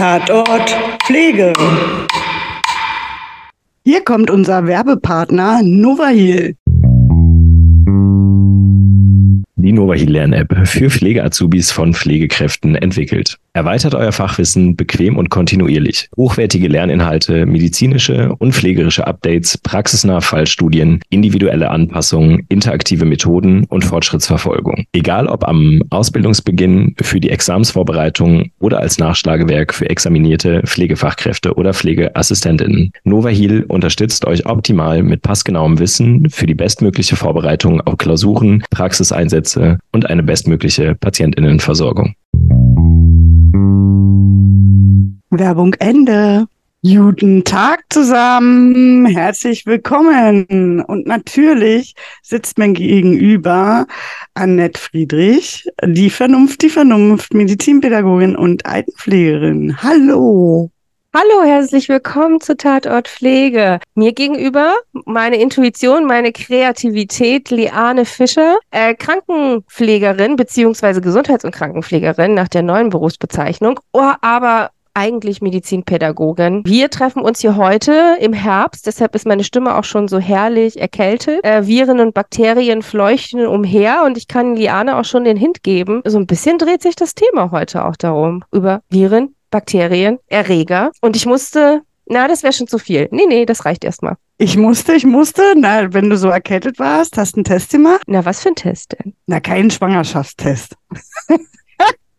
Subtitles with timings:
[0.00, 1.52] Tatort Pflege.
[3.84, 6.56] Hier kommt unser Werbepartner Novahil.
[9.56, 13.36] Die Novahil Lern-App für Pflegeazubis von Pflegekräften entwickelt.
[13.52, 16.08] Erweitert euer Fachwissen bequem und kontinuierlich.
[16.16, 24.84] Hochwertige Lerninhalte, medizinische und pflegerische Updates, praxisnahe Fallstudien, individuelle Anpassungen, interaktive Methoden und Fortschrittsverfolgung.
[24.92, 32.92] Egal ob am Ausbildungsbeginn, für die Examsvorbereitung oder als Nachschlagewerk für examinierte Pflegefachkräfte oder Pflegeassistentinnen.
[33.02, 40.08] Novahil unterstützt euch optimal mit passgenauem Wissen für die bestmögliche Vorbereitung auf Klausuren, Praxiseinsätze und
[40.08, 42.14] eine bestmögliche Patientinnenversorgung.
[45.30, 46.46] Werbung Ende.
[46.82, 50.80] Guten Tag zusammen, herzlich willkommen.
[50.80, 53.86] Und natürlich sitzt mir gegenüber
[54.34, 59.80] Annette Friedrich, die Vernunft, die Vernunft, Medizinpädagogin und Altenpflegerin.
[59.80, 60.70] Hallo.
[61.14, 63.78] Hallo, herzlich willkommen zu Tatort Pflege.
[63.94, 64.74] Mir gegenüber
[65.06, 72.90] meine Intuition, meine Kreativität, Liane Fischer, äh, Krankenpflegerin beziehungsweise Gesundheits- und Krankenpflegerin nach der neuen
[72.90, 74.70] Berufsbezeichnung, oh, aber
[75.00, 76.62] eigentlich Medizinpädagogin.
[76.66, 80.78] Wir treffen uns hier heute im Herbst, deshalb ist meine Stimme auch schon so herrlich
[80.78, 81.42] erkältet.
[81.42, 86.02] Äh, Viren und Bakterien fleuchten umher und ich kann Liane auch schon den Hint geben.
[86.04, 88.44] So ein bisschen dreht sich das Thema heute auch darum.
[88.52, 90.90] Über Viren, Bakterien, Erreger.
[91.00, 93.08] Und ich musste, na, das wäre schon zu viel.
[93.10, 94.16] Nee, nee, das reicht erstmal.
[94.36, 98.02] Ich musste, ich musste, na, wenn du so erkältet warst, hast du einen Test gemacht?
[98.06, 99.14] Na, was für ein Test denn?
[99.26, 100.74] Na, keinen Schwangerschaftstest.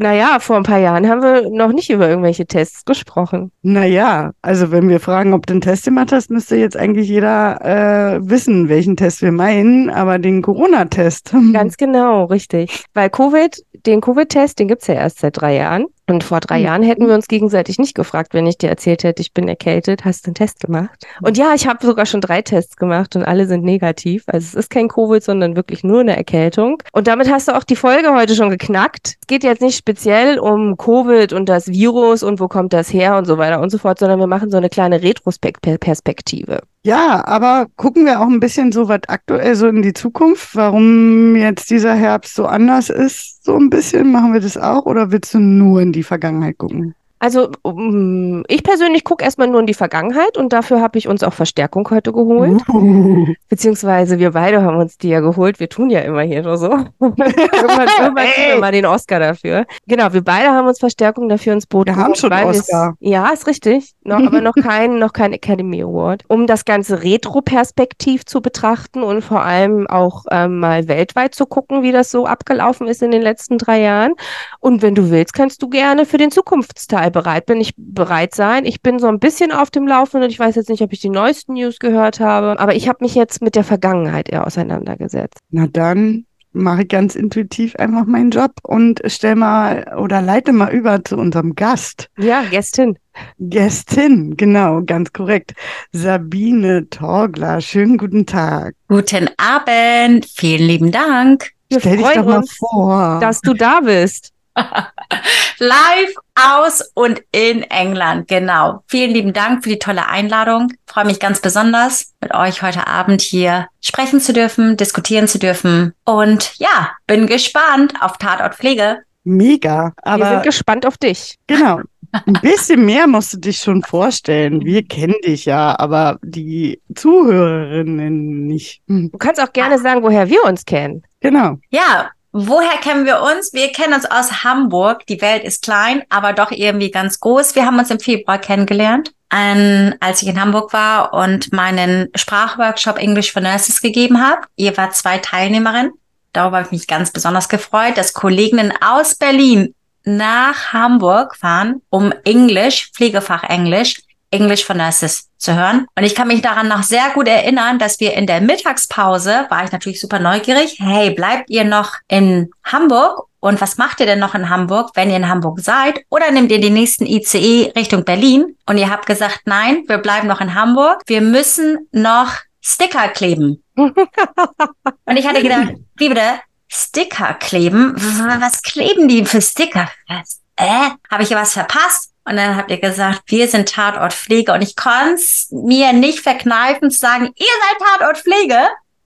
[0.01, 3.51] Naja, vor ein paar Jahren haben wir noch nicht über irgendwelche Tests gesprochen.
[3.61, 7.61] Naja, also wenn wir fragen, ob du einen Test gemacht hast, müsste jetzt eigentlich jeder
[7.63, 11.35] äh, wissen, welchen Test wir meinen, aber den Corona-Test.
[11.53, 12.83] Ganz genau, richtig.
[12.95, 15.85] Weil Covid, den Covid-Test, den gibt's ja erst seit drei Jahren.
[16.09, 16.65] Und vor drei Mhm.
[16.65, 20.03] Jahren hätten wir uns gegenseitig nicht gefragt, wenn ich dir erzählt hätte, ich bin erkältet,
[20.03, 21.05] hast du einen Test gemacht?
[21.21, 24.23] Und ja, ich habe sogar schon drei Tests gemacht und alle sind negativ.
[24.27, 26.81] Also es ist kein Covid, sondern wirklich nur eine Erkältung.
[26.91, 29.15] Und damit hast du auch die Folge heute schon geknackt.
[29.21, 33.17] Es geht jetzt nicht speziell um Covid und das Virus und wo kommt das her
[33.17, 36.61] und so weiter und so fort, sondern wir machen so eine kleine Retrospektive.
[36.83, 41.35] Ja, aber gucken wir auch ein bisschen so weit aktuell so in die Zukunft, warum
[41.35, 44.11] jetzt dieser Herbst so anders ist, so ein bisschen.
[44.11, 46.95] Machen wir das auch oder willst du nur in die Vergangenheit gucken?
[47.21, 51.21] Also um, ich persönlich gucke erstmal nur in die Vergangenheit und dafür habe ich uns
[51.21, 52.63] auch Verstärkung heute geholt.
[53.47, 55.59] Beziehungsweise wir beide haben uns die ja geholt.
[55.59, 56.71] Wir tun ja immer hier nur so.
[56.99, 59.67] irgendwann irgendwann kriegen wir mal den Oscar dafür.
[59.85, 62.95] Genau, wir beide haben uns Verstärkung dafür ins Boot Wir haben geholt, schon weil Oscar.
[62.99, 63.91] Ja, ist richtig.
[64.03, 66.23] Noch, aber noch kein, noch kein Academy Award.
[66.27, 71.83] Um das Ganze retroperspektiv zu betrachten und vor allem auch ähm, mal weltweit zu gucken,
[71.83, 74.15] wie das so abgelaufen ist in den letzten drei Jahren.
[74.59, 78.65] Und wenn du willst, kannst du gerne für den Zukunftsteil bereit bin ich bereit sein.
[78.65, 80.29] Ich bin so ein bisschen auf dem Laufenden.
[80.29, 83.15] Ich weiß jetzt nicht, ob ich die neuesten News gehört habe, aber ich habe mich
[83.15, 85.39] jetzt mit der Vergangenheit eher auseinandergesetzt.
[85.49, 90.73] Na dann mache ich ganz intuitiv einfach meinen Job und stell mal oder leite mal
[90.73, 92.07] über zu unserem Gast.
[92.17, 92.97] Ja, Gästin.
[93.39, 95.53] Gästin, genau, ganz korrekt.
[95.91, 98.75] Sabine Torgler, schönen guten Tag.
[98.87, 101.51] Guten Abend, vielen lieben Dank.
[101.69, 103.19] Wir Stell dich doch mal uns, vor.
[103.21, 104.31] dass du da bist.
[105.59, 108.83] Live aus und in England, genau.
[108.87, 110.73] Vielen lieben Dank für die tolle Einladung.
[110.87, 115.93] Freue mich ganz besonders, mit euch heute Abend hier sprechen zu dürfen, diskutieren zu dürfen.
[116.03, 118.99] Und ja, bin gespannt auf Tatort Pflege.
[119.23, 119.93] Mega.
[120.03, 121.37] Wir sind Aber gespannt auf dich.
[121.47, 121.81] genau.
[122.11, 124.65] Ein bisschen mehr musst du dich schon vorstellen.
[124.65, 128.81] Wir kennen dich ja, aber die Zuhörerinnen nicht.
[128.87, 131.03] Du kannst auch gerne sagen, woher wir uns kennen.
[131.21, 131.59] Genau.
[131.69, 133.53] Ja, woher kennen wir uns?
[133.53, 135.05] Wir kennen uns aus Hamburg.
[135.07, 137.55] Die Welt ist klein, aber doch irgendwie ganz groß.
[137.55, 142.97] Wir haben uns im Februar kennengelernt, ähm, als ich in Hamburg war und meinen Sprachworkshop
[142.97, 144.47] English for Nurses gegeben habe.
[144.55, 145.93] Ihr wart zwei Teilnehmerinnen.
[146.33, 152.13] Darüber habe ich mich ganz besonders gefreut, dass Kolleginnen aus Berlin nach Hamburg fahren, um
[152.23, 154.01] Englisch, Pflegefach Englisch,
[154.31, 155.85] English for Nurses zu hören.
[155.95, 159.63] Und ich kann mich daran noch sehr gut erinnern, dass wir in der Mittagspause, war
[159.63, 163.27] ich natürlich super neugierig, hey, bleibt ihr noch in Hamburg?
[163.39, 166.01] Und was macht ihr denn noch in Hamburg, wenn ihr in Hamburg seid?
[166.09, 168.55] Oder nehmt ihr den nächsten ICE Richtung Berlin?
[168.67, 171.01] Und ihr habt gesagt, nein, wir bleiben noch in Hamburg.
[171.07, 173.63] Wir müssen noch Sticker kleben.
[173.75, 176.39] Und ich hatte gedacht, wie bitte?
[176.67, 177.95] Sticker kleben?
[178.39, 179.89] Was kleben die für Sticker?
[180.07, 180.39] Was?
[180.55, 180.91] Äh?
[181.09, 182.10] Habe ich hier was verpasst?
[182.31, 184.53] Und dann habt ihr gesagt, wir sind Tatort Pflege.
[184.53, 188.57] Und ich konnte es mir nicht verkneifen zu sagen, ihr seid Tatort Pflege.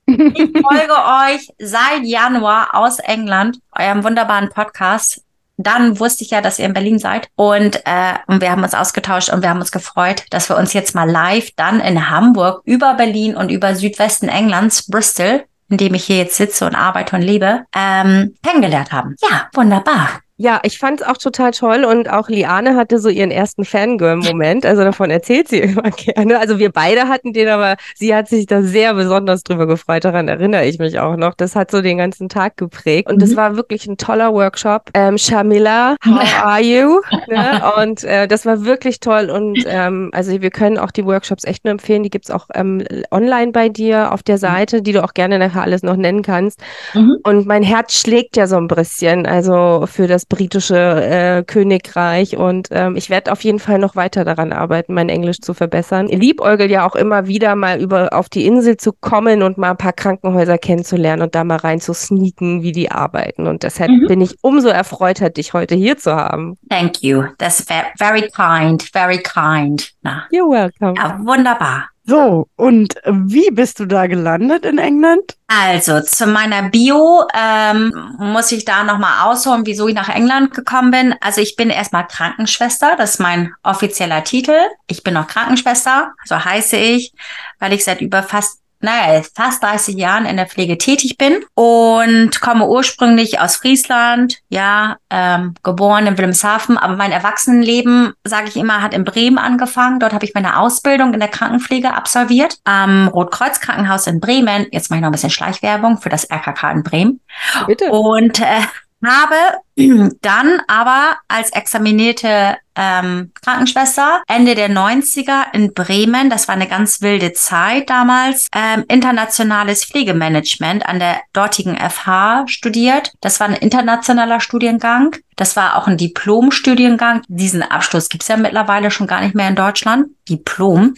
[0.06, 5.24] Ich folge euch seit Januar aus England, eurem wunderbaren Podcast.
[5.58, 8.76] dann wusste ich ja, dass ihr in Berlin seid und, äh, und wir haben uns
[8.76, 12.62] ausgetauscht und wir haben uns gefreut, dass wir uns jetzt mal live dann in Hamburg
[12.66, 17.16] über Berlin und über Südwesten Englands, Bristol, in dem ich hier jetzt sitze und arbeite
[17.16, 19.16] und lebe, ähm, kennengelernt haben.
[19.22, 20.20] Ja, wunderbar.
[20.38, 24.66] Ja, ich fand es auch total toll und auch Liane hatte so ihren ersten Fangirl-Moment.
[24.66, 26.40] Also davon erzählt sie immer gerne.
[26.40, 30.04] Also wir beide hatten den, aber sie hat sich da sehr besonders drüber gefreut.
[30.04, 31.36] Daran erinnere ich mich auch noch.
[31.36, 33.20] Das hat so den ganzen Tag geprägt und mhm.
[33.20, 34.90] das war wirklich ein toller Workshop.
[34.94, 37.00] Ähm, Shamila, how are you?
[37.30, 37.72] ne?
[37.82, 41.64] Und äh, das war wirklich toll und ähm, also wir können auch die Workshops echt
[41.64, 42.04] nur empfehlen.
[42.04, 45.62] Die gibt's auch ähm, online bei dir auf der Seite, die du auch gerne nachher
[45.62, 46.60] alles noch nennen kannst.
[46.94, 47.20] Mhm.
[47.24, 52.70] Und mein Herz schlägt ja so ein bisschen, also für das britische äh, Königreich und
[52.72, 56.08] ähm, ich werde auf jeden Fall noch weiter daran arbeiten, mein Englisch zu verbessern.
[56.10, 59.72] Ich liebäugel ja auch immer wieder mal über auf die Insel zu kommen und mal
[59.72, 63.48] ein paar Krankenhäuser kennenzulernen und da mal rein zu sneaken, wie die arbeiten.
[63.48, 64.08] Und deshalb mhm.
[64.08, 66.58] bin ich umso erfreuter, dich heute hier zu haben.
[66.70, 67.24] Thank you.
[67.38, 67.66] That's
[67.98, 69.92] very kind, very kind.
[70.02, 70.26] Na.
[70.32, 70.96] You're welcome.
[70.98, 71.90] Ja, wunderbar.
[72.08, 75.38] So, und wie bist du da gelandet in England?
[75.48, 80.92] Also zu meiner Bio ähm, muss ich da nochmal ausholen, wieso ich nach England gekommen
[80.92, 81.16] bin.
[81.20, 84.56] Also ich bin erstmal Krankenschwester, das ist mein offizieller Titel.
[84.86, 87.12] Ich bin noch Krankenschwester, so heiße ich,
[87.58, 92.40] weil ich seit über fast naja, fast 30 Jahren in der Pflege tätig bin und
[92.40, 98.82] komme ursprünglich aus Friesland, ja, ähm, geboren in Wilhelmshaven, aber mein Erwachsenenleben, sage ich immer,
[98.82, 100.00] hat in Bremen angefangen.
[100.00, 104.68] Dort habe ich meine Ausbildung in der Krankenpflege absolviert, am Rotkreuz Krankenhaus in Bremen.
[104.72, 107.20] Jetzt mache ich noch ein bisschen Schleichwerbung für das RKK in Bremen.
[107.68, 107.90] Bitte.
[107.92, 108.62] Und äh,
[109.06, 109.36] habe
[110.22, 117.02] dann aber als examinierte ähm, Krankenschwester Ende der 90er in Bremen, das war eine ganz
[117.02, 123.14] wilde Zeit damals, ähm, internationales Pflegemanagement an der dortigen FH studiert.
[123.22, 125.16] Das war ein internationaler Studiengang.
[125.38, 127.22] Das war auch ein Diplomstudiengang.
[127.28, 130.08] Diesen Abschluss gibt's ja mittlerweile schon gar nicht mehr in Deutschland.
[130.30, 130.96] Diplom.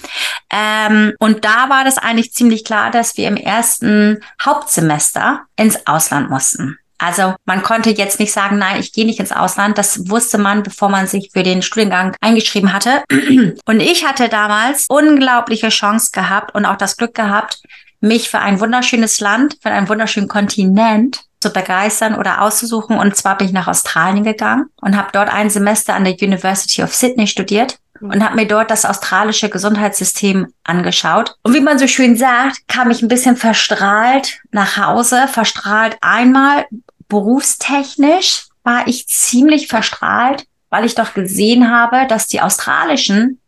[0.52, 6.30] Ähm, und da war das eigentlich ziemlich klar, dass wir im ersten Hauptsemester ins Ausland
[6.30, 6.78] mussten.
[6.98, 9.78] Also man konnte jetzt nicht sagen, nein, ich gehe nicht ins Ausland.
[9.78, 13.04] Das wusste man, bevor man sich für den Studiengang eingeschrieben hatte.
[13.66, 17.62] Und ich hatte damals unglaubliche Chance gehabt und auch das Glück gehabt,
[18.00, 22.98] mich für ein wunderschönes Land, für einen wunderschönen Kontinent zu begeistern oder auszusuchen.
[22.98, 26.84] Und zwar bin ich nach Australien gegangen und habe dort ein Semester an der University
[26.84, 28.12] of Sydney studiert mhm.
[28.12, 31.36] und habe mir dort das australische Gesundheitssystem angeschaut.
[31.44, 36.66] Und wie man so schön sagt, kam ich ein bisschen verstrahlt nach Hause, verstrahlt einmal
[37.08, 43.40] berufstechnisch war ich ziemlich verstrahlt, weil ich doch gesehen habe, dass die australischen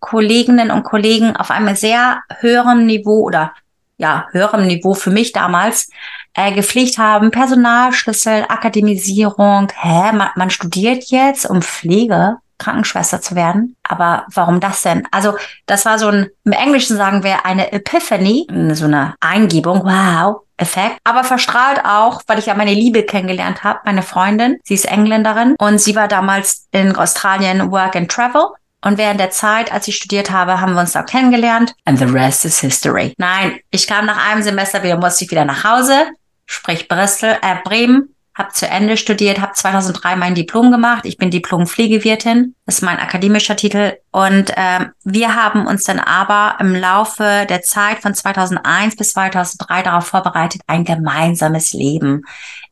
[0.00, 3.52] Kolleginnen und Kollegen auf einem sehr höheren Niveau oder
[3.96, 5.90] ja, höherem Niveau für mich damals
[6.34, 7.32] äh, gepflegt haben.
[7.32, 9.72] Personalschlüssel, Akademisierung.
[9.74, 13.76] Hä, man, man studiert jetzt, um Pflege, Krankenschwester zu werden.
[13.82, 15.06] Aber warum das denn?
[15.10, 19.84] Also, das war so ein, im Englischen sagen wir eine Epiphany, so eine Eingebung.
[19.84, 24.58] Wow, Effekt, aber verstrahlt auch, weil ich ja meine Liebe kennengelernt habe, meine Freundin.
[24.64, 28.48] Sie ist Engländerin und sie war damals in Australien Work and Travel.
[28.80, 31.74] Und während der Zeit, als ich studiert habe, haben wir uns da kennengelernt.
[31.84, 33.14] And the rest is history.
[33.18, 36.08] Nein, ich kam nach einem Semester wieder, musste ich wieder nach Hause,
[36.46, 41.04] sprich Bristol, äh, Bremen, habe zu Ende studiert, habe 2003 mein Diplom gemacht.
[41.04, 43.96] Ich bin Diplom-Pflegewirtin, das ist mein akademischer Titel.
[44.12, 49.82] Und ähm, wir haben uns dann aber im Laufe der Zeit von 2001 bis 2003
[49.82, 52.22] darauf vorbereitet, ein gemeinsames Leben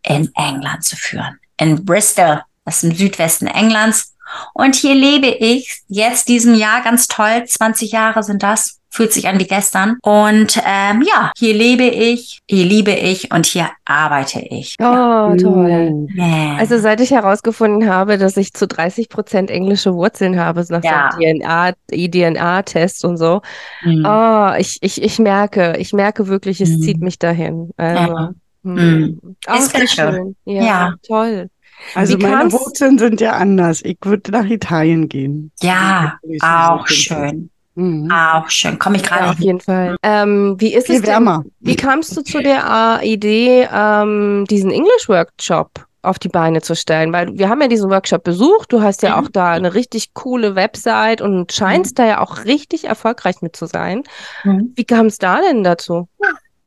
[0.02, 1.38] in England zu führen.
[1.58, 4.14] In Bristol, das ist im Südwesten Englands.
[4.54, 7.44] Und hier lebe ich jetzt diesem Jahr ganz toll.
[7.44, 9.97] 20 Jahre sind das fühlt sich an wie gestern.
[10.02, 14.76] Und ähm, ja, hier lebe ich, hier liebe ich und hier arbeite ich.
[14.81, 15.37] Oh, ja.
[15.37, 16.07] toll.
[16.16, 16.57] Yeah.
[16.59, 21.11] Also seit ich herausgefunden habe, dass ich zu 30 Prozent englische Wurzeln habe, nach ja.
[21.12, 23.43] so DNA, DNA-Test und so.
[23.83, 24.07] Mhm.
[24.07, 26.81] Oh, ich, ich, ich merke, ich merke wirklich, es mhm.
[26.81, 27.71] zieht mich dahin.
[27.76, 28.35] Also, ja.
[28.62, 29.21] Mhm.
[29.47, 29.87] Ach, ist schön.
[29.88, 30.37] schön.
[30.45, 31.50] Ja, ja, toll.
[31.95, 33.83] Also Wie meine Wurzeln sind ja anders.
[33.85, 35.52] Ich würde nach Italien gehen.
[35.61, 37.50] Ja, auch schön.
[37.76, 38.11] Mhm.
[38.11, 38.78] Auch schön.
[38.78, 39.97] Komme ich gerade ja, auf jeden Fall.
[40.02, 45.09] Ähm, wie ist Viel es denn, Wie kamst du zu der Idee, ähm, diesen English
[45.09, 47.12] Workshop auf die Beine zu stellen?
[47.12, 48.73] Weil wir haben ja diesen Workshop besucht.
[48.73, 49.25] Du hast ja mhm.
[49.25, 52.02] auch da eine richtig coole Website und scheinst mhm.
[52.02, 54.04] da ja auch richtig erfolgreich mit zu sein.
[54.45, 54.73] Mhm.
[54.75, 56.09] Wie kam es da denn dazu?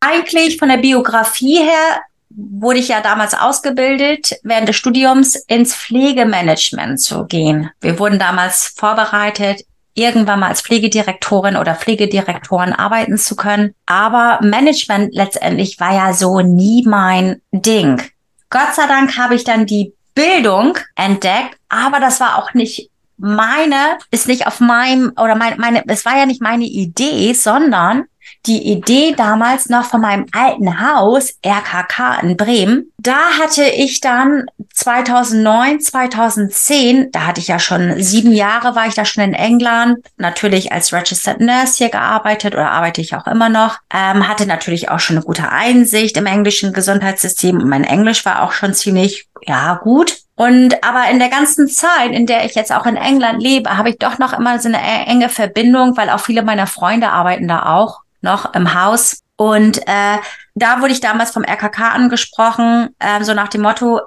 [0.01, 7.01] Eigentlich von der Biografie her wurde ich ja damals ausgebildet, während des Studiums ins Pflegemanagement
[7.01, 7.71] zu gehen.
[7.81, 13.73] Wir wurden damals vorbereitet, irgendwann mal als Pflegedirektorin oder Pflegedirektoren arbeiten zu können.
[13.85, 18.01] Aber Management letztendlich war ja so nie mein Ding.
[18.49, 23.97] Gott sei Dank habe ich dann die Bildung entdeckt, aber das war auch nicht meine,
[24.11, 28.05] ist nicht auf meinem, oder meine, meine, es war ja nicht meine Idee, sondern
[28.45, 32.91] die Idee damals noch von meinem alten Haus, RKK in Bremen.
[32.97, 38.93] Da hatte ich dann 2009, 2010, da hatte ich ja schon sieben Jahre, war ich
[38.93, 43.49] da schon in England, natürlich als Registered Nurse hier gearbeitet oder arbeite ich auch immer
[43.49, 48.25] noch, ähm, hatte natürlich auch schon eine gute Einsicht im englischen Gesundheitssystem und mein Englisch
[48.25, 50.17] war auch schon ziemlich, ja, gut.
[50.35, 53.89] Und aber in der ganzen Zeit, in der ich jetzt auch in England lebe, habe
[53.89, 57.49] ich doch noch immer so eine e-, enge Verbindung, weil auch viele meiner Freunde arbeiten
[57.49, 59.21] da auch noch im Haus.
[59.35, 60.17] Und äh,
[60.55, 64.01] da wurde ich damals vom RKK angesprochen, äh, so nach dem Motto,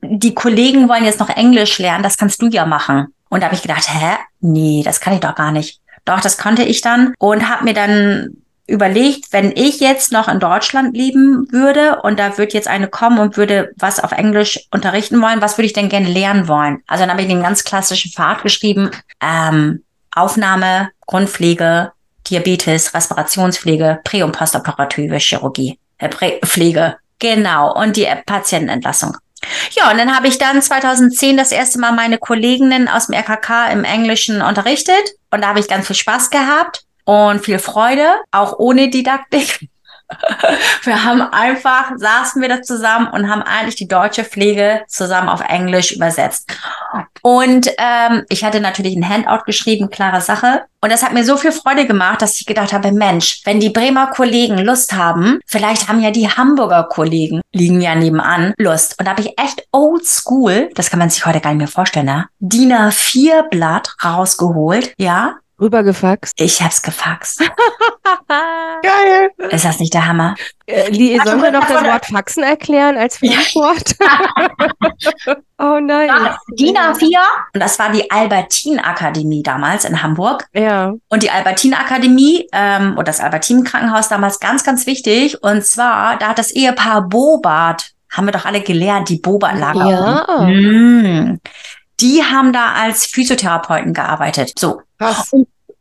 [0.00, 3.08] die Kollegen wollen jetzt noch Englisch lernen, das kannst du ja machen.
[3.28, 4.16] Und da habe ich gedacht, hä?
[4.40, 5.80] Nee, das kann ich doch gar nicht.
[6.06, 10.40] Doch, das konnte ich dann und habe mir dann überlegt, wenn ich jetzt noch in
[10.40, 15.20] Deutschland leben würde und da würde jetzt eine kommen und würde was auf Englisch unterrichten
[15.20, 16.82] wollen, was würde ich denn gerne lernen wollen?
[16.86, 18.90] Also dann habe ich den ganz klassischen Pfad geschrieben,
[19.22, 19.82] ähm,
[20.14, 21.92] Aufnahme, Grundpflege,
[22.26, 26.08] Diabetes, Respirationspflege, prä- und postoperative Chirurgie, äh,
[26.44, 26.96] Pflege.
[27.18, 27.74] Genau.
[27.74, 29.16] Und die Patientenentlassung.
[29.72, 33.68] Ja, und dann habe ich dann 2010 das erste Mal meine Kolleginnen aus dem RKK
[33.68, 35.14] im Englischen unterrichtet.
[35.30, 39.68] Und da habe ich ganz viel Spaß gehabt und viel Freude, auch ohne Didaktik.
[40.84, 45.42] wir haben einfach, saßen wir da zusammen und haben eigentlich die deutsche Pflege zusammen auf
[45.46, 46.50] Englisch übersetzt.
[47.22, 50.62] Und ähm, ich hatte natürlich ein Handout geschrieben, klare Sache.
[50.80, 53.70] Und das hat mir so viel Freude gemacht, dass ich gedacht habe, Mensch, wenn die
[53.70, 58.98] Bremer Kollegen Lust haben, vielleicht haben ja die Hamburger Kollegen, liegen ja nebenan, Lust.
[58.98, 61.68] Und da habe ich echt old school, das kann man sich heute gar nicht mehr
[61.68, 62.26] vorstellen, ne?
[62.38, 66.40] DIN A4 Blatt rausgeholt, ja, Rübergefaxt.
[66.40, 67.40] ich hab's gefaxt.
[68.28, 69.30] Geil.
[69.50, 70.34] Ist das nicht der Hammer?
[70.66, 73.96] Äh, Li, sollen wir noch das Wort Faxen erklären als Fremdwort?
[75.58, 76.10] oh nein.
[76.58, 77.18] DIN A4
[77.54, 80.46] und das war die Albertin-Akademie damals in Hamburg.
[80.52, 80.94] Ja.
[81.08, 85.42] Und die Albertin-Akademie ähm, und das Albertin-Krankenhaus damals ganz, ganz wichtig.
[85.42, 89.90] Und zwar, da hat das Ehepaar Bobart, haben wir doch alle gelernt, die Bobart-Lager.
[89.90, 90.44] Ja.
[90.44, 91.40] Mm.
[92.00, 94.52] Die haben da als Physiotherapeuten gearbeitet.
[94.58, 94.82] So.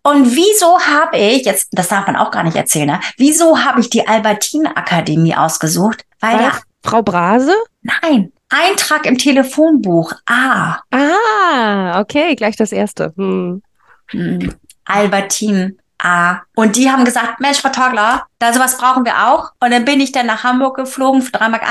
[0.03, 2.99] Und wieso habe ich, jetzt, das darf man auch gar nicht erzählen, ne?
[3.17, 6.05] wieso habe ich die Albertin-Akademie ausgesucht?
[6.19, 7.53] Weil Weil da, Frau Brase?
[7.81, 10.13] nein, Eintrag im Telefonbuch.
[10.25, 13.13] Ah, Ah, okay, gleich das erste.
[13.17, 13.61] Hm.
[14.07, 14.53] hm,
[14.85, 15.77] Albertin.
[15.99, 16.41] Ah.
[16.55, 19.51] Und die haben gesagt, Mensch, Frau Torgler, da sowas brauchen wir auch.
[19.59, 21.63] Und dann bin ich dann nach Hamburg geflogen für 3,80 Mark,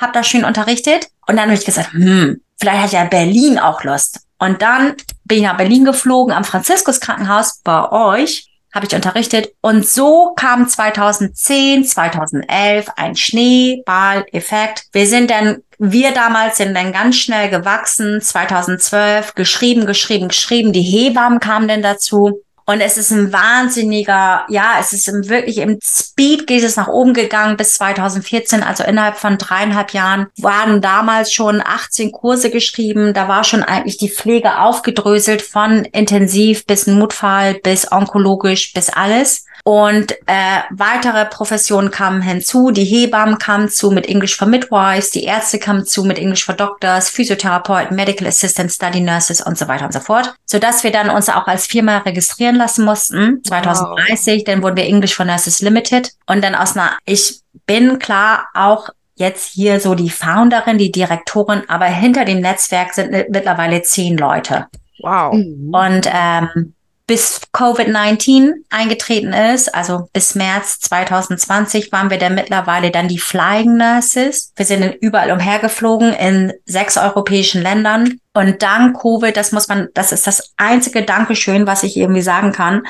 [0.00, 1.08] habe da schön unterrichtet.
[1.26, 4.20] Und dann habe ich gesagt, hm, vielleicht hat ja Berlin auch Lust.
[4.38, 9.54] Und dann bin ich nach Berlin geflogen, am Franziskus Krankenhaus bei euch, habe ich unterrichtet.
[9.60, 14.86] Und so kam 2010, 2011 ein Schneeball-Effekt.
[14.92, 18.20] Wir sind dann, wir damals sind dann ganz schnell gewachsen.
[18.20, 20.72] 2012 geschrieben, geschrieben, geschrieben.
[20.72, 22.42] Die Hebammen kamen dann dazu.
[22.64, 27.14] Und es ist ein wahnsinniger, ja, es ist wirklich im Speed geht es nach oben
[27.14, 33.14] gegangen bis 2014, also innerhalb von dreieinhalb Jahren waren damals schon 18 Kurse geschrieben.
[33.14, 39.44] Da war schon eigentlich die Pflege aufgedröselt von intensiv bis Notfall bis onkologisch bis alles.
[39.64, 42.72] Und äh, weitere Professionen kamen hinzu.
[42.72, 46.56] Die Hebammen kamen zu mit English for Midwives, die Ärzte kamen zu mit English for
[46.56, 50.34] Doctors, Physiotherapeuten, Medical Assistants, Study Nurses und so weiter und so fort.
[50.46, 54.44] Sodass wir dann uns auch als Firma registrieren lassen mussten, 2030.
[54.44, 56.10] Dann wurden wir English for Nurses Limited.
[56.26, 61.62] Und dann aus einer, ich bin klar auch jetzt hier so die Founderin, die Direktorin,
[61.68, 64.66] aber hinter dem Netzwerk sind mittlerweile zehn Leute.
[65.00, 65.34] Wow.
[65.34, 65.72] Mhm.
[65.72, 66.74] Und ähm,
[67.12, 73.76] bis Covid-19 eingetreten ist, also bis März 2020, waren wir dann mittlerweile dann die Flying
[73.76, 74.50] Nurses.
[74.56, 78.18] Wir sind überall umhergeflogen in sechs europäischen Ländern.
[78.32, 82.52] Und dank Covid, das muss man, das ist das einzige Dankeschön, was ich irgendwie sagen
[82.52, 82.82] kann,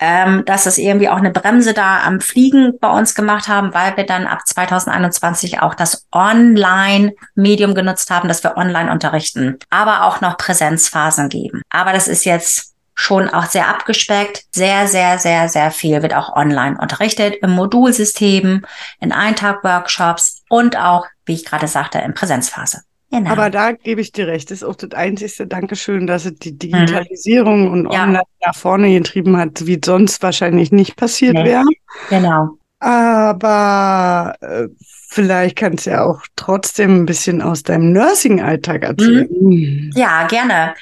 [0.00, 3.96] ähm, dass es irgendwie auch eine Bremse da am Fliegen bei uns gemacht haben, weil
[3.96, 10.20] wir dann ab 2021 auch das Online-Medium genutzt haben, dass wir online unterrichten, aber auch
[10.20, 11.62] noch Präsenzphasen geben.
[11.70, 12.67] Aber das ist jetzt
[13.00, 14.44] schon auch sehr abgespeckt.
[14.52, 18.64] Sehr, sehr, sehr, sehr viel wird auch online unterrichtet im Modulsystem,
[19.00, 22.80] in Eintag-Workshops und auch, wie ich gerade sagte, in Präsenzphase.
[23.12, 23.30] Genau.
[23.30, 24.50] Aber da gebe ich dir recht.
[24.50, 27.90] Das ist auch das einzigste Dankeschön, dass es die Digitalisierung und Mhm.
[27.92, 28.02] Ja.
[28.02, 31.44] online nach vorne getrieben hat, wie sonst wahrscheinlich nicht passiert Nee.
[31.44, 31.64] wäre.
[32.10, 32.48] genau.
[32.80, 34.66] Aber äh,
[35.08, 39.28] vielleicht kannst du ja auch trotzdem ein bisschen aus deinem Nursing-Alltag erzählen.
[39.40, 39.92] Mhm.
[39.94, 40.74] Ja, gerne.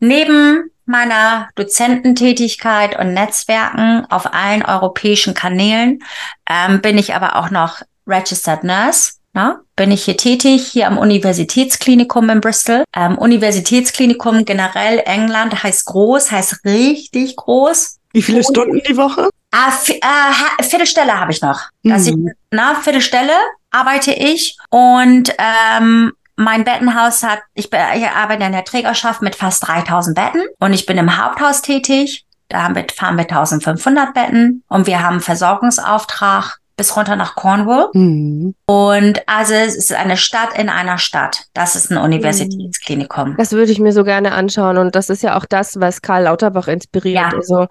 [0.00, 6.02] Neben meiner Dozententätigkeit und Netzwerken auf allen europäischen Kanälen
[6.48, 9.14] ähm, bin ich aber auch noch Registered Nurse.
[9.32, 12.84] na, bin ich hier tätig, hier am Universitätsklinikum in Bristol.
[12.94, 17.98] Ähm, Universitätsklinikum generell England heißt groß, heißt richtig groß.
[18.12, 19.28] Wie viele Stunden die Woche?
[19.50, 21.62] Ah, äh, Viertelstelle habe ich noch.
[21.82, 21.94] Mhm.
[21.94, 23.32] ich, na, Viertelstelle
[23.70, 29.36] arbeite ich und ähm, mein Bettenhaus hat, ich, be- ich arbeite in der Trägerschaft mit
[29.36, 32.24] fast 3000 Betten und ich bin im Haupthaus tätig.
[32.48, 37.88] Da haben wir, fahren wir 1500 Betten und wir haben Versorgungsauftrag bis runter nach Cornwall.
[37.92, 38.54] Mhm.
[38.66, 41.44] Und also es ist eine Stadt in einer Stadt.
[41.54, 43.36] Das ist ein Universitätsklinikum.
[43.38, 44.78] Das würde ich mir so gerne anschauen.
[44.78, 47.32] Und das ist ja auch das, was Karl Lauterbach inspiriert.
[47.32, 47.36] Ja.
[47.36, 47.66] Also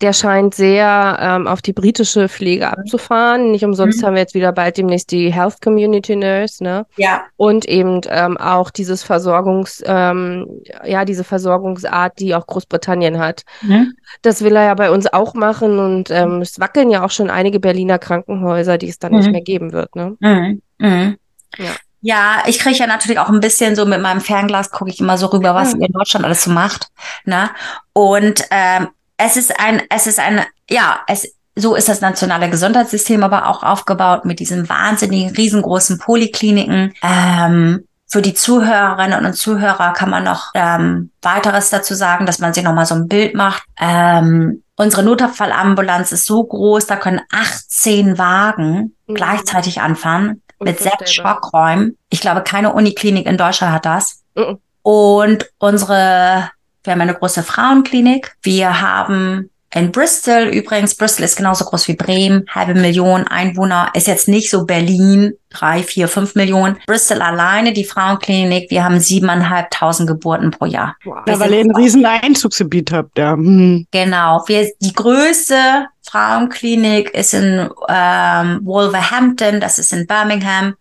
[0.00, 3.50] der scheint sehr ähm, auf die britische Pflege abzufahren.
[3.50, 4.06] Nicht umsonst Mhm.
[4.06, 6.86] haben wir jetzt wieder bald demnächst die Health Community Nurse, ne?
[6.96, 7.24] Ja.
[7.36, 10.46] Und eben ähm, auch dieses Versorgungs, ähm,
[10.84, 13.42] ja, diese Versorgungsart, die auch Großbritannien hat.
[13.62, 13.92] Mhm.
[14.22, 15.78] Das will er ja bei uns auch machen.
[15.78, 18.45] Und ähm, es wackeln ja auch schon einige Berliner Krankenhäuser,
[18.78, 19.32] die es dann nicht Mhm.
[19.32, 20.16] mehr geben wird, ne?
[20.20, 20.62] Mhm.
[20.78, 21.16] Mhm.
[21.58, 21.70] Ja.
[22.02, 25.18] Ja, ich kriege ja natürlich auch ein bisschen so mit meinem Fernglas gucke ich immer
[25.18, 26.88] so rüber, was ihr in Deutschland alles so macht.
[27.24, 27.50] Ne?
[27.94, 33.24] Und ähm, es ist ein, es ist ein, ja, es so ist das nationale Gesundheitssystem
[33.24, 36.92] aber auch aufgebaut mit diesen wahnsinnigen, riesengroßen Polikliniken.
[37.02, 42.52] Ähm, für die Zuhörerinnen und Zuhörer kann man noch ähm, weiteres dazu sagen, dass man
[42.52, 43.64] sich noch mal so ein Bild macht.
[43.80, 49.14] Ähm, unsere Notfallambulanz ist so groß, da können 18 Wagen Mhm.
[49.14, 51.12] gleichzeitig anfahren mit sechs.
[51.14, 51.96] Schockräumen.
[52.10, 54.22] Ich glaube, keine Uniklinik in Deutschland hat das.
[54.34, 54.58] Mhm.
[54.82, 56.50] Und unsere,
[56.84, 58.36] wir haben eine große Frauenklinik.
[58.42, 64.06] Wir haben in Bristol, übrigens, Bristol ist genauso groß wie Bremen, halbe Million Einwohner, ist
[64.06, 66.78] jetzt nicht so Berlin, drei, vier, fünf Millionen.
[66.86, 70.96] Bristol alleine, die Frauenklinik, wir haben siebeneinhalbtausend Geburten pro Jahr.
[71.04, 71.18] Wow.
[71.26, 73.32] Wir Ja, weil ihr ein riesen Einzugsgebiet habt, ja.
[73.32, 73.86] Hm.
[73.90, 74.42] Genau.
[74.46, 80.74] Wir, die größte Frauenklinik ist in ähm, Wolverhampton, das ist in Birmingham.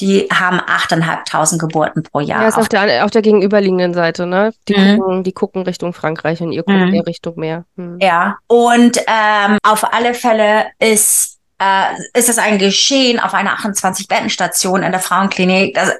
[0.00, 2.42] Die haben 8.500 Geburten pro Jahr.
[2.42, 4.52] Ja, ist auf der, auf der gegenüberliegenden Seite, ne?
[4.68, 4.98] Die, Mhm.
[4.98, 6.94] gucken, die gucken Richtung Frankreich und ihr guckt Mhm.
[6.94, 7.64] eher Richtung Meer.
[7.76, 7.98] Hm.
[8.00, 11.84] Ja, und ähm, auf alle Fälle ist, äh,
[12.18, 15.74] ist es ein Geschehen auf einer 28-Bettenstation in der Frauenklinik.
[15.74, 15.92] Das,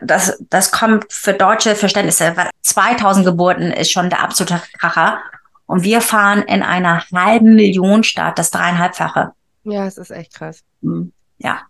[0.00, 2.32] das, das kommt für deutsche Verständnisse.
[2.36, 5.18] weil 2000 Geburten ist schon der absolute Kracher.
[5.66, 9.32] Und wir fahren in einer halben Million Stadt das dreieinhalbfache.
[9.64, 10.60] Ja, es ist echt krass.
[10.82, 11.60] Hm, Ja.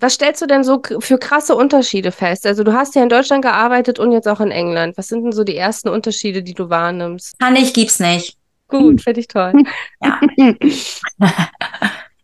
[0.00, 2.46] Was stellst du denn so für krasse Unterschiede fest?
[2.46, 4.96] Also du hast ja in Deutschland gearbeitet und jetzt auch in England.
[4.96, 7.38] Was sind denn so die ersten Unterschiede, die du wahrnimmst?
[7.38, 8.36] Kann ich, gibt's nicht.
[8.68, 9.52] Gut, finde ich toll.
[10.02, 10.20] Ja.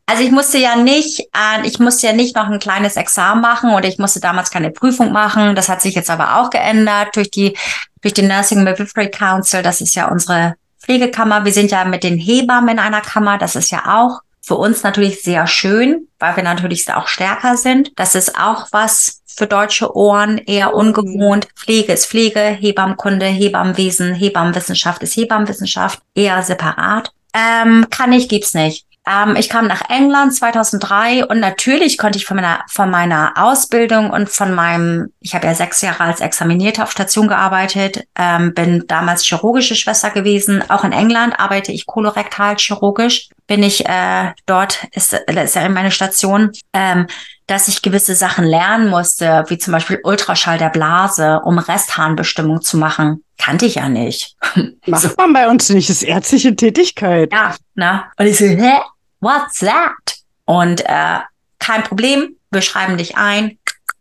[0.04, 3.72] Also ich musste ja nicht, äh, ich musste ja nicht noch ein kleines Examen machen
[3.72, 5.54] oder ich musste damals keine Prüfung machen.
[5.54, 7.56] Das hat sich jetzt aber auch geändert durch die,
[8.02, 9.62] durch den Nursing Midwifery Council.
[9.62, 11.46] Das ist ja unsere Pflegekammer.
[11.46, 13.38] Wir sind ja mit den Hebammen in einer Kammer.
[13.38, 17.92] Das ist ja auch für uns natürlich sehr schön, weil wir natürlich auch stärker sind.
[17.96, 21.48] Das ist auch was für deutsche Ohren eher ungewohnt.
[21.56, 27.12] Pflege ist Pflege, Hebammenkunde, Hebammenwesen, Hebammenwissenschaft ist Hebammenwissenschaft, eher separat.
[27.34, 28.84] Ähm, kann ich, gibt's nicht.
[29.06, 34.10] Ähm, ich kam nach England 2003 und natürlich konnte ich von meiner, von meiner Ausbildung
[34.10, 38.84] und von meinem, ich habe ja sechs Jahre als Examinierte auf Station gearbeitet, ähm, bin
[38.86, 40.62] damals chirurgische Schwester gewesen.
[40.68, 43.28] Auch in England arbeite ich kolorektal chirurgisch.
[43.46, 47.06] Bin ich äh, dort, ist, ist ja meine Station, ähm,
[47.46, 52.78] dass ich gewisse Sachen lernen musste, wie zum Beispiel Ultraschall der Blase, um Restharnbestimmung zu
[52.78, 53.24] machen.
[53.38, 54.36] Kannte ich ja nicht.
[54.86, 57.32] Macht man bei uns nicht, ist ärztliche Tätigkeit.
[57.32, 58.04] Ja, ne?
[58.16, 58.80] Und ich so, hä?
[59.20, 60.16] What's that?
[60.44, 61.20] Und äh,
[61.58, 63.58] kein Problem, wir schreiben dich ein,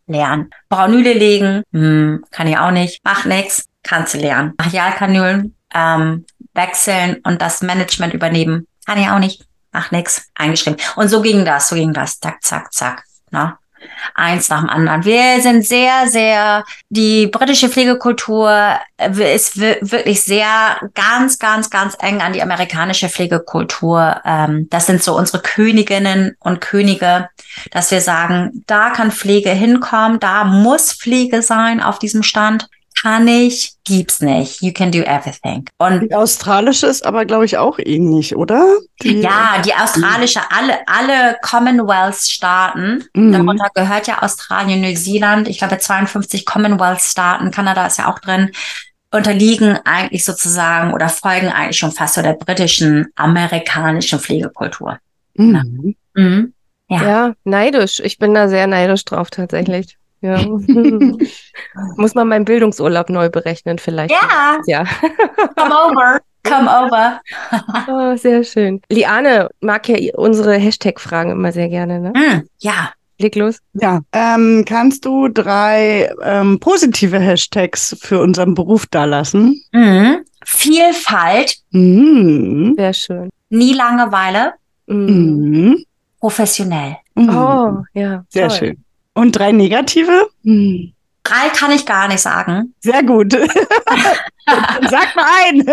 [0.08, 0.50] lernen.
[0.70, 4.56] Braunüle legen, hm, kann ich auch nicht, macht nix, kannst du lernen.
[4.58, 10.78] Brachialkanülen ähm, wechseln und das Management übernehmen, kann ich auch nicht, macht nix, eingeschrieben.
[10.98, 13.04] Und so ging das, so ging das, zack, zack, zack.
[13.32, 13.56] Ne?
[14.16, 15.06] Eins nach dem anderen.
[15.06, 18.52] Wir sind sehr, sehr, die britische Pflegekultur
[18.98, 24.22] äh, ist wi- wirklich sehr ganz, ganz, ganz eng an die amerikanische Pflegekultur.
[24.26, 27.30] Ähm, das sind so unsere Königinnen und Könige,
[27.72, 32.68] dass wir sagen, da kann Pflege hinkommen, da muss Pflege sein auf diesem Stand.
[33.02, 34.62] Kann ich, gibt's nicht.
[34.62, 35.66] You can do everything.
[35.80, 38.78] Und Die australische ist aber, glaube ich, auch ähnlich, oder?
[39.02, 43.32] Die, ja, die australische, alle, alle Commonwealth-Staaten, Mhm.
[43.32, 48.52] darunter gehört ja Australien, Neuseeland, ich glaube 52 Commonwealth-Staaten, Kanada ist ja auch drin,
[49.12, 55.00] unterliegen eigentlich sozusagen oder folgen eigentlich schon fast so der britischen, amerikanischen Pflegekultur.
[55.36, 55.96] Mhm.
[56.14, 56.54] Mhm.
[56.90, 57.04] Ja.
[57.04, 58.00] Ja, neidisch.
[58.04, 59.98] Ich bin da sehr neidisch drauf tatsächlich.
[60.22, 60.38] Ja.
[61.98, 64.12] Muss man meinen Bildungsurlaub neu berechnen vielleicht.
[64.12, 64.84] Ja, Ja.
[65.56, 67.22] come over, come over.
[67.88, 68.82] Oh, sehr schön.
[68.90, 72.14] Liane mag ja unsere Hashtag-Fragen immer sehr gerne, ne?
[72.16, 72.48] Mhm.
[72.60, 73.58] Ja, leg los.
[73.74, 79.62] Ja, ähm, kannst du drei ähm, positive Hashtags für unseren Beruf dalassen?
[79.72, 80.18] Mhm.
[80.44, 82.74] Vielfalt, Mhm.
[82.78, 83.30] Sehr schön.
[83.50, 84.54] nie Langeweile,
[84.88, 85.06] Mhm.
[85.06, 85.86] Mhm.
[86.20, 86.98] professionell.
[87.16, 87.30] Mhm.
[87.30, 88.24] Oh, ja.
[88.30, 88.58] Sehr toll.
[88.58, 88.84] schön.
[89.14, 90.30] Und drei negative?
[90.44, 90.94] Mhm.
[91.24, 92.74] Drei kann ich gar nicht sagen.
[92.80, 93.32] Sehr gut.
[94.90, 95.64] Sag mal ein.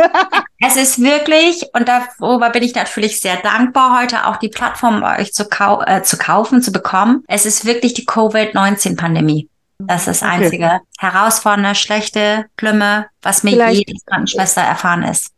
[0.60, 5.20] Es ist wirklich, und darüber bin ich natürlich sehr dankbar, heute auch die Plattform bei
[5.20, 7.24] euch zu, kau äh, zu kaufen, zu bekommen.
[7.28, 9.48] Es ist wirklich die Covid-19-Pandemie.
[9.78, 10.42] Das ist das Okay.
[10.44, 15.30] einzige herausfordernde, schlechte, schlimme, was mir Vielleicht- jede Krankenschwester erfahren ist.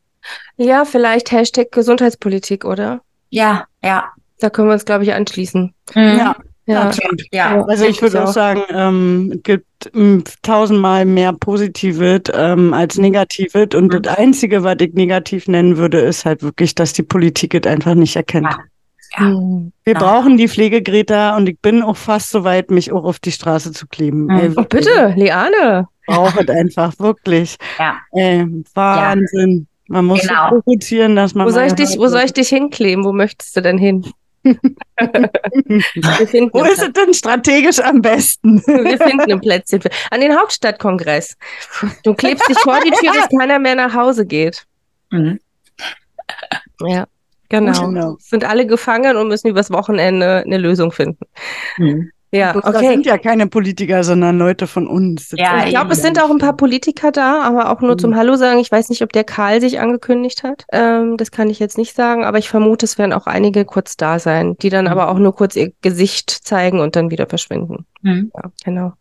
[0.57, 3.01] Ja, vielleicht Hashtag Gesundheitspolitik, oder?
[3.31, 4.11] Ja, ja.
[4.39, 5.75] Da können wir uns, glaube ich, anschließen.
[5.95, 6.19] Mhm.
[6.19, 6.37] Ja,
[6.73, 6.83] Ja.
[6.83, 7.23] absolut.
[7.33, 7.65] Ja.
[7.67, 13.75] Also ich würde auch sagen, ähm, es gibt ähm, tausendmal mehr Positives ähm, als Negatives.
[13.75, 14.03] Und Mhm.
[14.03, 17.95] das Einzige, was ich negativ nennen würde, ist halt wirklich, dass die Politik es einfach
[17.95, 18.47] nicht erkennt.
[18.51, 18.59] Ja.
[19.19, 19.25] Ja.
[19.27, 19.73] Mhm.
[19.85, 19.99] Wir Ja.
[20.01, 23.73] brauchen die Pflegegreta und ich bin auch fast so weit, mich auch auf die Straße
[23.73, 24.25] zu kleben.
[24.25, 24.31] Mhm.
[24.31, 25.15] Ey, Oh, bitte,
[26.07, 27.57] brauche es einfach, wirklich.
[27.79, 27.97] Ja.
[28.13, 29.67] Ey, Wahnsinn.
[29.89, 30.51] Man muss Genau.
[30.51, 31.47] so provozieren, dass man.
[31.47, 33.05] Wo soll, ich dich, wo soll ich dich hinkleben?
[33.05, 34.07] Wo möchtest du denn hin?
[34.43, 38.63] Wir finden, Wo ist es denn strategisch am besten?
[38.67, 39.81] Wir finden ein Plätzchen.
[39.83, 41.37] für- An den Hauptstadtkongress.
[42.05, 44.65] Du klebst dich vor die Tür, bis keiner mehr nach Hause geht.
[45.11, 45.41] Mhm.
[46.81, 47.07] Ja,
[47.49, 47.87] genau.
[47.89, 48.17] Genau.
[48.21, 51.25] Sind alle gefangen und müssen übers Wochenende eine Lösung finden.
[51.77, 52.11] Mhm.
[52.33, 52.89] Ja, Das okay.
[52.89, 55.31] sind ja keine Politiker, sondern Leute von uns.
[55.31, 58.11] Das Ja, Ich glaube, es sind auch ein paar Politiker da, aber auch nur zum
[58.11, 58.17] Mhm.
[58.17, 58.61] Hallo sagen.
[58.61, 60.65] Ich weiß nicht, ob der Karl sich angekündigt hat.
[60.73, 63.97] Ähm, das kann ich jetzt nicht sagen, aber ich vermute, es werden auch einige kurz
[63.97, 64.91] da sein, die dann Mhm.
[64.93, 67.85] aber auch nur kurz ihr Gesicht zeigen und dann wieder verschwinden.
[68.03, 68.31] Mhm.
[68.35, 68.93] Ja, genau.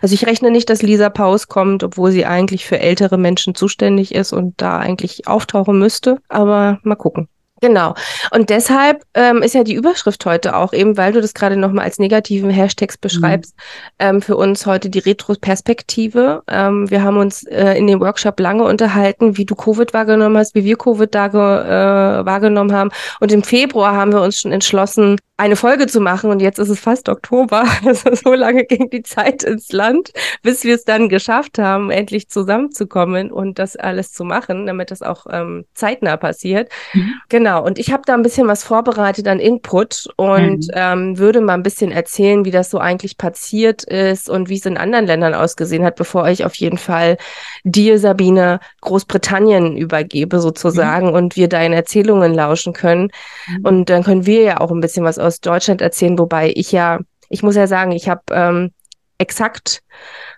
[0.00, 4.14] Also ich rechne nicht, dass Lisa Paus kommt, obwohl sie eigentlich für ältere Menschen zuständig
[4.14, 6.18] ist und da eigentlich auftauchen müsste.
[6.28, 7.28] Aber mal gucken.
[7.62, 7.94] Genau.
[8.32, 11.86] Und deshalb ähm, ist ja die Überschrift heute auch, eben weil du das gerade nochmal
[11.86, 13.54] als negativen Hashtags beschreibst,
[13.98, 16.42] ähm, für uns heute die Retroperspektive.
[16.48, 20.54] Ähm, wir haben uns äh, in dem Workshop lange unterhalten, wie du Covid wahrgenommen hast,
[20.54, 22.90] wie wir Covid da äh, wahrgenommen haben.
[23.20, 26.30] Und im Februar haben wir uns schon entschlossen, eine Folge zu machen.
[26.30, 27.64] Und jetzt ist es fast Oktober.
[27.86, 32.28] Also so lange ging die Zeit ins Land, bis wir es dann geschafft haben, endlich
[32.28, 36.70] zusammenzukommen und das alles zu machen, damit das auch ähm, zeitnah passiert.
[36.92, 37.14] Mhm.
[37.28, 40.70] Genau, und ich habe da ein bisschen was vorbereitet an Input und Mhm.
[40.74, 44.66] ähm, würde mal ein bisschen erzählen, wie das so eigentlich passiert ist und wie es
[44.66, 47.16] in anderen Ländern ausgesehen hat, bevor ich auf jeden Fall
[47.64, 53.10] dir, Sabine, Großbritannien übergebe sozusagen und wir deine Erzählungen lauschen können.
[53.46, 53.64] Mhm.
[53.64, 56.98] Und dann können wir ja auch ein bisschen was aus Deutschland erzählen, wobei ich ja,
[57.28, 58.72] ich muss ja sagen, ich habe ähm,
[59.18, 59.82] exakt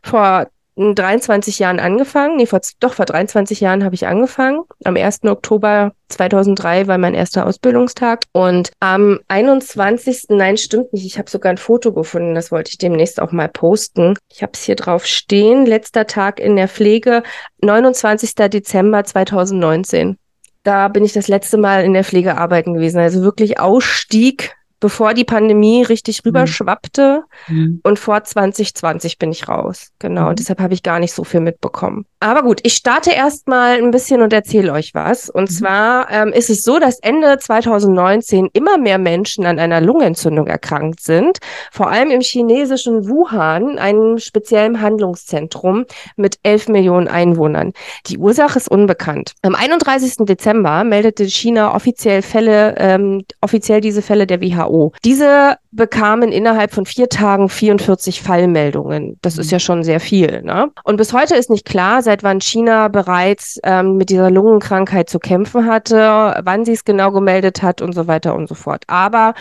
[0.02, 0.46] vor
[0.78, 2.36] 23 Jahren angefangen.
[2.36, 4.62] Nee, vor, doch, vor 23 Jahren habe ich angefangen.
[4.84, 5.24] Am 1.
[5.24, 8.24] Oktober 2003 war mein erster Ausbildungstag.
[8.32, 10.26] Und am 21.
[10.28, 11.04] Nein, stimmt nicht.
[11.04, 12.34] Ich habe sogar ein Foto gefunden.
[12.34, 14.16] Das wollte ich demnächst auch mal posten.
[14.32, 15.66] Ich habe es hier drauf stehen.
[15.66, 17.22] Letzter Tag in der Pflege,
[17.60, 18.34] 29.
[18.34, 20.16] Dezember 2019.
[20.62, 22.98] Da bin ich das letzte Mal in der Pflege arbeiten gewesen.
[22.98, 27.22] Also wirklich Ausstieg, bevor die Pandemie richtig rüberschwappte.
[27.48, 27.80] Mhm.
[27.82, 29.88] Und vor 2020 bin ich raus.
[29.98, 30.22] Genau.
[30.22, 30.28] Mhm.
[30.28, 32.04] Und deshalb habe ich gar nicht so viel mitbekommen.
[32.20, 35.30] Aber gut, ich starte erstmal ein bisschen und erzähle euch was.
[35.30, 35.54] Und Mhm.
[35.54, 41.00] zwar ähm, ist es so, dass Ende 2019 immer mehr Menschen an einer Lungenentzündung erkrankt
[41.00, 41.38] sind.
[41.72, 45.84] Vor allem im chinesischen Wuhan, einem speziellen Handlungszentrum
[46.16, 47.72] mit 11 Millionen Einwohnern.
[48.06, 49.32] Die Ursache ist unbekannt.
[49.42, 50.26] Am 31.
[50.26, 54.67] Dezember meldete China offiziell Fälle, ähm, offiziell diese Fälle der WHO.
[55.04, 59.18] Diese bekamen innerhalb von vier Tagen 44 Fallmeldungen.
[59.22, 60.42] Das ist ja schon sehr viel.
[60.42, 60.70] Ne?
[60.84, 65.18] Und bis heute ist nicht klar, seit wann China bereits ähm, mit dieser Lungenkrankheit zu
[65.18, 68.84] kämpfen hatte, wann sie es genau gemeldet hat und so weiter und so fort.
[68.86, 69.34] Aber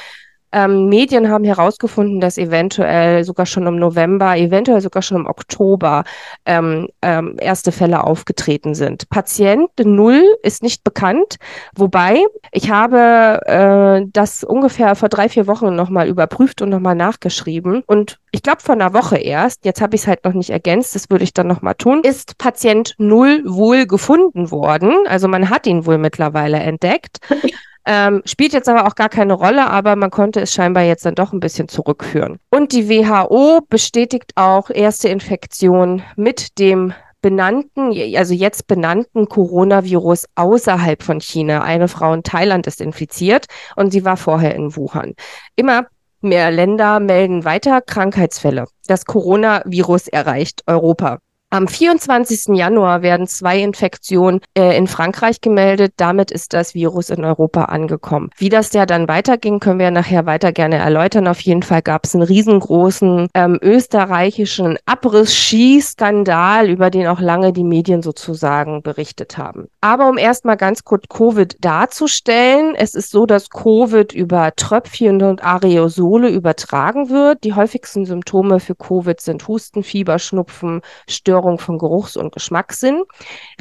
[0.51, 6.03] ähm, Medien haben herausgefunden, dass eventuell sogar schon im November, eventuell sogar schon im Oktober
[6.45, 9.10] ähm, ähm, erste Fälle aufgetreten sind.
[9.10, 11.36] Patient Null ist nicht bekannt,
[11.75, 17.83] wobei ich habe äh, das ungefähr vor drei, vier Wochen nochmal überprüft und nochmal nachgeschrieben.
[17.86, 20.95] Und ich glaube vor einer Woche erst, jetzt habe ich es halt noch nicht ergänzt,
[20.95, 24.93] das würde ich dann nochmal tun, ist Patient Null wohl gefunden worden.
[25.07, 27.19] Also man hat ihn wohl mittlerweile entdeckt.
[27.89, 31.15] Ähm, spielt jetzt aber auch gar keine Rolle, aber man konnte es scheinbar jetzt dann
[31.15, 32.38] doch ein bisschen zurückführen.
[32.52, 41.02] Und die WHO bestätigt auch erste Infektion mit dem benannten, also jetzt benannten Coronavirus außerhalb
[41.02, 41.62] von China.
[41.62, 43.45] Eine Frau in Thailand ist infiziert
[43.78, 45.13] und sie war vorher in Wuhan.
[45.56, 45.88] Immer
[46.19, 48.65] mehr Länder melden weiter Krankheitsfälle.
[48.88, 51.19] Das Coronavirus erreicht Europa.
[51.49, 52.57] Am 24.
[52.57, 55.93] Januar werden zwei Infektionen äh, in Frankreich gemeldet.
[55.95, 58.31] Damit ist das Virus in Europa angekommen.
[58.36, 61.25] Wie das ja dann weiterging, können wir nachher weiter gerne erläutern.
[61.25, 67.63] Auf jeden Fall gab es einen riesengroßen ähm, österreichischen Abriss-Ski-Skandal, über den auch lange die
[67.63, 69.69] Medien sozusagen berichtet haben.
[69.79, 75.45] Aber um erstmal ganz kurz Covid darzustellen, es ist so, dass Covid über Tröpfchen und
[75.45, 77.45] Aerosole übertragen wird.
[77.45, 83.04] Die häufigsten Symptome für Covid sind Husten, Fieber, Schnupfen, Störungen Störung von Geruchs- und Geschmackssinn.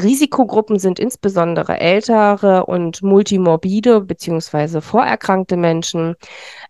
[0.03, 4.81] Risikogruppen sind insbesondere ältere und multimorbide bzw.
[4.81, 6.15] vorerkrankte Menschen.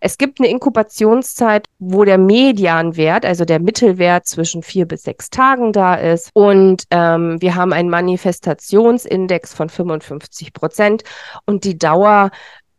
[0.01, 5.71] Es gibt eine Inkubationszeit, wo der Medianwert, also der Mittelwert zwischen vier bis sechs Tagen
[5.71, 6.29] da ist.
[6.33, 11.03] Und ähm, wir haben einen Manifestationsindex von 55 Prozent
[11.45, 12.31] und die Dauer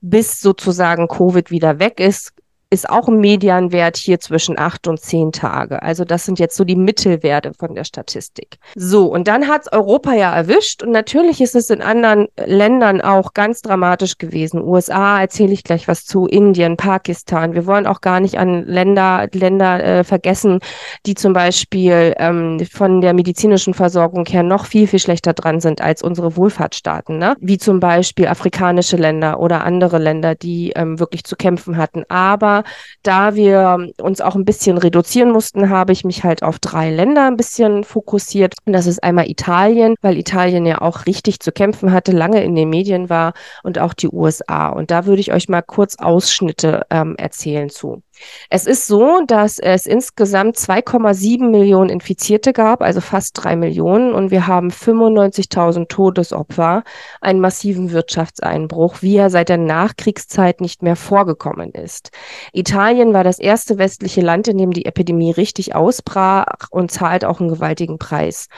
[0.03, 2.35] bis sozusagen Covid wieder weg ist,
[2.71, 5.83] ist auch ein Medianwert hier zwischen acht und zehn Tage.
[5.83, 8.59] Also das sind jetzt so die Mittelwerte von der Statistik.
[8.75, 13.33] So, und dann hat's Europa ja erwischt und natürlich ist es in anderen Ländern auch
[13.33, 14.63] ganz dramatisch gewesen.
[14.63, 17.55] USA erzähle ich gleich was zu, Indien, Pakistan.
[17.55, 20.59] Wir wollen auch gar nicht an Länder, Länder äh, vergessen,
[21.07, 25.81] die zum Beispiel ähm, von der medizinischen Versorgung her noch viel, viel schlechter dran sind
[25.81, 27.35] als unsere Wohlfahrtsstaaten, ne?
[27.41, 32.05] wie zum Beispiel afrikanische Länder oder andere Länder, die ähm, wirklich zu kämpfen hatten.
[32.11, 32.58] Aber
[33.03, 37.27] da wir uns auch ein bisschen reduzieren mussten, habe ich mich halt auf drei Länder
[37.27, 38.55] ein bisschen fokussiert.
[38.65, 42.55] Und das ist einmal Italien, weil Italien ja auch richtig zu kämpfen hatte, lange in
[42.55, 44.69] den Medien war und auch die USA.
[44.69, 48.03] Und da würde ich euch mal kurz Ausschnitte ähm, erzählen zu.
[48.51, 54.31] Es ist so, dass es insgesamt 2,7 Millionen Infizierte gab, also fast drei Millionen, und
[54.31, 56.83] wir haben 95.000 Todesopfer,
[57.21, 62.11] einen massiven Wirtschaftseinbruch, wie er seit der Nachkriegszeit nicht mehr vorgekommen ist.
[62.53, 67.41] Italien war das erste westliche Land, in dem die Epidemie richtig ausbrach und zahlt auch
[67.41, 68.49] einen gewaltigen Preis.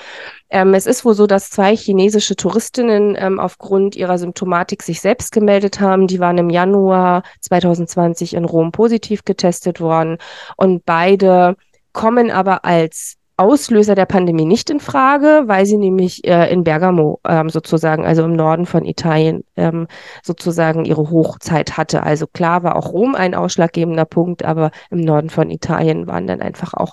[0.53, 5.31] Ähm, es ist wohl so, dass zwei chinesische Touristinnen ähm, aufgrund ihrer Symptomatik sich selbst
[5.31, 6.09] gemeldet haben.
[6.09, 9.50] Die waren im Januar 2020 in Rom positiv getestet
[9.81, 10.19] worden.
[10.57, 11.57] Und beide
[11.93, 17.21] kommen aber als Auslöser der Pandemie nicht in Frage, weil sie nämlich äh, in Bergamo
[17.27, 19.87] ähm, sozusagen, also im Norden von Italien, ähm,
[20.23, 22.03] sozusagen ihre Hochzeit hatte.
[22.03, 26.43] Also klar war auch Rom ein ausschlaggebender Punkt, aber im Norden von Italien waren dann
[26.43, 26.93] einfach auch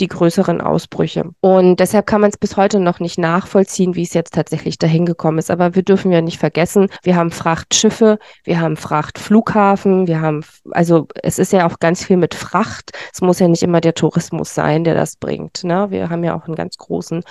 [0.00, 1.24] die größeren Ausbrüche.
[1.40, 5.04] Und deshalb kann man es bis heute noch nicht nachvollziehen, wie es jetzt tatsächlich dahin
[5.04, 5.50] gekommen ist.
[5.50, 11.06] Aber wir dürfen ja nicht vergessen, wir haben Frachtschiffe, wir haben Frachtflughafen, wir haben, also
[11.22, 12.92] es ist ja auch ganz viel mit Fracht.
[13.12, 15.64] Es muss ja nicht immer der Tourismus sein, der das bringt.
[15.64, 15.81] Ne?
[15.90, 17.22] Wir haben ja auch einen ganz großen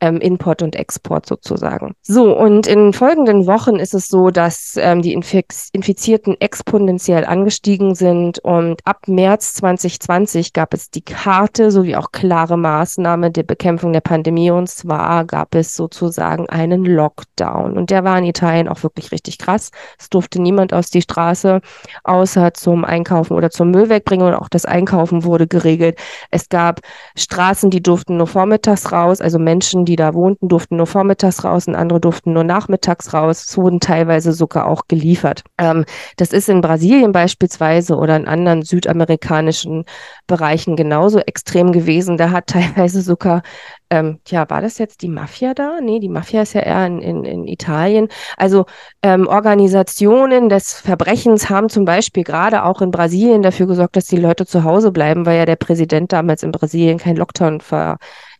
[0.00, 1.94] ähm, Import und Export sozusagen.
[2.02, 7.94] So, und in folgenden Wochen ist es so, dass ähm, die Infiz Infizierten exponentiell angestiegen
[7.94, 13.92] sind und ab März 2020 gab es die Karte sowie auch klare Maßnahmen der Bekämpfung
[13.92, 18.82] der Pandemie und zwar gab es sozusagen einen Lockdown und der war in Italien auch
[18.82, 19.70] wirklich richtig krass.
[19.98, 21.60] Es durfte niemand aus die Straße
[22.04, 25.98] außer zum Einkaufen oder zum Müll wegbringen und auch das Einkaufen wurde geregelt.
[26.30, 26.80] Es gab
[27.16, 31.66] Straßen, die durften nur vormittags raus, also Menschen, die da wohnten, durften nur vormittags raus
[31.66, 33.46] und andere durften nur nachmittags raus.
[33.48, 35.42] Es wurden teilweise sogar auch geliefert.
[35.56, 35.86] Ähm,
[36.18, 39.84] das ist in Brasilien beispielsweise oder in anderen südamerikanischen
[40.26, 42.18] Bereichen genauso extrem gewesen.
[42.18, 43.42] Da hat teilweise sogar
[43.90, 45.80] ähm, ja, war das jetzt die Mafia da?
[45.80, 48.08] Nee, die Mafia ist ja eher in, in, in Italien.
[48.36, 48.66] Also
[49.02, 54.16] ähm, Organisationen des Verbrechens haben zum Beispiel gerade auch in Brasilien dafür gesorgt, dass die
[54.16, 57.60] Leute zu Hause bleiben, weil ja der Präsident damals in Brasilien keinen Lockdown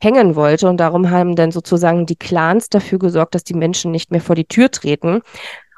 [0.00, 0.68] verhängen wollte.
[0.68, 4.34] Und darum haben dann sozusagen die Clans dafür gesorgt, dass die Menschen nicht mehr vor
[4.34, 5.22] die Tür treten.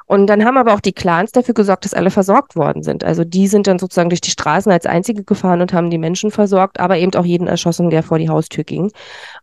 [0.09, 3.03] Und dann haben aber auch die Clans dafür gesorgt, dass alle versorgt worden sind.
[3.03, 6.31] Also die sind dann sozusagen durch die Straßen als einzige gefahren und haben die Menschen
[6.31, 8.91] versorgt, aber eben auch jeden erschossen, der vor die Haustür ging,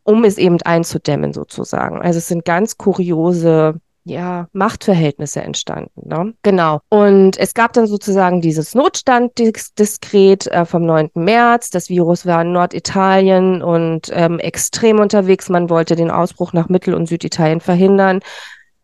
[0.03, 2.03] um es eben einzudämmen sozusagen.
[2.03, 6.09] Also es sind ganz kuriose ja, Machtverhältnisse entstanden.
[6.09, 6.33] Ne?
[6.43, 6.81] Genau.
[6.89, 11.11] Und es gab dann sozusagen dieses Notstanddiskret äh, vom 9.
[11.15, 11.71] März.
[11.71, 15.49] Das Virus war in Norditalien und ähm, extrem unterwegs.
[15.49, 18.21] Man wollte den Ausbruch nach Mittel- und Süditalien verhindern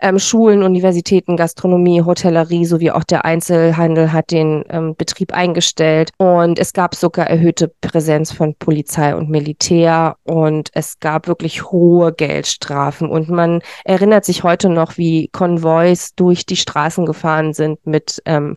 [0.02, 6.10] ähm, Schulen, Universitäten, Gastronomie, Hotellerie sowie auch der Einzelhandel hat den ähm, Betrieb eingestellt.
[6.18, 12.12] Und es gab sogar erhöhte Präsenz von Polizei und Militär und es gab wirklich hohe
[12.12, 13.08] Geldstrafen.
[13.08, 18.56] Und man erinnert sich heute noch, wie Konvois durch die Straßen gefahren sind mit ähm,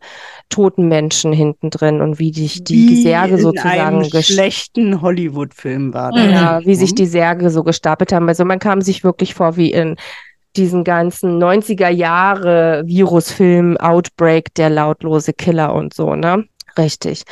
[0.49, 5.93] toten Menschen hinten drin und wie sich die, die Särge sozusagen in einem schlechten Hollywood-Film
[5.93, 6.12] war.
[6.12, 6.25] Das.
[6.25, 8.27] Ja, wie sich die Särge so gestapelt haben.
[8.27, 9.95] Also man kam sich wirklich vor wie in
[10.57, 16.45] diesen ganzen 90er Jahre Virusfilm Outbreak, der lautlose Killer und so, ne?
[16.77, 17.23] Richtig.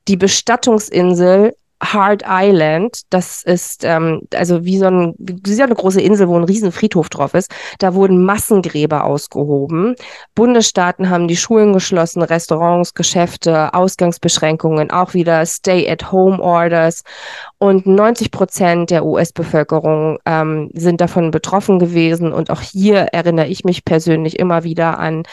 [0.07, 6.01] Die Bestattungsinsel Hard Island, das ist ähm, also wie so, ein, wie so eine große
[6.01, 7.51] Insel, wo ein riesen Friedhof drauf ist.
[7.79, 9.95] Da wurden Massengräber ausgehoben.
[10.35, 17.03] Bundesstaaten haben die Schulen geschlossen, Restaurants, Geschäfte, Ausgangsbeschränkungen, auch wieder Stay-at-Home-Orders.
[17.65, 22.31] Und 90 Prozent der US-Bevölkerung ähm, sind davon betroffen gewesen.
[22.31, 25.23] Und auch hier erinnere ich mich persönlich immer wieder an,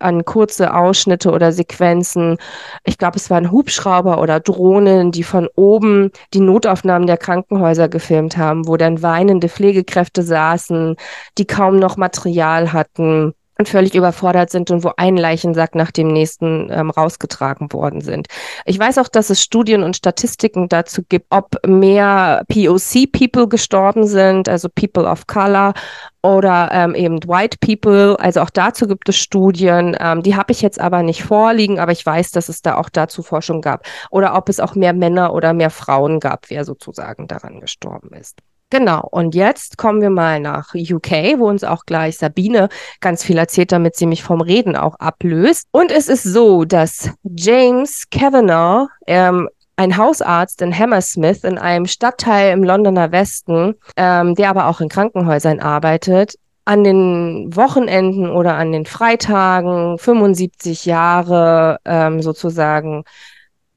[0.00, 2.38] an kurze Ausschnitte oder Sequenzen.
[2.82, 8.36] Ich glaube, es waren Hubschrauber oder Drohnen, die von oben die Notaufnahmen der Krankenhäuser gefilmt
[8.36, 10.96] haben, wo dann weinende Pflegekräfte saßen,
[11.38, 16.08] die kaum noch Material hatten und völlig überfordert sind und wo ein Leichensack nach dem
[16.08, 18.28] nächsten ähm, rausgetragen worden sind.
[18.64, 24.48] Ich weiß auch, dass es Studien und Statistiken dazu gibt, ob mehr POC-People gestorben sind,
[24.48, 25.74] also People of Color
[26.22, 28.16] oder ähm, eben White People.
[28.18, 29.96] Also auch dazu gibt es Studien.
[30.00, 32.88] Ähm, die habe ich jetzt aber nicht vorliegen, aber ich weiß, dass es da auch
[32.90, 33.86] dazu Forschung gab.
[34.10, 38.40] Oder ob es auch mehr Männer oder mehr Frauen gab, wer sozusagen daran gestorben ist.
[38.70, 42.68] Genau, und jetzt kommen wir mal nach UK, wo uns auch gleich Sabine
[43.00, 45.68] ganz viel erzählt, damit sie mich vom Reden auch ablöst.
[45.70, 52.52] Und es ist so, dass James Kavanagh, ähm, ein Hausarzt in Hammersmith in einem Stadtteil
[52.52, 58.72] im Londoner Westen, ähm, der aber auch in Krankenhäusern arbeitet, an den Wochenenden oder an
[58.72, 63.04] den Freitagen 75 Jahre ähm, sozusagen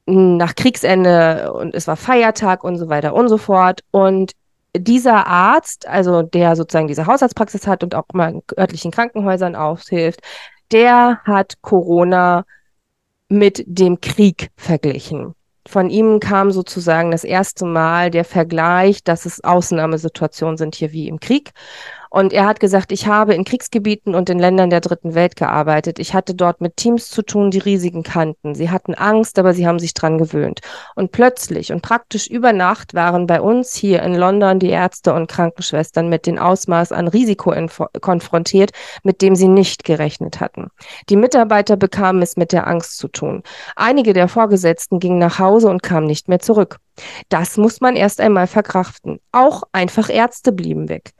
[0.06, 3.82] nach Kriegsende und es war Feiertag und so weiter und so fort.
[3.92, 4.32] Und
[4.76, 10.20] dieser Arzt, also der sozusagen diese Hausarztpraxis hat und auch immer in örtlichen Krankenhäusern aushilft,
[10.72, 12.44] der hat Corona
[13.28, 15.34] mit dem Krieg verglichen.
[15.66, 21.06] Von ihm kam sozusagen das erste Mal der Vergleich, dass es Ausnahmesituationen sind hier wie
[21.06, 21.50] im Krieg.
[22.10, 26.00] Und er hat gesagt, ich habe in Kriegsgebieten und in Ländern der dritten Welt gearbeitet.
[26.00, 28.56] Ich hatte dort mit Teams zu tun, die Risiken kannten.
[28.56, 30.60] Sie hatten Angst, aber sie haben sich dran gewöhnt.
[30.96, 35.30] Und plötzlich und praktisch über Nacht waren bei uns hier in London die Ärzte und
[35.30, 37.54] Krankenschwestern mit dem Ausmaß an Risiko
[38.00, 38.72] konfrontiert,
[39.04, 40.68] mit dem sie nicht gerechnet hatten.
[41.08, 43.44] Die Mitarbeiter bekamen es mit der Angst zu tun.
[43.76, 46.78] Einige der Vorgesetzten gingen nach Hause und kamen nicht mehr zurück.
[47.28, 49.20] Das muss man erst einmal verkraften.
[49.32, 51.12] Auch einfach Ärzte blieben weg.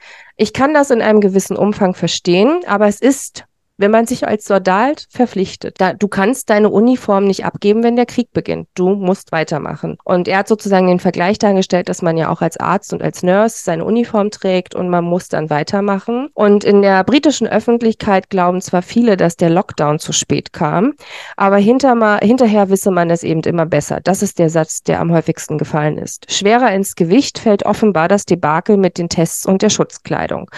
[0.43, 3.45] Ich kann das in einem gewissen Umfang verstehen, aber es ist
[3.81, 5.81] wenn man sich als Soldat verpflichtet.
[5.81, 8.69] Da, du kannst deine Uniform nicht abgeben, wenn der Krieg beginnt.
[8.75, 9.97] Du musst weitermachen.
[10.05, 13.23] Und er hat sozusagen den Vergleich dargestellt, dass man ja auch als Arzt und als
[13.23, 16.29] Nurse seine Uniform trägt und man muss dann weitermachen.
[16.35, 20.93] Und in der britischen Öffentlichkeit glauben zwar viele, dass der Lockdown zu spät kam,
[21.37, 24.01] aber hinter mal, hinterher wisse man es eben immer besser.
[24.05, 26.31] Das ist der Satz, der am häufigsten gefallen ist.
[26.31, 30.51] Schwerer ins Gewicht fällt offenbar das Debakel mit den Tests und der Schutzkleidung.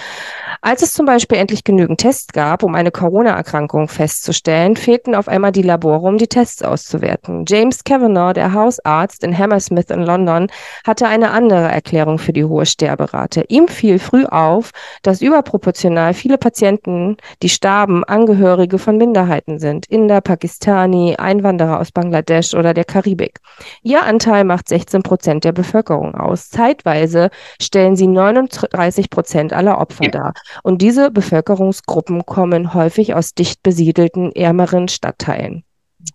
[0.61, 5.52] Als es zum Beispiel endlich genügend Tests gab, um eine Corona-Erkrankung festzustellen, fehlten auf einmal
[5.52, 7.44] die Labore, um die Tests auszuwerten.
[7.46, 10.46] James Kavanagh, der Hausarzt in Hammersmith in London,
[10.87, 13.44] hatte eine andere Erklärung für die hohe Sterberate.
[13.48, 14.71] Ihm fiel früh auf,
[15.02, 19.85] dass überproportional viele Patienten, die starben, Angehörige von Minderheiten sind.
[19.90, 23.40] Inder, Pakistani, Einwanderer aus Bangladesch oder der Karibik.
[23.83, 26.48] Ihr Anteil macht 16 Prozent der Bevölkerung aus.
[26.48, 27.29] Zeitweise
[27.60, 30.33] stellen sie 39 Prozent aller Opfer dar.
[30.63, 35.65] Und diese Bevölkerungsgruppen kommen häufig aus dicht besiedelten, ärmeren Stadtteilen.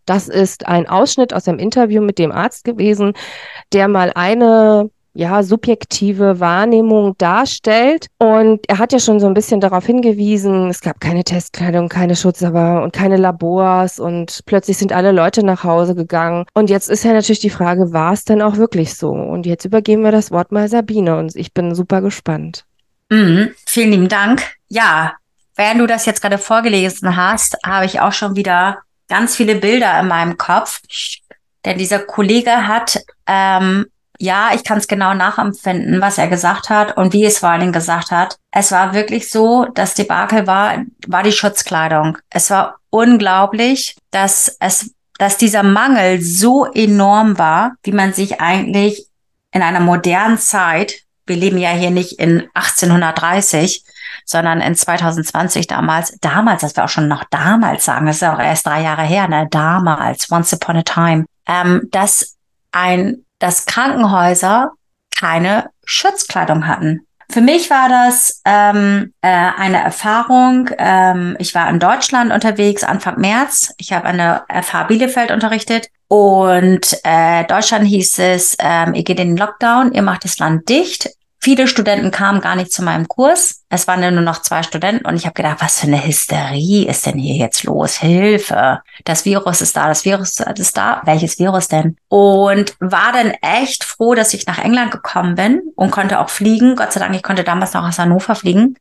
[0.06, 3.14] Das ist ein Ausschnitt aus einem Interview mit dem Arzt gewesen,
[3.74, 8.06] der mal eine ja, subjektive Wahrnehmung darstellt.
[8.20, 12.16] Und er hat ja schon so ein bisschen darauf hingewiesen, es gab keine Testkleidung, keine
[12.16, 16.46] Schutzsaber und keine Labors und plötzlich sind alle Leute nach Hause gegangen.
[16.54, 19.10] Und jetzt ist ja natürlich die Frage, war es denn auch wirklich so?
[19.10, 22.66] Und jetzt übergeben wir das Wort mal Sabine und ich bin super gespannt.
[23.10, 24.44] Mhm, vielen lieben Dank.
[24.70, 25.14] Ja,
[25.58, 28.80] während du das jetzt gerade vorgelesen hast, habe ich auch schon wieder
[29.10, 30.82] ganz viele Bilder in meinem Kopf.
[31.66, 33.88] Denn dieser Kollege hat ähm,
[34.20, 37.62] ja, ich kann es genau nachempfinden, was er gesagt hat und wie es vor allen
[37.62, 38.38] Dingen gesagt hat.
[38.52, 42.18] Es war wirklich so, das Debakel war, war die Schutzkleidung.
[42.30, 49.08] Es war unglaublich, dass es, dass dieser Mangel so enorm war, wie man sich eigentlich
[49.52, 50.96] in einer modernen Zeit,
[51.26, 53.84] wir leben ja hier nicht in 1830,
[54.26, 58.40] sondern in 2020 damals, damals, das wir auch schon noch damals sagen, das ist auch
[58.40, 62.36] erst drei Jahre her, ne, damals, once upon a time, ähm, dass
[62.72, 64.72] ein dass Krankenhäuser
[65.18, 67.02] keine Schutzkleidung hatten.
[67.30, 70.70] Für mich war das ähm, äh, eine Erfahrung.
[70.78, 73.74] Ähm, ich war in Deutschland unterwegs Anfang März.
[73.78, 79.36] Ich habe der FH Bielefeld unterrichtet und äh, Deutschland hieß es, ähm, ihr geht in
[79.36, 81.10] den Lockdown, ihr macht das Land dicht.
[81.48, 83.64] Viele Studenten kamen gar nicht zu meinem Kurs.
[83.70, 87.06] Es waren nur noch zwei Studenten und ich habe gedacht, was für eine Hysterie ist
[87.06, 87.96] denn hier jetzt los?
[87.96, 88.82] Hilfe.
[89.06, 91.02] Das Virus ist da, das Virus ist da.
[91.06, 91.96] Welches Virus denn?
[92.10, 96.76] Und war dann echt froh, dass ich nach England gekommen bin und konnte auch fliegen.
[96.76, 98.76] Gott sei Dank, ich konnte damals noch aus Hannover fliegen,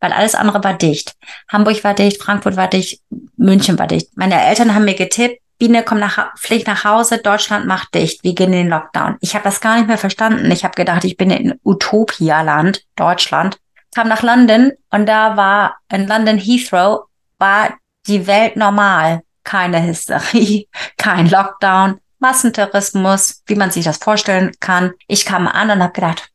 [0.00, 1.12] weil alles andere war dicht.
[1.48, 3.02] Hamburg war dicht, Frankfurt war dicht,
[3.36, 4.16] München war dicht.
[4.16, 8.34] Meine Eltern haben mir getippt, Biene, komm nach, flieg nach Hause, Deutschland macht dicht, wir
[8.34, 9.16] gehen in den Lockdown.
[9.20, 10.50] Ich habe das gar nicht mehr verstanden.
[10.50, 13.58] Ich habe gedacht, ich bin in Utopia-Land, Deutschland.
[13.94, 17.06] Kam nach London und da war in London Heathrow
[17.38, 17.74] war
[18.06, 19.22] die Welt normal.
[19.44, 24.92] Keine Hysterie, kein Lockdown, Massentourismus, wie man sich das vorstellen kann.
[25.06, 26.30] Ich kam an und habe gedacht,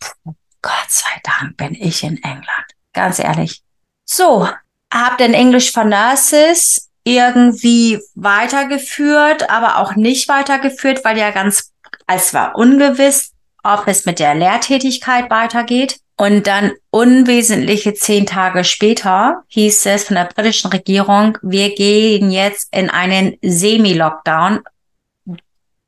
[0.62, 2.66] Gott sei Dank bin ich in England.
[2.94, 3.62] Ganz ehrlich.
[4.06, 4.48] So,
[4.94, 11.72] hab dann Englisch for Nurses irgendwie weitergeführt, aber auch nicht weitergeführt, weil ja ganz,
[12.08, 13.32] es war ungewiss,
[13.64, 16.00] ob es mit der Lehrtätigkeit weitergeht.
[16.18, 22.68] Und dann unwesentliche zehn Tage später hieß es von der britischen Regierung, wir gehen jetzt
[22.76, 24.60] in einen Semi-Lockdown.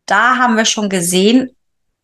[0.08, 1.56] Da haben wir schon gesehen,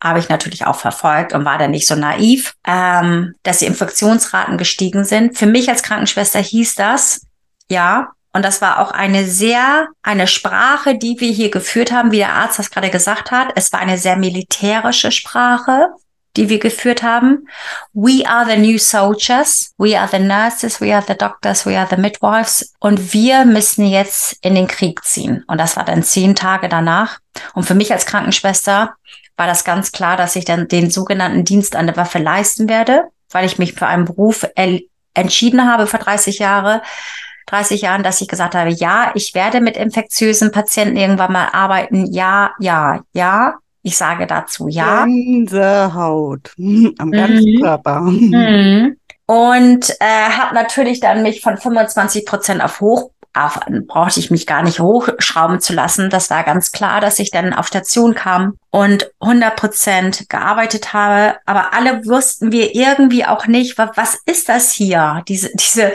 [0.02, 4.56] habe ich natürlich auch verfolgt und war da nicht so naiv, ähm, dass die Infektionsraten
[4.58, 5.36] gestiegen sind.
[5.36, 7.26] Für mich als Krankenschwester hieß das,
[7.68, 12.18] ja, und das war auch eine sehr, eine Sprache, die wir hier geführt haben, wie
[12.18, 13.52] der Arzt das gerade gesagt hat.
[13.56, 15.88] Es war eine sehr militärische Sprache,
[16.36, 17.48] die wir geführt haben.
[17.92, 19.74] We are the new soldiers.
[19.78, 20.80] We are the nurses.
[20.80, 21.66] We are the doctors.
[21.66, 22.72] We are the midwives.
[22.78, 25.42] Und wir müssen jetzt in den Krieg ziehen.
[25.48, 27.18] Und das war dann zehn Tage danach.
[27.54, 28.94] Und für mich als Krankenschwester
[29.36, 33.08] war das ganz klar, dass ich dann den sogenannten Dienst an der Waffe leisten werde,
[33.30, 34.46] weil ich mich für einen Beruf
[35.14, 36.82] entschieden habe vor 30 Jahre
[37.50, 42.06] 30 Jahren, dass ich gesagt habe, ja, ich werde mit infektiösen Patienten irgendwann mal arbeiten.
[42.06, 43.54] Ja, ja, ja.
[43.82, 45.04] Ich sage dazu ja.
[45.04, 46.52] Gänsehaut
[46.98, 47.62] am ganzen mhm.
[47.62, 48.00] Körper.
[48.00, 48.96] Mhm.
[49.26, 54.46] Und äh, habe natürlich dann mich von 25 Prozent auf hoch auf, brauchte ich mich
[54.46, 56.10] gar nicht hochschrauben zu lassen.
[56.10, 61.36] Das war ganz klar, dass ich dann auf Station kam und 100 Prozent gearbeitet habe.
[61.46, 65.22] Aber alle wussten wir irgendwie auch nicht, was, was ist das hier?
[65.28, 65.92] Diese, diese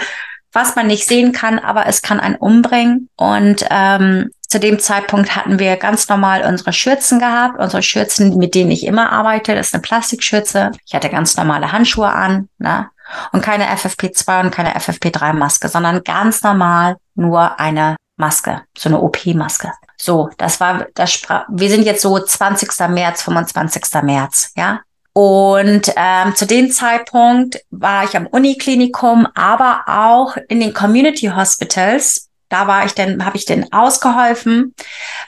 [0.55, 3.09] was man nicht sehen kann, aber es kann einen umbringen.
[3.17, 7.59] Und ähm, zu dem Zeitpunkt hatten wir ganz normal unsere Schürzen gehabt.
[7.59, 10.71] Unsere Schürzen, mit denen ich immer arbeite, das ist eine Plastikschürze.
[10.85, 12.89] Ich hatte ganz normale Handschuhe an, ne?
[13.31, 19.71] Und keine FFP2 und keine FFP3-Maske, sondern ganz normal nur eine Maske, so eine OP-Maske.
[19.97, 22.89] So, das war das wir sind jetzt so 20.
[22.89, 23.83] März, 25.
[24.03, 24.81] März, ja.
[25.17, 32.27] Und ähm, zu dem Zeitpunkt war ich am Uniklinikum, aber auch in den Community Hospitals.
[32.49, 34.75] Da war ich dann, habe ich denn ausgeholfen,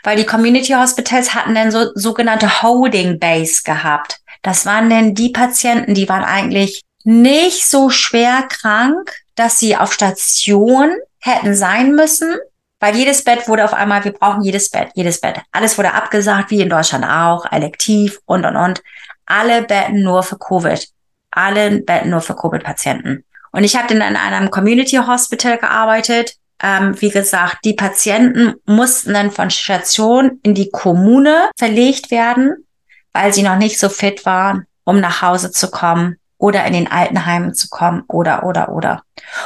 [0.03, 4.19] weil die Community Hospitals hatten dann so sogenannte Holding Base gehabt.
[4.41, 9.93] Das waren denn die Patienten, die waren eigentlich nicht so schwer krank, dass sie auf
[9.93, 12.35] Station hätten sein müssen,
[12.81, 15.39] weil jedes Bett wurde auf einmal, wir brauchen jedes Bett, jedes Bett.
[15.53, 18.83] Alles wurde abgesagt, wie in Deutschland auch, elektiv und und und
[19.27, 20.87] alle Betten nur für Covid.
[21.31, 23.23] Alle Betten nur für Covid-Patienten.
[23.51, 26.33] Und ich habe dann in einem Community Hospital gearbeitet.
[26.61, 32.65] Ähm, wie gesagt, die Patienten mussten dann von Station in die Kommune verlegt werden,
[33.13, 36.17] weil sie noch nicht so fit waren, um nach Hause zu kommen.
[36.37, 39.03] Oder in den Altenheimen zu kommen oder, oder, oder.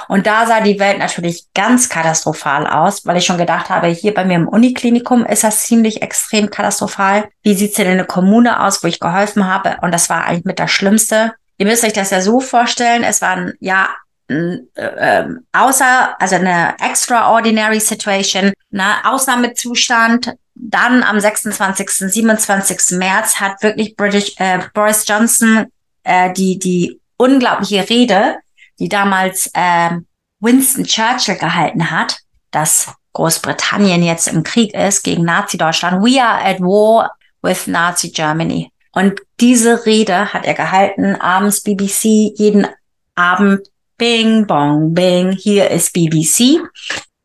[0.08, 4.14] Und da sah die Welt natürlich ganz katastrophal aus, weil ich schon gedacht habe, hier
[4.14, 7.30] bei mir im Uniklinikum ist das ziemlich extrem katastrophal.
[7.44, 9.78] Wie sieht's denn in der Kommune aus, wo ich geholfen habe?
[9.82, 11.34] Und das war eigentlich mit das Schlimmste.
[11.58, 13.90] Ihr müsst euch das ja so vorstellen, es waren ja
[14.28, 20.34] äh, außer, also eine extraordinary situation, ne, Ausnahmezustand.
[20.56, 22.98] Dann am 26., 27.
[22.98, 25.68] März hat wirklich British, äh, Boris Johnson
[26.04, 28.38] äh, die, die unglaubliche Rede,
[28.80, 29.92] die damals äh,
[30.40, 32.18] Winston Churchill gehalten hat,
[32.52, 36.04] dass Großbritannien jetzt im Krieg ist gegen Nazi-Deutschland.
[36.04, 38.72] We are at war with Nazi Germany.
[38.94, 42.68] Und diese Rede hat er gehalten, abends BBC, jeden
[43.16, 46.60] Abend Bing, bong, bing, hier ist BBC.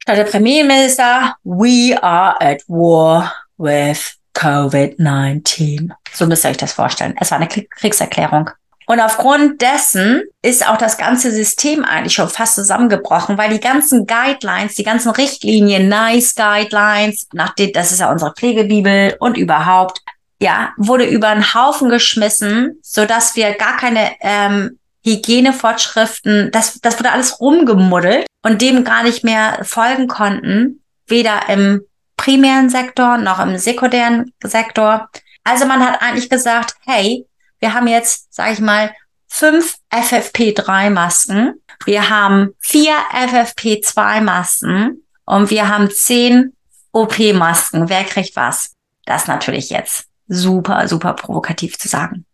[0.03, 5.91] Statt der Premierminister, we are at war with COVID-19.
[6.13, 7.15] So müsst ihr euch das vorstellen.
[7.19, 8.51] Es war eine Kriegserklärung.
[8.87, 14.07] Und aufgrund dessen ist auch das ganze System eigentlich schon fast zusammengebrochen, weil die ganzen
[14.07, 20.03] Guidelines, die ganzen Richtlinien, Nice Guidelines, nach dem, das ist ja unsere Pflegebibel und überhaupt,
[20.41, 26.99] ja, wurde über einen Haufen geschmissen, so dass wir gar keine ähm, Hygienefortschriften, das, das
[26.99, 31.81] wurde alles rumgemuddelt und dem gar nicht mehr folgen konnten, weder im
[32.17, 35.09] primären Sektor noch im sekundären Sektor.
[35.45, 37.27] Also man hat eigentlich gesagt, hey,
[37.61, 38.95] wir haben jetzt, sage ich mal,
[39.29, 46.55] fünf FFP3-Masken, wir haben vier FFP2-Masken und wir haben zehn
[46.93, 47.89] OP-Masken.
[47.89, 48.73] Wer kriegt was?
[49.05, 52.25] Das ist natürlich jetzt super, super provokativ zu sagen.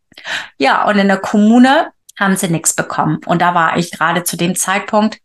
[0.59, 3.21] Ja, und in der Kommune haben sie nichts bekommen.
[3.27, 5.19] Und da war ich gerade zu dem Zeitpunkt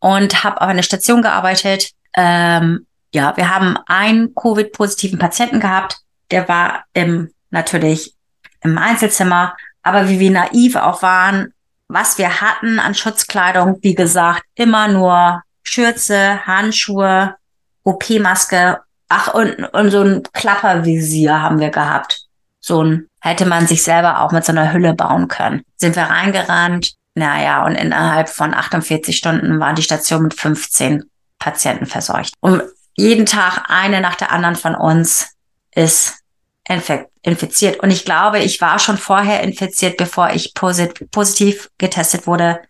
[0.00, 1.90] und habe auf einer Station gearbeitet.
[2.14, 5.98] Ähm, ja, wir haben einen Covid-positiven Patienten gehabt.
[6.30, 8.14] Der war im, natürlich
[8.62, 9.56] im Einzelzimmer.
[9.82, 11.52] Aber wie wir naiv auch waren,
[11.88, 17.36] was wir hatten an Schutzkleidung, wie gesagt, immer nur Schürze, Handschuhe,
[17.84, 22.26] OP-Maske, ach, und, und so ein Klappervisier haben wir gehabt.
[22.60, 25.62] So ein, hätte man sich selber auch mit so einer Hülle bauen können.
[25.76, 31.04] Sind wir reingerannt, naja, und innerhalb von 48 Stunden war die Station mit 15
[31.38, 32.34] Patienten verseucht.
[32.40, 32.62] Und
[32.96, 35.30] jeden Tag eine nach der anderen von uns
[35.74, 36.18] ist
[37.28, 37.80] infiziert.
[37.80, 42.60] Und ich glaube, ich war schon vorher infiziert, bevor ich posit positiv getestet wurde.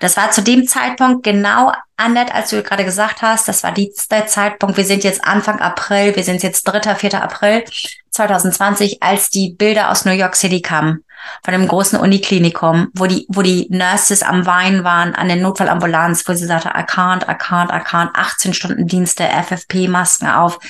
[0.00, 3.48] Das war zu dem Zeitpunkt genau anders, als du gerade gesagt hast.
[3.48, 4.76] Das war die, der Zeitpunkt.
[4.76, 6.14] Wir sind jetzt Anfang April.
[6.14, 7.22] Wir sind jetzt 3., 4.
[7.22, 7.64] April
[8.10, 11.04] 2020, als die Bilder aus New York City kamen.
[11.44, 16.28] Von dem großen Uniklinikum, wo die, wo die Nurses am Weinen waren, an der Notfallambulanz,
[16.28, 20.60] wo sie sagte, I can't, I can't, I can't, 18 Stunden Dienste, FFP-Masken auf.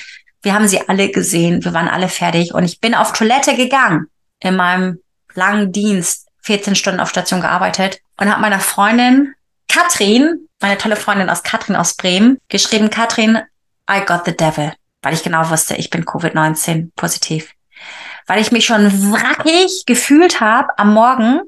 [0.41, 4.07] Wir haben sie alle gesehen, wir waren alle fertig und ich bin auf Toilette gegangen
[4.39, 4.99] in meinem
[5.33, 9.33] langen Dienst, 14 Stunden auf Station gearbeitet und habe meiner Freundin
[9.67, 13.39] Katrin, meine tolle Freundin aus Katrin aus Bremen, geschrieben, Katrin,
[13.89, 17.51] I got the devil, weil ich genau wusste, ich bin Covid-19 positiv.
[18.25, 21.41] Weil ich mich schon wrackig gefühlt habe am Morgen.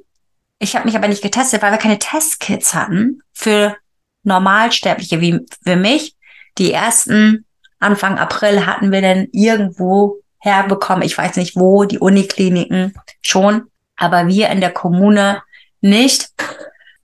[0.60, 3.76] Ich habe mich aber nicht getestet, weil wir keine Testkits hatten für
[4.24, 6.16] Normalsterbliche wie für mich.
[6.58, 7.46] Die ersten
[7.82, 13.64] Anfang April hatten wir denn irgendwo herbekommen, ich weiß nicht wo, die Unikliniken schon,
[13.96, 15.42] aber wir in der Kommune
[15.82, 16.30] nicht.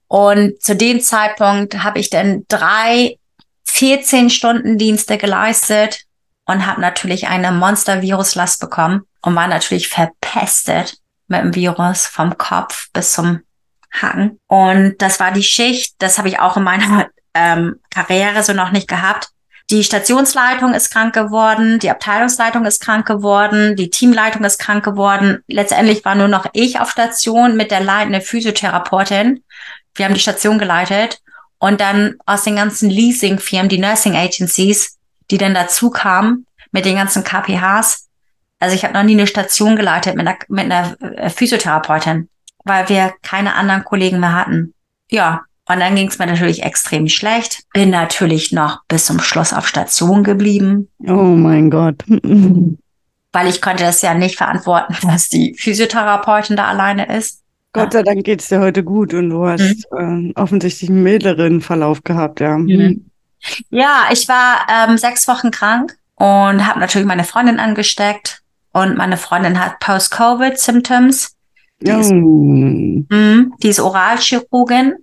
[0.08, 3.18] Und zu dem Zeitpunkt habe ich dann drei
[3.68, 6.04] 14-Stunden-Dienste geleistet
[6.46, 10.96] und habe natürlich eine Monster-Viruslast bekommen und war natürlich verpestet
[11.28, 13.40] mit dem Virus vom Kopf bis zum
[13.92, 14.40] Haken.
[14.46, 18.72] Und das war die Schicht, das habe ich auch in meiner ähm, Karriere so noch
[18.72, 19.28] nicht gehabt.
[19.70, 25.42] Die Stationsleitung ist krank geworden, die Abteilungsleitung ist krank geworden, die Teamleitung ist krank geworden.
[25.46, 29.44] Letztendlich war nur noch ich auf Station mit der leitenden Physiotherapeutin.
[29.94, 31.20] Wir haben die Station geleitet
[31.58, 34.96] und dann aus den ganzen Leasing-Firmen, die Nursing Agencies,
[35.30, 38.08] die dann dazu kamen mit den ganzen KPHs.
[38.60, 42.30] Also ich habe noch nie eine Station geleitet mit einer, mit einer äh, Physiotherapeutin,
[42.64, 44.72] weil wir keine anderen Kollegen mehr hatten.
[45.10, 47.64] Ja, und dann ging es mir natürlich extrem schlecht.
[47.74, 50.88] Bin natürlich noch bis zum Schluss auf Station geblieben.
[51.06, 52.04] Oh mein Gott.
[53.32, 57.42] Weil ich konnte das ja nicht verantworten, dass die Physiotherapeutin da alleine ist.
[57.74, 60.32] Gott sei Dank geht es dir heute gut und du hast mhm.
[60.34, 62.56] äh, offensichtlich einen milderen Verlauf gehabt, ja.
[62.56, 63.04] Mhm.
[63.68, 68.42] Ja, ich war ähm, sechs Wochen krank und habe natürlich meine Freundin angesteckt
[68.72, 71.36] und meine Freundin hat Post-Covid-Symptoms.
[71.80, 73.04] Die, oh.
[73.14, 74.94] mh, die ist Oralchirurgin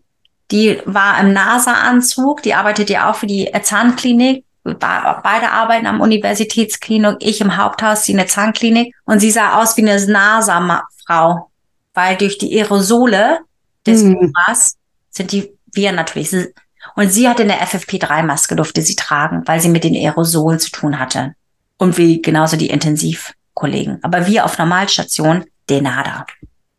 [0.51, 4.43] die war im NASA-Anzug, die arbeitet ja auch für die Zahnklinik.
[4.63, 8.95] Beide arbeiten am Universitätsklinik, ich im Haupthaus, sie in der Zahnklinik.
[9.05, 11.49] Und sie sah aus wie eine NASA-Frau.
[11.97, 13.39] weil durch die Aerosole
[13.87, 14.17] des Mhm.
[14.19, 14.75] Fieberers
[15.11, 16.29] sind die Viren natürlich.
[16.29, 16.53] sie-
[16.97, 20.99] Und sie hatte eine FFP3-Maske, durfte sie tragen, weil sie mit den Aerosolen zu tun
[20.99, 21.35] hatte.
[21.77, 23.99] Und wie genauso die Intensivkollegen.
[24.03, 26.25] Aber wir auf Normalstation, denada.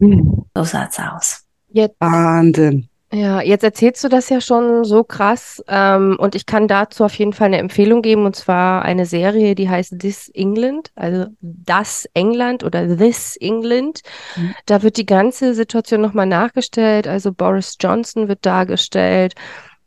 [0.01, 0.45] Hm.
[0.55, 1.45] So sah's aus.
[1.71, 2.89] Jetzt, Wahnsinn.
[3.17, 5.63] Ja, jetzt erzählst du das ja schon so krass.
[5.69, 9.55] Ähm, und ich kann dazu auf jeden Fall eine Empfehlung geben, und zwar eine Serie,
[9.55, 14.03] die heißt This England, also Das England oder This England.
[14.37, 14.55] Mhm.
[14.67, 17.09] Da wird die ganze Situation nochmal nachgestellt.
[17.09, 19.35] Also Boris Johnson wird dargestellt.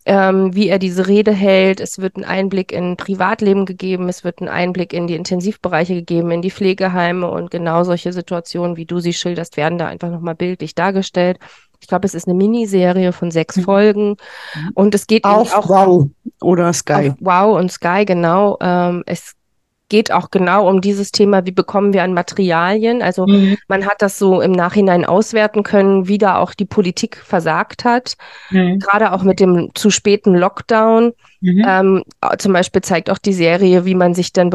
[0.06, 1.80] ähm, wie er diese Rede hält.
[1.80, 6.32] Es wird ein Einblick in Privatleben gegeben, es wird ein Einblick in die Intensivbereiche gegeben,
[6.32, 10.36] in die Pflegeheime und genau solche Situationen, wie du sie schilderst, werden da einfach nochmal
[10.36, 11.38] bildlich dargestellt.
[11.82, 13.62] Ich glaube, es ist eine Miniserie von sechs Mhm.
[13.64, 14.18] Folgen
[14.74, 16.08] und es geht Auf auch Wow
[16.42, 17.14] oder Sky.
[17.20, 18.58] Wow und Sky, genau.
[18.62, 19.34] Ähm, es
[19.92, 23.02] geht auch genau um dieses Thema, wie bekommen wir an Materialien.
[23.02, 23.58] Also Mhm.
[23.68, 28.14] man hat das so im Nachhinein auswerten können, wie da auch die Politik versagt hat,
[28.52, 28.78] Mhm.
[28.78, 31.14] gerade auch mit dem zu späten Lockdown.
[31.42, 31.66] Mhm.
[31.68, 32.04] Ähm,
[32.38, 34.52] zum Beispiel zeigt auch die Serie, wie man sich dann,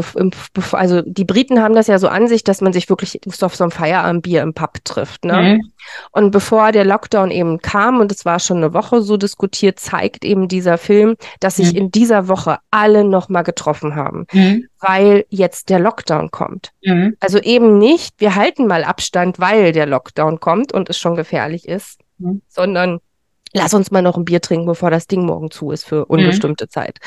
[0.70, 3.64] also die Briten haben das ja so an sich, dass man sich wirklich auf so
[3.64, 5.24] einem Feierabendbier im Pub trifft.
[5.24, 5.58] Ne?
[5.85, 6.09] Mhm.
[6.12, 10.24] Und bevor der Lockdown eben kam, und es war schon eine Woche so diskutiert, zeigt
[10.24, 11.78] eben dieser Film, dass sich Mhm.
[11.78, 14.66] in dieser Woche alle nochmal getroffen haben, Mhm.
[14.80, 16.70] weil jetzt der Lockdown kommt.
[16.82, 17.16] Mhm.
[17.20, 21.68] Also eben nicht, wir halten mal Abstand, weil der Lockdown kommt und es schon gefährlich
[21.68, 22.43] ist, Mhm.
[22.49, 23.01] sondern
[23.53, 26.68] lass uns mal noch ein Bier trinken, bevor das Ding morgen zu ist für unbestimmte
[26.68, 26.99] Zeit.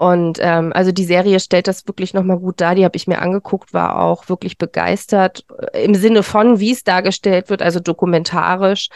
[0.00, 2.74] Und ähm, also die Serie stellt das wirklich nochmal gut dar.
[2.74, 5.44] Die habe ich mir angeguckt, war auch wirklich begeistert
[5.74, 8.88] äh, im Sinne von, wie es dargestellt wird, also dokumentarisch.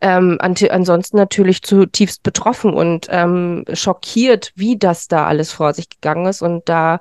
[0.00, 6.24] Ähm, ansonsten natürlich zutiefst betroffen und ähm, schockiert, wie das da alles vor sich gegangen
[6.24, 6.40] ist.
[6.40, 6.98] Und da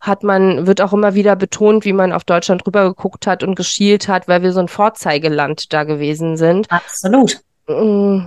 [0.00, 4.08] hat man, wird auch immer wieder betont, wie man auf Deutschland rübergeguckt hat und geschielt
[4.08, 6.68] hat, weil wir so ein Vorzeigeland da gewesen sind.
[6.68, 7.38] Absolut.
[7.68, 8.22] Mm,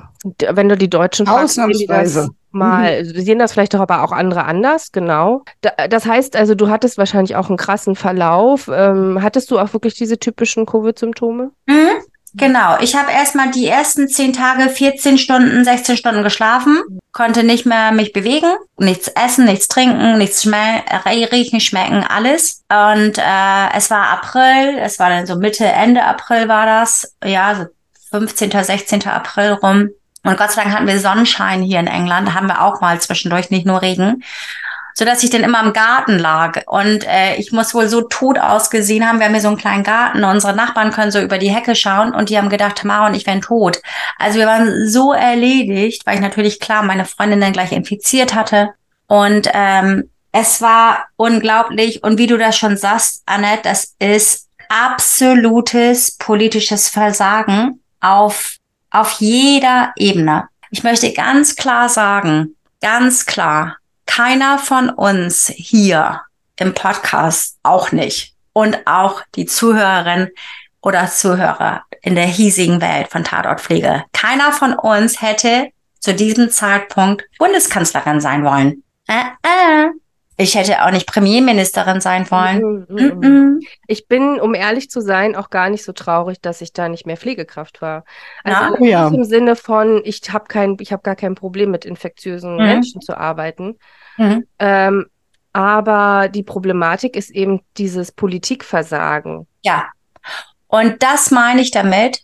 [0.49, 2.29] Wenn du die Deutschen fragst, Ausnahmsweise.
[2.53, 5.43] Mal, sie sehen das vielleicht doch aber auch andere anders, genau.
[5.61, 8.69] Da, das heißt also, du hattest wahrscheinlich auch einen krassen Verlauf.
[8.73, 11.51] Ähm, hattest du auch wirklich diese typischen Covid-Symptome?
[11.67, 11.89] Mhm.
[12.33, 16.81] Genau, ich habe erstmal die ersten zehn Tage 14 Stunden, 16 Stunden geschlafen,
[17.11, 18.47] konnte nicht mehr mich bewegen,
[18.77, 22.63] nichts essen, nichts trinken, nichts schme äh, riechen, schmecken, alles.
[22.69, 27.55] Und äh, es war April, es war dann so Mitte, Ende April war das, ja,
[27.55, 27.65] so
[28.17, 29.07] 15., 16.
[29.07, 29.89] April rum.
[30.23, 33.49] Und Gott sei Dank hatten wir Sonnenschein hier in England, haben wir auch mal zwischendurch,
[33.49, 34.23] nicht nur Regen
[34.93, 38.37] so dass ich dann immer im Garten lag und äh, ich muss wohl so tot
[38.37, 39.19] ausgesehen haben.
[39.19, 40.23] Wir haben hier so einen kleinen Garten.
[40.23, 43.25] Unsere Nachbarn können so über die Hecke schauen und die haben gedacht, Tamara und ich
[43.25, 43.81] wären tot.
[44.17, 48.69] Also wir waren so erledigt, weil ich natürlich klar meine Freundin dann gleich infiziert hatte
[49.07, 56.17] und ähm, es war unglaublich und wie du das schon sagst, Annette, das ist absolutes
[56.17, 58.55] politisches Versagen auf
[58.91, 60.47] auf jeder Ebene.
[60.69, 66.21] Ich möchte ganz klar sagen, ganz klar, keiner von uns hier
[66.57, 70.29] im Podcast auch nicht und auch die Zuhörerin
[70.81, 74.03] oder Zuhörer in der hiesigen Welt von Tatortpflege.
[74.13, 75.69] Keiner von uns hätte
[75.99, 78.83] zu diesem Zeitpunkt Bundeskanzlerin sein wollen.
[79.07, 80.00] Äh, äh.
[80.41, 83.59] Ich hätte auch nicht Premierministerin sein wollen.
[83.87, 87.05] Ich bin, um ehrlich zu sein, auch gar nicht so traurig, dass ich da nicht
[87.05, 88.03] mehr Pflegekraft war.
[88.43, 89.07] Also nicht Ja.
[89.09, 92.63] im Sinne von, ich habe kein, ich habe gar kein Problem mit infektiösen Mhm.
[92.63, 93.77] Menschen zu arbeiten.
[94.17, 94.45] Mhm.
[94.59, 95.05] Ähm,
[95.53, 99.47] aber die Problematik ist eben dieses Politikversagen.
[99.63, 99.85] Ja.
[100.67, 102.21] Und das meine ich damit.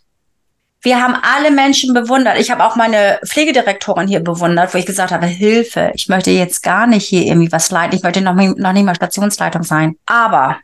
[0.88, 2.40] Wir haben alle Menschen bewundert.
[2.40, 6.62] Ich habe auch meine Pflegedirektorin hier bewundert, wo ich gesagt habe, Hilfe, ich möchte jetzt
[6.62, 7.94] gar nicht hier irgendwie was leiten.
[7.94, 9.96] Ich möchte noch, noch nicht mal Stationsleitung sein.
[10.06, 10.56] Aber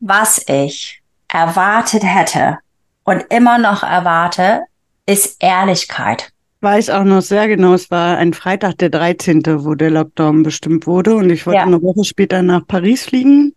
[0.00, 1.00] was ich
[1.32, 2.58] erwartet hätte
[3.04, 4.62] und immer noch erwarte,
[5.06, 6.32] ist Ehrlichkeit.
[6.60, 10.88] Weiß auch noch sehr genau, es war ein Freitag, der 13., wo der Lockdown bestimmt
[10.88, 11.66] wurde und ich wollte Ja.
[11.66, 13.54] eine Woche später nach Paris fliegen.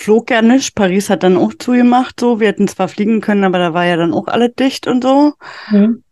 [0.00, 0.76] Flog ja nicht.
[0.76, 2.38] Paris hat dann auch zugemacht, so.
[2.38, 5.34] Wir hätten zwar fliegen können, aber da war ja dann auch alles dicht und so.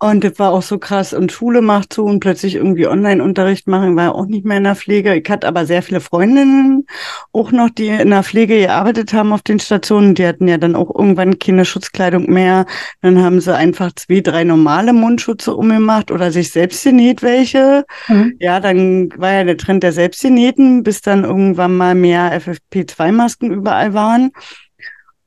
[0.00, 1.12] Und das war auch so krass.
[1.12, 4.74] Und Schule macht zu und plötzlich irgendwie Online-Unterricht machen, war auch nicht mehr in der
[4.74, 5.14] Pflege.
[5.14, 6.84] Ich hatte aber sehr viele Freundinnen
[7.32, 10.16] auch noch, die in der Pflege gearbeitet haben auf den Stationen.
[10.16, 12.66] Die hatten ja dann auch irgendwann keine Schutzkleidung mehr.
[13.02, 17.84] Dann haben sie einfach zwei, drei normale Mundschutze umgemacht oder sich selbst genäht welche.
[18.08, 18.34] Mhm.
[18.40, 23.94] Ja, dann war ja der Trend der Selbstgenähten, bis dann irgendwann mal mehr FFP2-Masken überall
[23.94, 24.32] waren.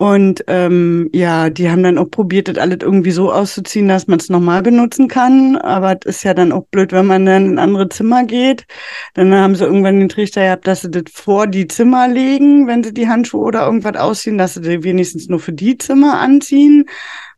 [0.02, 4.18] Und ähm, ja, die haben dann auch probiert, das alles irgendwie so auszuziehen, dass man
[4.18, 5.58] es nochmal benutzen kann.
[5.58, 8.66] Aber es ist ja dann auch blöd, wenn man dann in andere Zimmer geht.
[9.14, 12.82] Dann haben sie irgendwann den Trichter gehabt, dass sie das vor die Zimmer legen, wenn
[12.82, 16.86] sie die Handschuhe oder irgendwas ausziehen, dass sie die wenigstens nur für die Zimmer anziehen.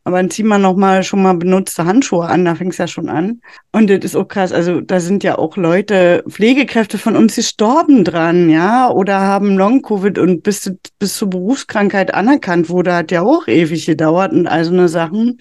[0.04, 3.08] Aber dann zieh mal noch mal schon mal benutzte Handschuhe an, da fängt's ja schon
[3.08, 3.40] an.
[3.70, 8.04] Und das ist auch krass, also da sind ja auch Leute, Pflegekräfte von uns gestorben
[8.04, 13.46] dran, ja, oder haben Long-Covid und bis, bis zur Berufskrankheit anerkannt wurde, hat ja auch
[13.46, 15.38] ewig gedauert und all so eine Sachen.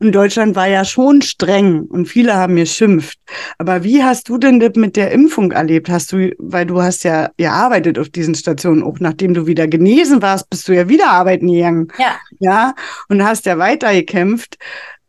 [0.00, 3.18] Und Deutschland war ja schon streng und viele haben geschimpft.
[3.58, 5.88] Aber wie hast du denn das mit der Impfung erlebt?
[5.88, 10.22] Hast du, weil du hast ja gearbeitet auf diesen Stationen, auch nachdem du wieder genesen
[10.22, 11.88] warst, bist du ja wieder arbeiten gegangen.
[11.98, 12.16] Ja.
[12.38, 12.74] Ja.
[13.08, 14.56] Und hast ja weiter gekämpft.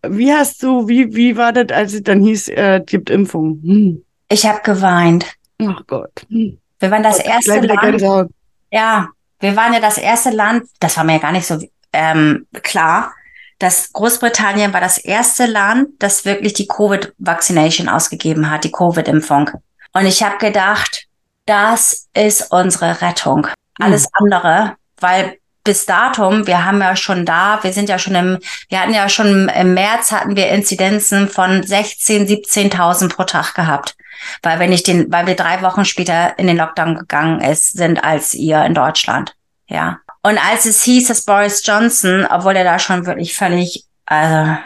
[0.07, 3.61] Wie hast du, wie, wie war das, als es dann hieß, äh, gibt Impfung?
[3.63, 4.03] Hm.
[4.29, 5.25] Ich habe geweint.
[5.61, 6.25] Ach Gott.
[6.29, 6.57] Hm.
[6.79, 8.31] Wir waren das erste Land.
[8.71, 9.09] Ja,
[9.39, 11.57] wir waren ja das erste Land, das war mir ja gar nicht so
[11.93, 13.11] ähm, klar,
[13.59, 19.51] dass Großbritannien war das erste Land, das wirklich die Covid-Vaccination ausgegeben hat, die Covid-Impfung.
[19.93, 21.07] Und ich habe gedacht,
[21.45, 23.47] das ist unsere Rettung.
[23.79, 24.09] Alles mhm.
[24.23, 28.39] andere, weil bis datum, wir haben ja schon da, wir sind ja schon im,
[28.69, 33.95] wir hatten ja schon im März hatten wir Inzidenzen von 16, 17.000 pro Tag gehabt.
[34.41, 38.03] Weil wenn ich den, weil wir drei Wochen später in den Lockdown gegangen ist, sind
[38.03, 39.35] als ihr in Deutschland.
[39.67, 39.99] Ja.
[40.29, 44.57] Und als es hieß, dass Boris Johnson, obwohl er da schon wirklich völlig, also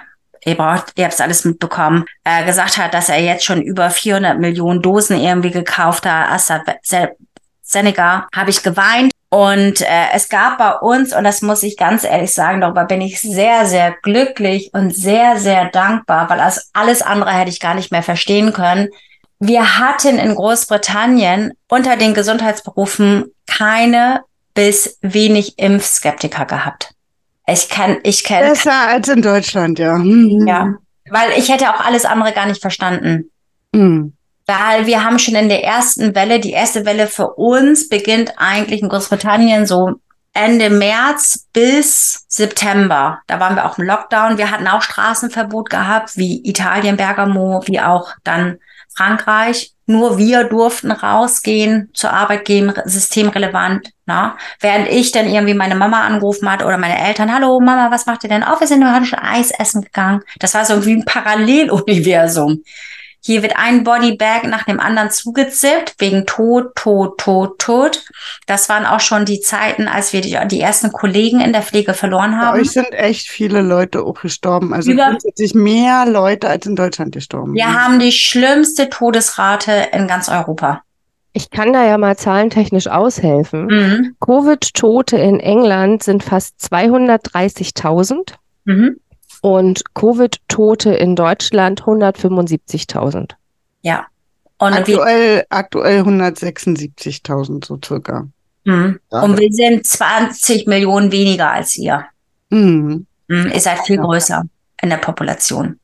[0.43, 3.89] ihr braucht, ihr habt es alles mitbekommen, äh, gesagt hat, dass er jetzt schon über
[3.89, 9.14] 400 Millionen Dosen irgendwie gekauft hat, AstraZeneca, habe ich geweint.
[9.30, 12.99] Und äh, es gab bei uns, und das muss ich ganz ehrlich sagen, darüber bin
[12.99, 16.41] ich sehr, sehr glücklich und sehr, sehr dankbar, weil
[16.74, 18.89] alles andere hätte ich gar nicht mehr verstehen können.
[19.39, 24.24] Wir hatten in Großbritannien unter den Gesundheitsberufen keine
[24.54, 26.93] bis wenig Impfskeptiker gehabt.
[27.47, 28.49] Ich kann, ich kenne.
[28.49, 29.97] Besser als in Deutschland, ja.
[29.97, 30.47] Mhm.
[30.47, 30.74] Ja.
[31.10, 33.30] Weil ich hätte auch alles andere gar nicht verstanden.
[33.74, 34.14] Mhm.
[34.45, 38.82] Weil wir haben schon in der ersten Welle, die erste Welle für uns beginnt eigentlich
[38.82, 39.95] in Großbritannien so
[40.34, 43.20] Ende März bis September.
[43.28, 44.38] Da waren wir auch im Lockdown.
[44.38, 48.58] Wir hatten auch Straßenverbot gehabt, wie Italien, Bergamo, wie auch dann
[48.95, 49.71] Frankreich.
[49.85, 53.89] Nur wir durften rausgehen, zur Arbeit gehen, systemrelevant.
[54.05, 54.37] Na?
[54.61, 58.23] Während ich dann irgendwie meine Mama angerufen hat oder meine Eltern, hallo Mama, was macht
[58.23, 58.43] ihr denn?
[58.43, 60.21] Oh, wir sind nur schon Eis essen gegangen.
[60.39, 62.63] Das war so irgendwie ein Paralleluniversum.
[63.26, 68.05] Hier wird ein Bodybag nach dem anderen zugezippt, wegen Tod, Tod, Tod, Tod.
[68.47, 71.93] Das waren auch schon die Zeiten, als wir die, die ersten Kollegen in der Pflege
[71.93, 72.57] verloren haben.
[72.57, 74.74] Bei euch sind echt viele Leute auch gestorben.
[74.74, 77.53] Also Über grundsätzlich mehr Leute als in Deutschland gestorben.
[77.53, 80.82] Wir haben die schlimmste Todesrate in ganz Europa.
[81.32, 83.67] Ich kann da ja mal zahlentechnisch aushelfen.
[83.67, 84.15] Mhm.
[84.19, 88.34] Covid-Tote in England sind fast 230.000.
[88.65, 88.97] Mhm
[89.43, 93.31] und Covid-Tote in Deutschland 175.000.
[93.81, 94.05] Ja.
[94.57, 98.29] Und aktuell, aktuell 176.000 so circa.
[98.63, 99.01] Mhm.
[99.09, 102.05] Und wir sind 20 Millionen weniger als ihr.
[102.51, 103.05] Mhm.
[103.27, 103.51] Mhm.
[103.53, 104.45] Ihr seid viel größer
[104.81, 105.77] in der Population.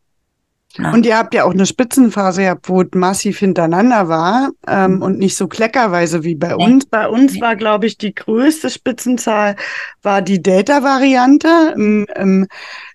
[0.78, 0.94] Ja.
[0.94, 5.02] Und ihr habt ja auch eine Spitzenphase gehabt, wo es massiv hintereinander war ähm, mhm.
[5.02, 6.86] und nicht so kleckerweise wie bei uns.
[6.86, 9.58] Bei uns war, glaube ich, die größte Spitzenzahl
[10.02, 12.48] war die Delta-Variante im, im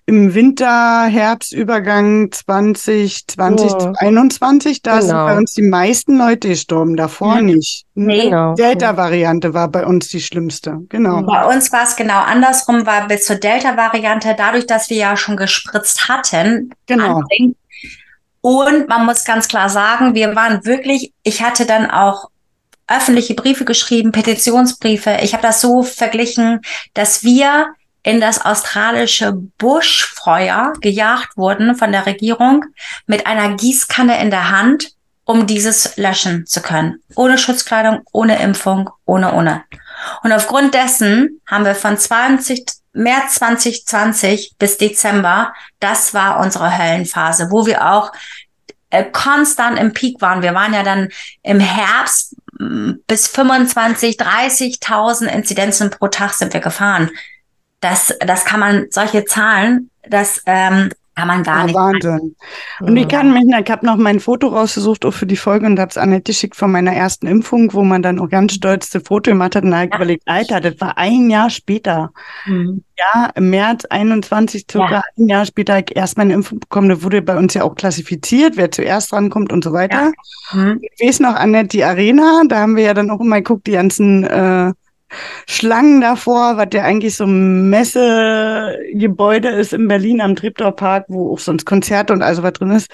[0.07, 3.77] im Winter-Herbstübergang 2020, oh.
[3.77, 5.05] 2021, da genau.
[5.05, 7.41] sind bei uns die meisten Leute gestorben, davor ja.
[7.41, 7.85] nicht.
[7.95, 8.25] Nee.
[8.25, 8.53] Genau.
[8.53, 11.23] Delta-Variante war bei uns die schlimmste, genau.
[11.23, 15.37] Bei uns war es genau andersrum, weil bis zur Delta-Variante, dadurch, dass wir ja schon
[15.37, 17.23] gespritzt hatten, genau.
[18.41, 22.29] und man muss ganz klar sagen, wir waren wirklich, ich hatte dann auch
[22.87, 25.17] öffentliche Briefe geschrieben, Petitionsbriefe.
[25.23, 26.61] Ich habe das so verglichen,
[26.93, 27.73] dass wir
[28.05, 32.63] in das australische Buschfeuer gejagt wurden von der Regierung
[33.07, 34.91] mit einer Gießkanne in der Hand,
[35.25, 36.99] um dieses löschen zu können.
[37.15, 39.63] Ohne Schutzkleidung, ohne Impfung, ohne, ohne.
[40.21, 47.49] Und aufgrund dessen haben wir von 20, März 2020 bis Dezember, das war unsere Höllenphase,
[47.49, 48.11] wo wir auch
[48.91, 50.43] äh, konstant im Peak waren.
[50.43, 51.09] Wir waren ja dann
[51.41, 52.35] im Herbst
[53.07, 57.09] bis 25, 30.000 Inzidenzen pro Tag sind wir gefahren
[57.81, 61.75] das, das kann man, solche Zahlen, das ähm, kann man gar ja, nicht.
[61.75, 62.35] Wahnsinn.
[62.81, 65.79] Und ich kann mich, ich habe noch mein Foto rausgesucht auch für die Folge und
[65.79, 69.03] habe es Annette geschickt von meiner ersten Impfung, wo man dann auch ganz stolz das
[69.03, 69.95] Foto gemacht hat und habe ja.
[69.95, 72.11] überlegt, Alter, das war ein Jahr später.
[72.45, 72.83] Mhm.
[72.97, 75.03] Ja, im März 21, circa ja.
[75.17, 76.89] ein Jahr später, ich erst meine Impfung bekommen.
[76.89, 80.11] Da wurde bei uns ja auch klassifiziert, wer zuerst rankommt und so weiter.
[80.51, 80.59] Ja.
[80.59, 80.81] Mhm.
[80.81, 83.71] Ich weiß noch, Annette, die Arena, da haben wir ja dann auch immer geguckt, die
[83.71, 84.73] ganzen äh,
[85.47, 91.33] Schlangen davor, was ja eigentlich so ein Messegebäude ist in Berlin am Treptower Park, wo
[91.33, 92.89] auch sonst Konzerte und also was drin ist.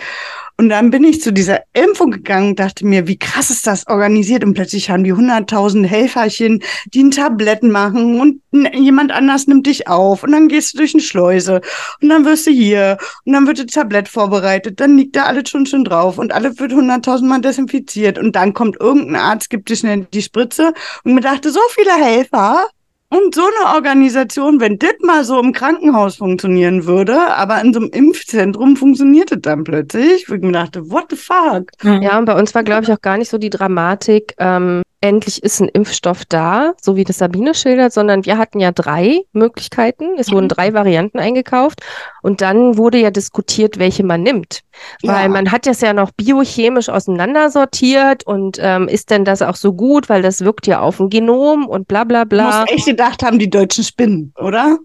[0.61, 3.87] Und dann bin ich zu dieser Impfung gegangen und dachte mir, wie krass ist das
[3.87, 4.43] organisiert?
[4.43, 6.61] Und plötzlich haben die hunderttausend Helferchen,
[6.93, 8.41] die ein Tabletten machen und
[8.75, 11.61] jemand anders nimmt dich auf und dann gehst du durch eine Schleuse
[11.99, 15.49] und dann wirst du hier und dann wird das Tablett vorbereitet, dann liegt da alles
[15.49, 19.75] schon schon drauf und alles wird hunderttausendmal desinfiziert und dann kommt irgendein Arzt, gibt dir
[19.75, 22.67] schnell die Spritze und mir dachte, so viele Helfer,
[23.11, 27.81] und so eine Organisation, wenn das mal so im Krankenhaus funktionieren würde, aber in so
[27.81, 31.71] einem Impfzentrum funktioniert das dann plötzlich, wo ich mir dachte, what the fuck?
[31.83, 35.41] Ja, und bei uns war, glaube ich, auch gar nicht so die Dramatik, ähm, endlich
[35.41, 40.17] ist ein Impfstoff da, so wie das Sabine schildert, sondern wir hatten ja drei Möglichkeiten.
[40.17, 40.49] Es wurden mhm.
[40.49, 41.81] drei Varianten eingekauft
[42.21, 44.61] und dann wurde ja diskutiert, welche man nimmt.
[45.01, 45.29] Weil ja.
[45.29, 50.07] man hat das ja noch biochemisch auseinandersortiert und ähm, ist denn das auch so gut,
[50.07, 52.61] weil das wirkt ja auf dem Genom und bla bla bla.
[52.61, 54.77] Muss echt gedacht haben, die Deutschen spinnen, oder?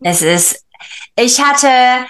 [0.00, 0.64] Es ist,
[1.16, 2.06] ich hatte,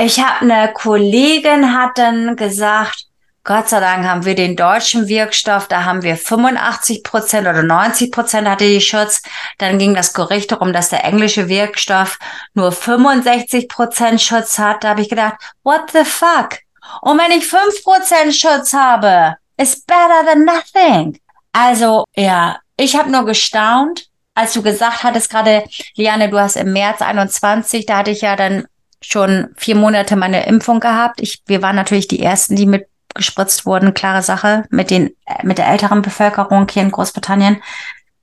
[0.00, 3.06] ich habe eine Kollegin hat dann gesagt,
[3.46, 8.10] Gott sei Dank haben wir den deutschen Wirkstoff, da haben wir 85 Prozent oder 90
[8.10, 9.22] Prozent hatte die Schutz.
[9.58, 12.18] Dann ging das Gericht darum, dass der englische Wirkstoff
[12.54, 14.82] nur 65 Prozent Schutz hat.
[14.82, 16.58] Da habe ich gedacht, what the fuck?
[17.02, 21.20] Und wenn ich 5 Prozent Schutz habe, is better than nothing.
[21.52, 25.62] Also, ja, ich habe nur gestaunt, als du gesagt hattest gerade,
[25.94, 28.66] Liane, du hast im März 21, da hatte ich ja dann
[29.00, 31.20] schon vier Monate meine Impfung gehabt.
[31.20, 35.10] Ich, wir waren natürlich die ersten, die mit gespritzt wurden, klare Sache, mit den,
[35.42, 37.62] mit der älteren Bevölkerung hier in Großbritannien.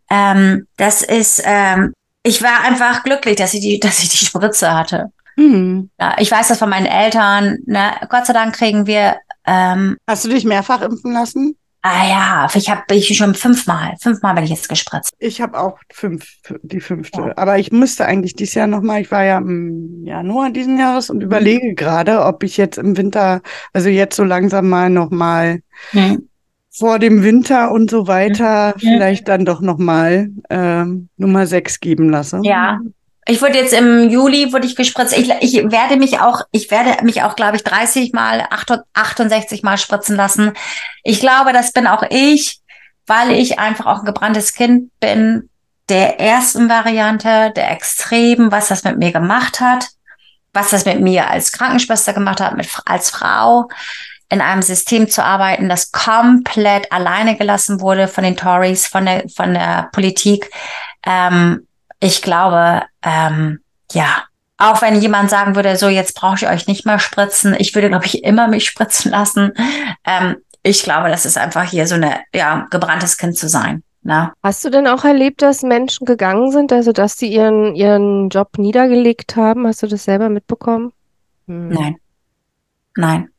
[0.10, 4.74] Ähm, das ist, ähm, ich war einfach glücklich, dass ich die, dass ich die Spritze
[4.74, 5.12] hatte.
[5.36, 5.90] Mhm.
[6.00, 7.58] Ja, ich weiß das von meinen Eltern.
[7.66, 7.92] Ne?
[8.10, 9.18] Gott sei Dank kriegen wir.
[9.46, 11.58] Ähm, Hast du dich mehrfach impfen lassen?
[11.86, 15.14] Ah ja, ich habe ich schon fünfmal, fünfmal bin ich jetzt gespritzt.
[15.20, 16.26] Ich habe auch fünf,
[16.62, 17.20] die fünfte.
[17.20, 17.34] Ja.
[17.36, 21.18] Aber ich müsste eigentlich dieses Jahr nochmal, ich war ja im Januar diesen Jahres und
[21.18, 21.24] mhm.
[21.24, 23.42] überlege gerade, ob ich jetzt im Winter,
[23.74, 25.60] also jetzt so langsam mal nochmal
[25.92, 26.30] mhm.
[26.72, 28.80] vor dem Winter und so weiter, mhm.
[28.80, 32.40] vielleicht dann doch nochmal ähm, Nummer sechs geben lasse.
[32.44, 32.80] Ja,
[33.26, 35.18] ich wurde jetzt im Juli wurde ich gespritzt.
[35.18, 38.48] Ich, ich werde mich auch, ich werde mich auch, glaube ich, 30 mal,
[38.94, 40.54] 68 mal spritzen lassen.
[41.04, 42.60] Ich glaube, das bin auch ich,
[43.08, 45.50] weil ich einfach auch ein gebranntes Kind bin,
[45.90, 49.88] der ersten Variante, der Extremen, was das mit mir gemacht hat,
[50.54, 53.70] was das mit mir als Krankenschwester gemacht hat, mit, als Frau
[54.30, 59.26] in einem System zu arbeiten, das komplett alleine gelassen wurde von den Tories, von der,
[59.36, 60.50] von der Politik.
[61.06, 61.68] Ähm,
[62.04, 64.24] ich glaube, ähm, ja,
[64.58, 67.90] auch wenn jemand sagen würde, so jetzt brauche ich euch nicht mehr spritzen, ich würde,
[67.90, 69.54] glaube ich, immer mich spritzen lassen.
[70.06, 73.84] Ähm, ich glaube, das ist einfach hier so eine, ja, gebranntes Kind zu sein.
[74.02, 74.34] Ne?
[74.44, 78.58] Hast du denn auch erlebt, dass Menschen gegangen sind, also dass sie ihren, ihren Job
[78.58, 79.66] niedergelegt haben?
[79.66, 80.92] Hast du das selber mitbekommen?
[81.48, 81.70] Hm.
[81.70, 81.96] Nein.
[82.98, 83.30] Nein.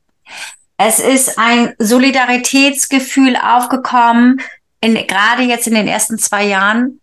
[0.78, 4.40] Es ist ein Solidaritätsgefühl aufgekommen,
[4.80, 7.00] in, gerade jetzt in den ersten zwei Jahren,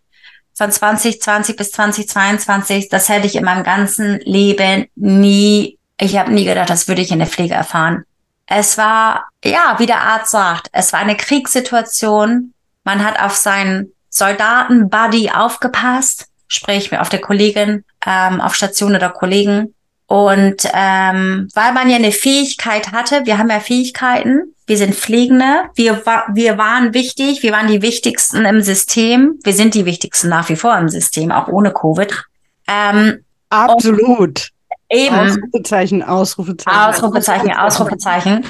[0.54, 6.46] von 2020 bis 2022, das hätte ich in meinem ganzen Leben nie, ich habe nie
[6.46, 8.06] gedacht, das würde ich in der Pflege erfahren.
[8.46, 12.54] Es war, ja, wie der Arzt sagt, es war eine Kriegssituation.
[12.84, 19.74] Man hat auf seinen Soldaten-Buddy aufgepasst, sprich auf der Kollegin, ähm, auf Station oder Kollegen.
[20.12, 25.70] Und ähm, weil man ja eine Fähigkeit hatte, wir haben ja Fähigkeiten, wir sind Pflegende,
[25.76, 26.04] wir,
[26.34, 30.58] wir waren wichtig, wir waren die wichtigsten im System, wir sind die wichtigsten nach wie
[30.58, 32.26] vor im System, auch ohne Covid.
[32.68, 34.50] Ähm, Absolut.
[34.90, 35.16] Eben.
[35.16, 36.78] Ausrufezeichen, Ausrufezeichen.
[36.78, 38.46] Ausrufezeichen, Ausrufezeichen.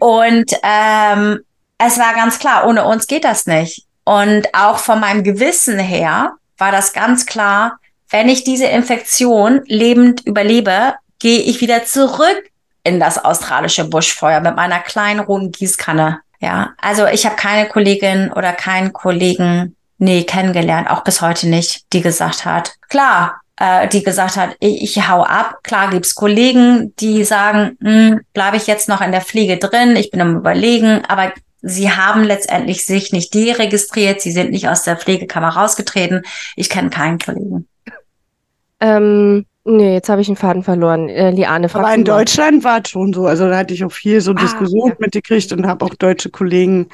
[0.00, 1.40] Und ähm,
[1.78, 3.86] es war ganz klar, ohne uns geht das nicht.
[4.04, 7.79] Und auch von meinem Gewissen her war das ganz klar,
[8.10, 12.50] wenn ich diese Infektion lebend überlebe, gehe ich wieder zurück
[12.82, 16.20] in das australische Buschfeuer mit meiner kleinen roten Gießkanne.
[16.40, 21.92] Ja, also ich habe keine Kollegin oder keinen Kollegen, nee, kennengelernt, auch bis heute nicht,
[21.92, 25.58] die gesagt hat, klar, äh, die gesagt hat, ich, ich hau ab.
[25.62, 30.10] Klar gibt's Kollegen, die sagen, hm, bleibe ich jetzt noch in der Pflege drin, ich
[30.10, 34.96] bin am überlegen, aber sie haben letztendlich sich nicht deregistriert, sie sind nicht aus der
[34.96, 36.22] Pflegekammer rausgetreten.
[36.56, 37.68] Ich kenne keinen Kollegen.
[38.80, 41.08] Ähm, nee, jetzt habe ich einen Faden verloren.
[41.08, 43.26] Äh, Liane, fragt Aber in Deutschland war es schon so.
[43.26, 44.96] Also da hatte ich auch viel so ah, Diskussionen ja.
[44.98, 46.88] mitgekriegt und habe auch deutsche Kollegen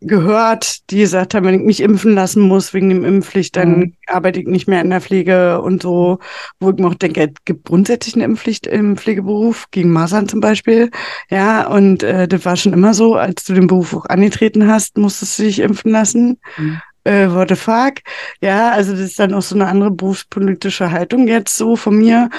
[0.00, 3.94] gehört, die gesagt haben, wenn ich mich impfen lassen muss wegen dem Impfpflicht, dann mhm.
[4.06, 6.18] arbeite ich nicht mehr in der Pflege und so,
[6.60, 10.40] wo ich mir auch denke, es gibt grundsätzlich eine Impfpflicht im Pflegeberuf, gegen Masern zum
[10.40, 10.90] Beispiel.
[11.30, 14.96] Ja, und äh, das war schon immer so, als du den Beruf auch angetreten hast,
[14.98, 16.38] musstest du dich impfen lassen.
[16.56, 17.94] Mhm äh, what the fuck?
[18.40, 22.30] Ja, also das ist dann auch so eine andere berufspolitische Haltung jetzt so von mir.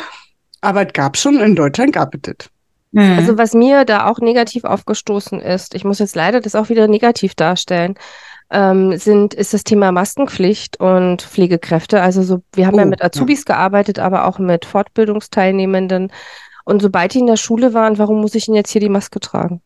[0.62, 2.50] Aber es gab schon, in Deutschland gab es das.
[2.92, 3.18] Mhm.
[3.18, 6.88] Also was mir da auch negativ aufgestoßen ist, ich muss jetzt leider das auch wieder
[6.88, 7.96] negativ darstellen,
[8.52, 12.02] ähm, sind, ist das Thema Maskenpflicht und Pflegekräfte.
[12.02, 13.56] Also so, wir haben oh, ja mit Azubis ja.
[13.56, 16.12] gearbeitet, aber auch mit Fortbildungsteilnehmenden.
[16.66, 19.20] Und sobald die in der Schule waren, warum muss ich denn jetzt hier die Maske
[19.20, 19.62] tragen?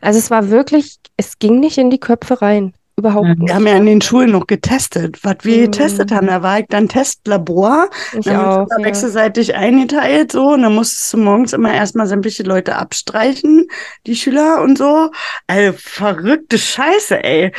[0.00, 2.74] Also es war wirklich, es ging nicht in die Köpfe rein.
[2.98, 3.48] Überhaupt nicht.
[3.48, 5.18] Wir haben ja in den Schulen noch getestet.
[5.22, 5.64] Was wir mhm.
[5.64, 7.90] getestet haben, da war ich dann Testlabor.
[8.14, 8.84] Ich dann auch, ja.
[8.84, 10.54] wechselseitig eingeteilt so.
[10.54, 13.68] Und dann musstest du morgens immer erstmal sämtliche Leute abstreichen,
[14.06, 15.10] die Schüler und so.
[15.46, 17.52] Also verrückte Scheiße, ey.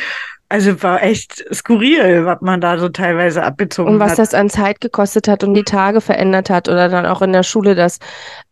[0.50, 3.94] Also war echt skurril, was man da so teilweise abbezogen hat.
[3.94, 4.18] Und was hat.
[4.18, 7.42] das an Zeit gekostet hat und die Tage verändert hat oder dann auch in der
[7.42, 7.98] Schule das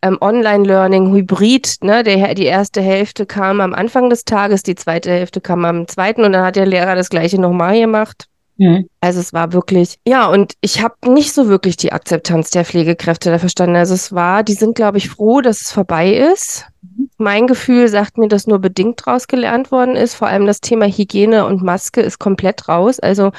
[0.03, 5.09] ähm, Online-Learning Hybrid, ne, der, die erste Hälfte kam am Anfang des Tages, die zweite
[5.09, 8.27] Hälfte kam am zweiten und dann hat der Lehrer das gleiche nochmal gemacht.
[8.57, 8.89] Mhm.
[9.01, 13.29] Also es war wirklich, ja, und ich habe nicht so wirklich die Akzeptanz der Pflegekräfte
[13.29, 13.75] da verstanden.
[13.75, 16.65] Also es war, die sind, glaube ich, froh, dass es vorbei ist.
[16.81, 17.09] Mhm.
[17.17, 20.15] Mein Gefühl sagt mir, dass nur bedingt draus gelernt worden ist.
[20.15, 22.99] Vor allem das Thema Hygiene und Maske ist komplett raus.
[22.99, 23.31] Also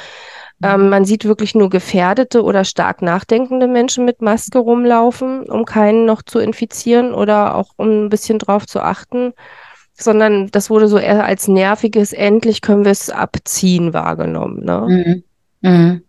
[0.63, 0.89] ähm, mhm.
[0.89, 6.23] man sieht wirklich nur gefährdete oder stark nachdenkende Menschen mit Maske rumlaufen, um keinen noch
[6.23, 9.35] zu infizieren oder auch um ein bisschen drauf zu achten
[9.99, 14.65] sondern das wurde so eher als nerviges, endlich können wir es abziehen wahrgenommen.
[14.65, 15.23] Ne?
[15.63, 15.69] Mhm.
[15.69, 16.03] Mhm.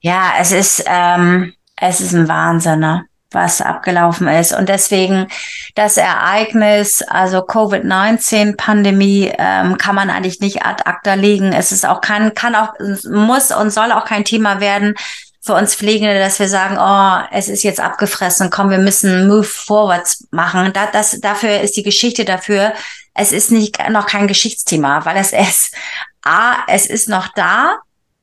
[0.00, 3.04] Ja, es ist, ähm, es ist ein Wahnsinn, ne?
[3.34, 4.56] was abgelaufen ist.
[4.56, 5.26] Und deswegen
[5.74, 11.52] das Ereignis, also Covid-19-Pandemie, ähm, kann man eigentlich nicht ad acta legen.
[11.52, 12.74] Es ist auch kein, kann auch,
[13.10, 14.94] muss und soll auch kein Thema werden
[15.44, 19.44] für uns Pflegende, dass wir sagen, oh, es ist jetzt abgefressen, komm, wir müssen Move
[19.44, 20.72] Forwards machen.
[20.72, 22.72] Da, das, dafür ist die Geschichte dafür,
[23.12, 25.74] es ist nicht noch kein Geschichtsthema, weil es ist,
[26.22, 27.78] A, es ist noch da.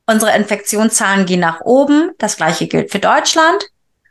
[0.06, 2.10] Unsere Infektionszahlen gehen nach oben.
[2.18, 3.64] Das gleiche gilt für Deutschland.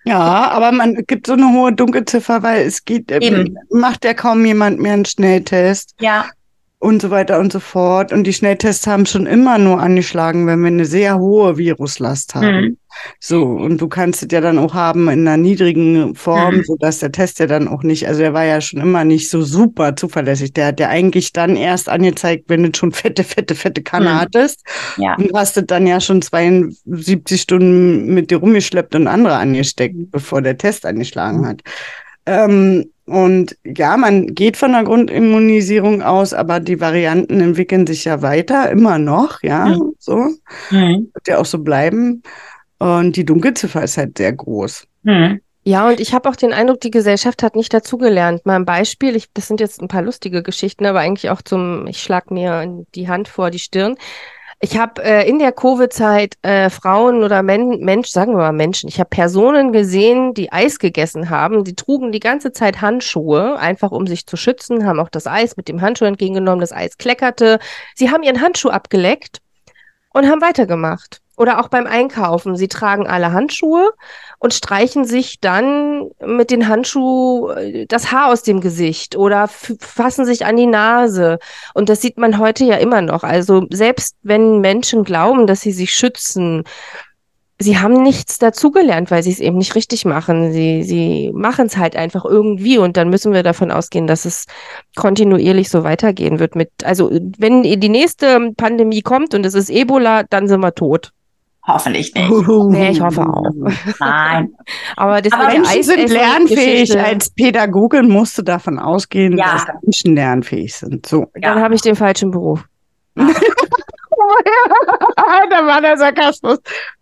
[0.05, 3.57] Ja, aber man gibt so eine hohe Dunkelziffer, weil es geht, Eben.
[3.70, 5.93] macht ja kaum jemand mehr einen Schnelltest.
[5.99, 6.26] Ja
[6.82, 8.12] und so weiter und so fort.
[8.12, 12.47] Und die Schnelltests haben schon immer nur angeschlagen, wenn wir eine sehr hohe Viruslast haben.
[12.47, 12.78] Mhm.
[13.20, 16.64] So, und du kannst es ja dann auch haben in einer niedrigen Form, mhm.
[16.64, 19.42] sodass der Test ja dann auch nicht, also er war ja schon immer nicht so
[19.42, 20.54] super zuverlässig.
[20.54, 24.22] Der hat ja eigentlich dann erst angezeigt, wenn du schon fette, fette, fette Kanne mhm.
[24.22, 24.66] hattest.
[24.98, 25.16] Ja.
[25.16, 30.10] Und hast du dann ja schon 72 Stunden mit dir rumgeschleppt und andere angesteckt, mhm.
[30.10, 31.62] bevor der Test angeschlagen hat.
[32.26, 38.22] Ähm, und ja, man geht von der Grundimmunisierung aus, aber die Varianten entwickeln sich ja
[38.22, 39.94] weiter, immer noch, ja, mhm.
[40.00, 40.30] so.
[40.70, 41.10] Mhm.
[41.14, 42.24] Wird ja auch so bleiben.
[42.82, 44.88] Und die Dunkelziffer ist halt sehr groß.
[45.03, 45.39] Mhm.
[45.63, 48.43] Ja, und ich habe auch den Eindruck, die Gesellschaft hat nicht dazugelernt.
[48.47, 51.86] Mal ein Beispiel, ich, das sind jetzt ein paar lustige Geschichten, aber eigentlich auch zum,
[51.86, 53.97] ich schlag mir die Hand vor die Stirn.
[54.61, 58.89] Ich habe äh, in der Covid-Zeit äh, Frauen oder Men Mensch, sagen wir mal Menschen,
[58.89, 61.63] ich habe Personen gesehen, die Eis gegessen haben.
[61.63, 65.55] Die trugen die ganze Zeit Handschuhe, einfach um sich zu schützen, haben auch das Eis
[65.55, 67.59] mit dem Handschuh entgegengenommen, das Eis kleckerte.
[67.93, 69.38] Sie haben ihren Handschuh abgeleckt
[70.13, 71.21] und haben weitergemacht.
[71.42, 72.56] Oder auch beim Einkaufen.
[72.56, 73.89] Sie tragen alle Handschuhe
[74.38, 80.24] und streichen sich dann mit den Handschuhen äh, das Haar aus dem Gesicht oder fassen
[80.24, 81.39] sich an die Nase.
[81.74, 83.24] Und das sieht man heute ja immer noch.
[83.24, 86.64] Also selbst wenn Menschen glauben, dass sie sich schützen,
[87.58, 90.52] sie haben nichts dazugelernt, weil sie es eben nicht richtig machen.
[90.52, 94.46] Sie, sie machen es halt einfach irgendwie und dann müssen wir davon ausgehen, dass es
[94.96, 100.22] kontinuierlich so weitergehen wird mit, also wenn die nächste Pandemie kommt und es ist Ebola,
[100.30, 101.12] dann sind wir tot.
[101.68, 102.30] Hoffentlich nicht.
[102.30, 103.45] Uh, nee, ich hoffe auch.
[103.99, 104.53] Nein.
[104.95, 106.99] Aber, das Aber Menschen sind lernfähig.
[106.99, 109.53] Als Pädagogin musst du davon ausgehen, ja.
[109.53, 111.05] dass Menschen lernfähig sind.
[111.05, 111.28] So.
[111.36, 112.64] Dann habe ich den falschen Beruf.
[113.16, 113.26] da
[115.66, 116.59] war der Sarkasmus.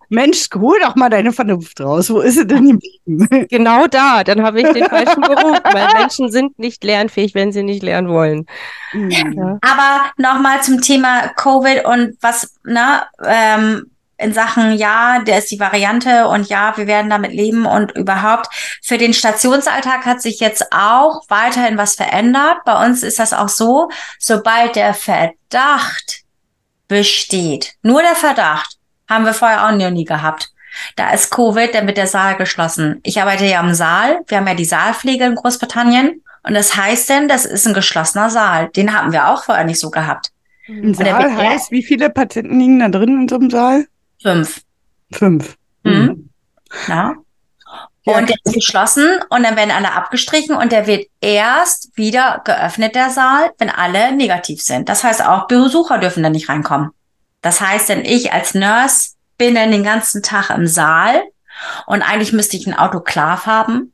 [0.10, 2.10] Mensch, hol doch mal deine Vernunft raus.
[2.10, 3.48] Wo ist sie denn geblieben?
[3.50, 4.24] Genau da.
[4.24, 8.10] Dann habe ich den falschen Beruf, weil Menschen sind nicht lernfähig, wenn sie nicht lernen
[8.10, 8.46] wollen.
[8.92, 9.12] Mhm.
[9.12, 9.60] Ja.
[9.62, 15.60] Aber nochmal zum Thema Covid und was, ne, ähm, in Sachen, ja, der ist die
[15.60, 18.48] Variante und ja, wir werden damit leben und überhaupt.
[18.84, 22.58] Für den Stationsalltag hat sich jetzt auch weiterhin was verändert.
[22.66, 23.90] Bei uns ist das auch so,
[24.20, 26.24] sobald der Verdacht
[26.90, 30.50] besteht, nur der Verdacht, haben wir vorher auch nie gehabt.
[30.96, 33.00] Da ist Covid, dann wird der Saal geschlossen.
[33.04, 34.20] Ich arbeite ja im Saal.
[34.28, 36.22] Wir haben ja die Saalpflege in Großbritannien.
[36.44, 38.70] Und das heißt denn, das ist ein geschlossener Saal.
[38.70, 40.32] Den haben wir auch vorher nicht so gehabt.
[40.68, 43.88] Ein Saal heißt, wie viele Patienten liegen da drin in so einem Saal?
[44.22, 44.62] Fünf.
[45.12, 45.56] Fünf.
[45.84, 45.92] Mhm.
[45.92, 46.30] mhm.
[46.88, 47.16] Ja.
[48.06, 52.96] Und der ist geschlossen und dann werden alle abgestrichen und der wird erst wieder geöffnet,
[52.96, 54.90] der Saal, wenn alle negativ sind.
[54.90, 56.90] Das heißt, auch Besucher dürfen da nicht reinkommen.
[57.42, 61.22] Das heißt, denn ich als Nurse bin dann den ganzen Tag im Saal
[61.86, 63.94] und eigentlich müsste ich ein Autoklav haben,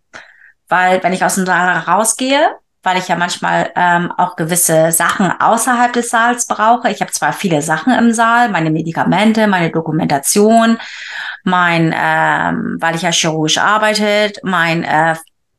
[0.70, 2.56] weil wenn ich aus dem Saal rausgehe,
[2.86, 6.90] weil ich ja manchmal ähm, auch gewisse Sachen außerhalb des Saals brauche.
[6.90, 10.78] Ich habe zwar viele Sachen im Saal, meine Medikamente, meine Dokumentation,
[11.44, 15.16] mein, ähm, weil ich ja chirurgisch arbeitet, mein äh,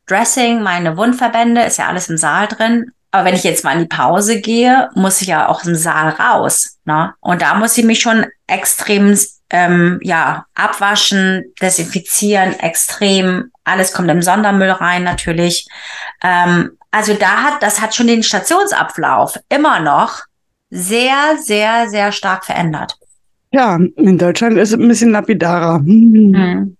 [0.06, 2.92] Dressing, meine Wundverbände, ist ja alles im Saal drin.
[3.10, 6.10] Aber wenn ich jetzt mal in die Pause gehe, muss ich ja auch im Saal
[6.10, 6.78] raus.
[6.84, 7.14] Ne?
[7.20, 9.16] Und da muss ich mich schon extrem
[9.50, 13.50] ähm, ja, abwaschen, desinfizieren, extrem.
[13.64, 15.66] Alles kommt im Sondermüll rein natürlich.
[16.22, 20.22] Ähm, also da hat, das hat schon den Stationsablauf immer noch
[20.70, 22.96] sehr, sehr, sehr stark verändert.
[23.52, 25.82] Ja, in Deutschland ist es ein bisschen lapidarer.
[25.84, 26.76] Hm.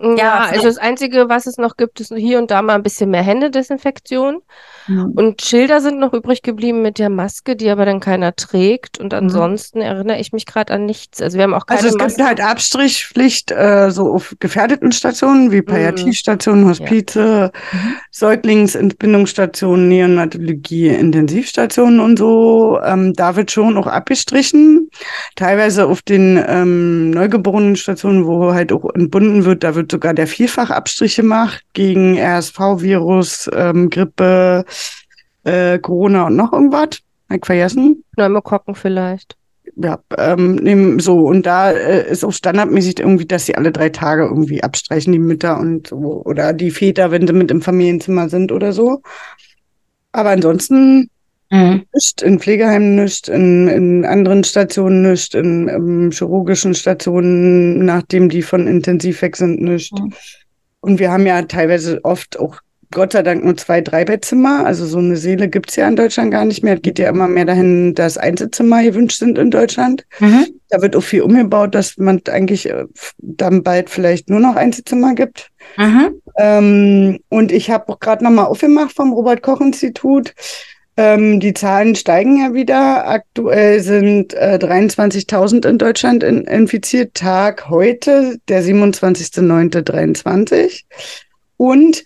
[0.00, 2.84] Ja, ja, also das Einzige, was es noch gibt, ist hier und da mal ein
[2.84, 4.42] bisschen mehr Händedesinfektion.
[4.88, 5.12] Mhm.
[5.14, 8.98] Und Schilder sind noch übrig geblieben mit der Maske, die aber dann keiner trägt.
[8.98, 9.18] Und mhm.
[9.18, 9.84] ansonsten mhm.
[9.84, 11.22] erinnere ich mich gerade an nichts.
[11.22, 12.16] Also wir haben auch keine Also es Maske.
[12.16, 17.50] gibt halt Abstrichpflicht äh, so auf gefährdeten Stationen wie Palliativstationen, Hospize, ja.
[17.72, 17.94] mhm.
[18.10, 22.80] Säuglingsentbindungsstationen, Neonatologie, Intensivstationen und so.
[22.84, 24.90] Ähm, da wird schon auch abgestrichen.
[25.36, 31.16] Teilweise auf den ähm, Neugeborenen-Stationen, wo halt auch entbunden wird, da wird sogar der Vielfachabstrich
[31.16, 34.64] gemacht gegen RSV-Virus, ähm, Grippe,
[35.48, 37.00] äh, Corona und noch irgendwas.
[37.28, 38.04] Hab ich vergessen?
[38.14, 39.36] Pneumokokken vielleicht.
[39.76, 44.24] Ja, ähm, so, und da äh, ist auch standardmäßig irgendwie, dass sie alle drei Tage
[44.24, 48.50] irgendwie abstreichen, die Mütter und so, oder die Väter, wenn sie mit im Familienzimmer sind
[48.50, 49.02] oder so.
[50.12, 51.10] Aber ansonsten
[51.50, 51.84] mhm.
[51.94, 58.42] nicht, in Pflegeheimen nicht, in, in anderen Stationen nicht, in, in chirurgischen Stationen, nachdem die
[58.42, 59.92] von intensiv weg sind, nicht.
[59.92, 60.12] Mhm.
[60.80, 62.60] Und wir haben ja teilweise oft auch
[62.90, 64.64] Gott sei Dank nur zwei, drei Bettzimmer.
[64.64, 66.74] Also so eine Seele gibt's ja in Deutschland gar nicht mehr.
[66.74, 70.06] Es geht ja immer mehr dahin, dass Einzelzimmer gewünscht sind in Deutschland.
[70.20, 70.46] Mhm.
[70.70, 72.84] Da wird auch viel umgebaut, dass man eigentlich äh,
[73.18, 75.50] dann bald vielleicht nur noch Einzelzimmer gibt.
[75.76, 76.22] Mhm.
[76.38, 80.32] Ähm, und ich habe auch gerade nochmal aufgemacht vom Robert-Koch-Institut.
[80.96, 83.06] Ähm, die Zahlen steigen ja wieder.
[83.06, 87.14] Aktuell sind äh, 23.000 in Deutschland in, infiziert.
[87.14, 90.82] Tag heute, der 27.09.23.
[91.56, 92.04] Und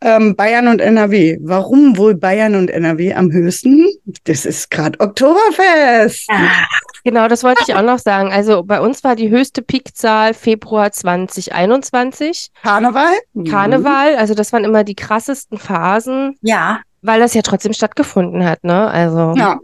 [0.00, 1.38] ähm, Bayern und NRW.
[1.40, 3.86] Warum wohl Bayern und NRW am höchsten?
[4.24, 6.28] Das ist gerade Oktoberfest.
[6.30, 6.66] Ah,
[7.04, 8.32] genau, das wollte ich auch noch sagen.
[8.32, 12.50] Also bei uns war die höchste Peakzahl Februar 2021.
[12.62, 13.12] Karneval?
[13.48, 16.36] Karneval, also das waren immer die krassesten Phasen.
[16.42, 16.80] Ja.
[17.02, 18.88] Weil das ja trotzdem stattgefunden hat, ne?
[18.88, 19.34] Also.
[19.36, 19.58] Ja.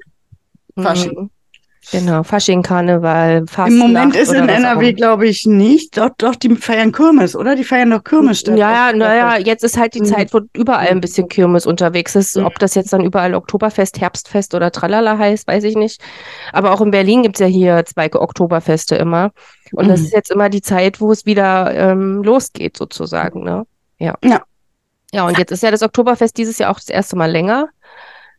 [0.79, 1.31] Fasching.
[1.93, 1.99] Mhm.
[1.99, 3.71] Genau, Fasching, Karneval, Fastnacht.
[3.71, 5.97] Im Moment ist in NRW, glaube ich, nicht.
[5.97, 7.57] Doch, doch, die feiern Kirmes, oder?
[7.57, 8.43] Die feiern doch Kirmes.
[8.47, 10.07] Ja, ja, naja, jetzt ist halt die mhm.
[10.07, 12.37] Zeit, wo überall ein bisschen Kirmes unterwegs ist.
[12.37, 12.45] Mhm.
[12.45, 16.01] Ob das jetzt dann überall Oktoberfest, Herbstfest oder Tralala heißt, weiß ich nicht.
[16.53, 19.33] Aber auch in Berlin gibt es ja hier zwei Oktoberfeste immer.
[19.73, 19.91] Und mhm.
[19.91, 23.43] das ist jetzt immer die Zeit, wo es wieder ähm, losgeht, sozusagen.
[23.43, 23.67] Ne?
[23.99, 24.15] Ja.
[24.23, 24.43] ja.
[25.13, 27.69] Ja, und jetzt ist ja das Oktoberfest dieses Jahr auch das erste Mal länger.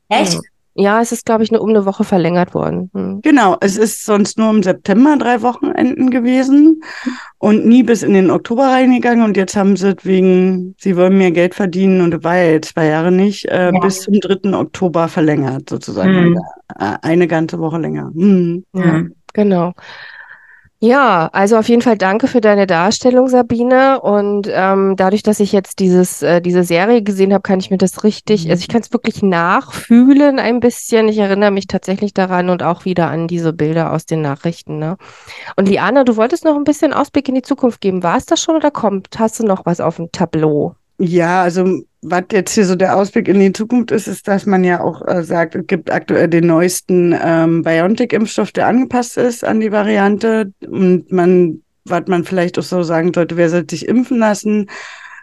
[0.07, 0.39] Echt?
[0.74, 2.89] Ja, es ist, glaube ich, nur um eine Woche verlängert worden.
[2.93, 3.22] Hm.
[3.22, 6.82] Genau, es ist sonst nur im September drei Wochenenden gewesen
[7.39, 9.26] und nie bis in den Oktober reingegangen.
[9.26, 12.69] Und jetzt haben sie wegen, sie wollen mehr Geld verdienen und das war ja jetzt
[12.69, 13.80] zwei Jahre nicht, äh, ja.
[13.80, 14.53] bis zum 3.
[14.57, 16.36] Oktober verlängert, sozusagen.
[16.36, 16.39] Hm.
[17.01, 18.11] Eine ganze Woche länger.
[18.13, 18.63] Hm.
[18.74, 19.03] Ja,
[19.34, 19.74] genau.
[20.84, 24.01] Ja, also auf jeden Fall danke für deine Darstellung, Sabine.
[24.01, 27.77] Und ähm, dadurch, dass ich jetzt dieses, äh, diese Serie gesehen habe, kann ich mir
[27.77, 31.07] das richtig, also ich kann es wirklich nachfühlen ein bisschen.
[31.07, 34.79] Ich erinnere mich tatsächlich daran und auch wieder an diese Bilder aus den Nachrichten.
[34.79, 34.97] Ne?
[35.55, 38.01] Und Liana, du wolltest noch ein bisschen Ausblick in die Zukunft geben.
[38.01, 39.07] War es das schon oder kommt?
[39.19, 40.75] Hast du noch was auf dem Tableau?
[41.04, 44.64] Ja, also was jetzt hier so der Ausblick in die Zukunft ist, ist, dass man
[44.64, 49.60] ja auch äh, sagt, es gibt aktuell den neuesten ähm, BioNTech-Impfstoff, der angepasst ist an
[49.62, 50.54] die Variante.
[50.68, 54.70] Und man, was man vielleicht auch so sagen sollte, wer sollte sich impfen lassen?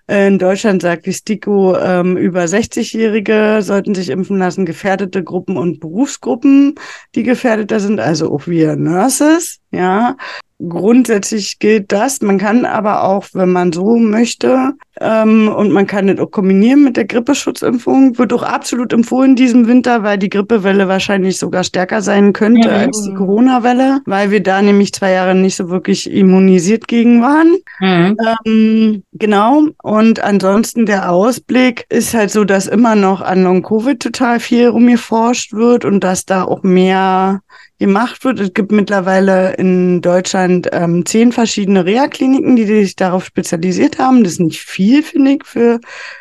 [0.08, 5.78] In Deutschland sagt die STIKO, ähm, über 60-Jährige sollten sich impfen lassen, gefährdete Gruppen und
[5.78, 6.74] Berufsgruppen,
[7.14, 10.16] die gefährdeter sind, also auch wir Nurses, ja.
[10.60, 12.20] Grundsätzlich gilt das.
[12.20, 16.82] Man kann aber auch, wenn man so möchte, ähm, und man kann das auch kombinieren
[16.82, 22.02] mit der Grippeschutzimpfung, wird auch absolut empfohlen diesem Winter, weil die Grippewelle wahrscheinlich sogar stärker
[22.02, 22.74] sein könnte mhm.
[22.74, 27.58] als die Corona-Welle, weil wir da nämlich zwei Jahre nicht so wirklich immunisiert gegen waren.
[27.78, 28.16] Mhm.
[28.44, 29.68] Ähm, genau.
[29.80, 35.52] Und ansonsten der Ausblick ist halt so, dass immer noch an Long-Covid total viel rumgeforscht
[35.52, 37.42] wird und dass da auch mehr
[37.78, 38.40] gemacht wird.
[38.40, 44.24] Es gibt mittlerweile in Deutschland ähm, zehn verschiedene Reha-Kliniken, die sich darauf spezialisiert haben.
[44.24, 45.80] Das ist nicht viel, finde ich, für,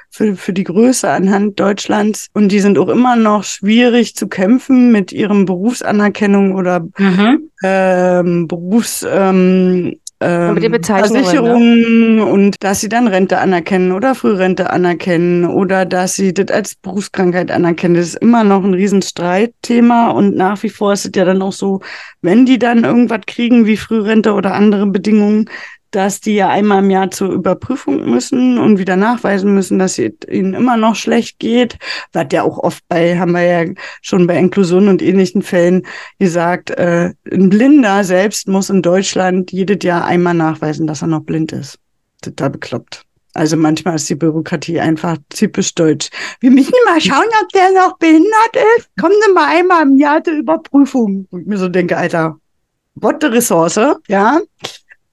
[0.10, 2.28] für, für die Größe anhand Deutschlands.
[2.34, 7.50] Und die sind auch immer noch schwierig zu kämpfen mit ihrem Berufsanerkennung oder mhm.
[7.64, 9.06] ähm, Berufs...
[9.10, 16.34] Ähm, ähm, Versicherungen und dass sie dann Rente anerkennen oder Frührente anerkennen oder dass sie
[16.34, 17.96] das als Berufskrankheit anerkennen.
[17.96, 21.54] Das ist immer noch ein Riesenstreitthema und nach wie vor ist es ja dann auch
[21.54, 21.82] so,
[22.22, 25.50] wenn die dann irgendwas kriegen wie Frührente oder andere Bedingungen,
[25.92, 30.14] dass die ja einmal im Jahr zur Überprüfung müssen und wieder nachweisen müssen, dass es
[30.30, 31.78] ihnen immer noch schlecht geht.
[32.14, 35.86] Was ja auch oft bei, haben wir ja schon bei Inklusion und ähnlichen Fällen
[36.20, 41.22] gesagt, äh, ein Blinder selbst muss in Deutschland jedes Jahr einmal nachweisen, dass er noch
[41.22, 41.80] blind ist.
[42.22, 43.04] Total bekloppt.
[43.38, 46.10] Also manchmal ist die Bürokratie einfach typisch deutsch.
[46.40, 48.90] Wir müssen mal schauen, ob der noch behindert ist.
[49.00, 51.28] Kommen Sie mal einmal im Jahr zur Überprüfung.
[51.30, 52.40] Und ich mir so denke, Alter,
[52.96, 54.40] what the Ressource, ja?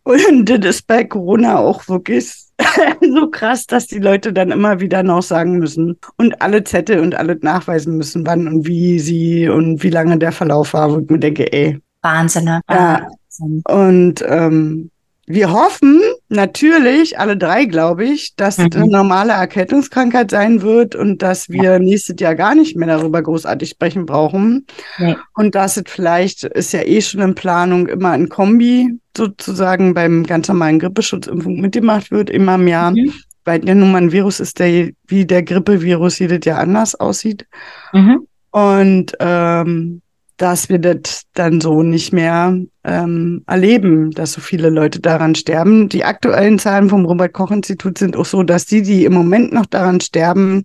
[0.04, 2.44] Und das ist bei Corona auch wirklich
[3.00, 7.14] so krass, dass die Leute dann immer wieder noch sagen müssen und alle Zettel und
[7.14, 11.08] alles nachweisen müssen, wann und wie sie und wie lange der Verlauf war, wo ich
[11.08, 11.80] mir denke, ey.
[12.02, 12.60] Wahnsinn, ne?
[12.66, 13.62] Wahnsinn.
[13.66, 13.74] Ja.
[13.74, 14.90] Und ähm,
[15.26, 18.68] wir hoffen natürlich, alle drei, glaube ich, dass mhm.
[18.74, 21.78] eine normale Erkältungskrankheit sein wird und dass wir ja.
[21.78, 24.66] nächstes Jahr gar nicht mehr darüber großartig sprechen brauchen.
[24.98, 25.16] Nee.
[25.34, 30.24] Und dass es vielleicht, ist ja eh schon in Planung, immer ein Kombi sozusagen beim
[30.24, 32.90] ganz normalen Grippeschutzimpfung mitgemacht wird, immer im Jahr.
[32.90, 33.12] Mhm.
[33.46, 37.46] Weil ja nun mal ein Virus ist, der wie der Grippevirus jedes Jahr anders aussieht.
[37.92, 38.26] Mhm.
[38.50, 40.00] Und ähm,
[40.36, 45.88] dass wir das dann so nicht mehr ähm, erleben, dass so viele Leute daran sterben.
[45.88, 50.00] Die aktuellen Zahlen vom Robert-Koch-Institut sind auch so, dass die, die im Moment noch daran
[50.00, 50.64] sterben,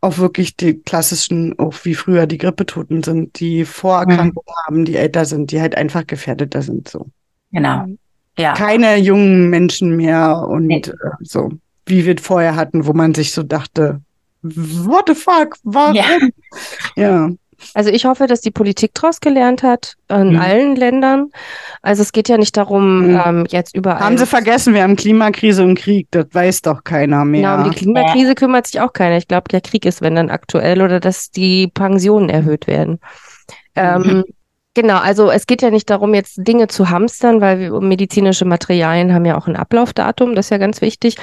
[0.00, 4.66] auch wirklich die klassischen, auch wie früher die Grippetoten sind, die Vorerkrankungen mhm.
[4.66, 6.88] haben, die älter sind, die halt einfach gefährdeter sind.
[6.88, 7.06] So.
[7.52, 7.86] Genau.
[8.38, 8.54] Ja.
[8.54, 10.78] Keine jungen Menschen mehr und nee.
[10.78, 11.52] äh, so,
[11.84, 14.00] wie wir vorher hatten, wo man sich so dachte,
[14.42, 15.94] what the fuck, warum?
[15.94, 16.04] Ja.
[16.96, 17.30] ja.
[17.74, 20.38] Also ich hoffe, dass die Politik daraus gelernt hat, in mhm.
[20.40, 21.30] allen Ländern.
[21.82, 23.20] Also es geht ja nicht darum, mhm.
[23.24, 24.00] ähm, jetzt überall.
[24.00, 27.40] Haben Sie vergessen, wir haben Klimakrise und Krieg, das weiß doch keiner mehr.
[27.40, 29.16] Ja, um die Klimakrise kümmert sich auch keiner.
[29.16, 33.00] Ich glaube, der Krieg ist, wenn dann aktuell oder dass die Pensionen erhöht werden.
[33.74, 33.76] Mhm.
[33.76, 34.24] Ähm,
[34.74, 39.12] Genau, also es geht ja nicht darum, jetzt Dinge zu hamstern, weil wir, medizinische Materialien
[39.12, 41.16] haben ja auch ein Ablaufdatum, das ist ja ganz wichtig.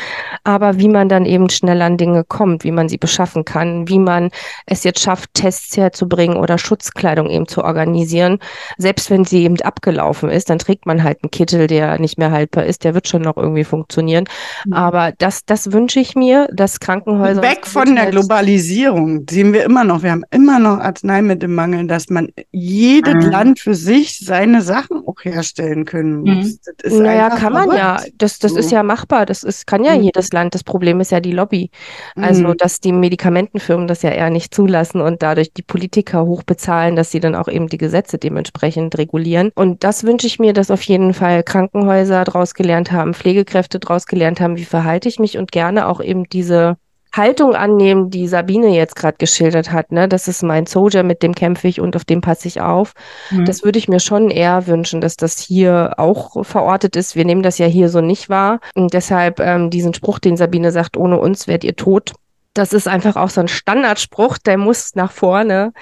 [0.43, 3.97] Aber wie man dann eben schnell an Dinge kommt, wie man sie beschaffen kann, wie
[3.97, 4.29] man
[4.67, 8.37] es jetzt schafft, Tests herzubringen oder Schutzkleidung eben zu organisieren.
[8.77, 12.29] Selbst wenn sie eben abgelaufen ist, dann trägt man halt einen Kittel, der nicht mehr
[12.29, 14.25] haltbar ist, der wird schon noch irgendwie funktionieren.
[14.65, 14.73] Mhm.
[14.73, 17.41] Aber das, das wünsche ich mir, dass Krankenhäuser.
[17.41, 20.03] Weg von der Globalisierung sehen wir immer noch.
[20.03, 23.38] Wir haben immer noch Arzneimittelmangel, dass man jedes mhm.
[23.39, 26.59] Land für sich seine Sachen auch herstellen können muss.
[26.85, 27.03] Mhm.
[27.03, 28.01] naja, kann man ja.
[28.17, 28.59] Das, das so.
[28.59, 29.25] ist ja machbar.
[29.25, 30.03] Das ist, kann ja mhm.
[30.03, 30.55] jedes Land.
[30.55, 31.71] Das Problem ist ja die Lobby.
[32.15, 32.57] Also, mhm.
[32.57, 37.19] dass die Medikamentenfirmen das ja eher nicht zulassen und dadurch die Politiker hochbezahlen, dass sie
[37.19, 39.51] dann auch eben die Gesetze dementsprechend regulieren.
[39.55, 44.05] Und das wünsche ich mir, dass auf jeden Fall Krankenhäuser daraus gelernt haben, Pflegekräfte daraus
[44.05, 46.77] gelernt haben, wie verhalte ich mich und gerne auch eben diese
[47.11, 50.07] Haltung annehmen, die Sabine jetzt gerade geschildert hat, ne?
[50.07, 52.93] Das ist mein Soldier, mit dem kämpfe ich und auf dem passe ich auf.
[53.31, 53.45] Mhm.
[53.45, 57.15] Das würde ich mir schon eher wünschen, dass das hier auch verortet ist.
[57.15, 58.59] Wir nehmen das ja hier so nicht wahr.
[58.75, 62.13] Und deshalb ähm, diesen Spruch, den Sabine sagt, ohne uns werdet ihr tot.
[62.53, 65.73] Das ist einfach auch so ein Standardspruch, der muss nach vorne.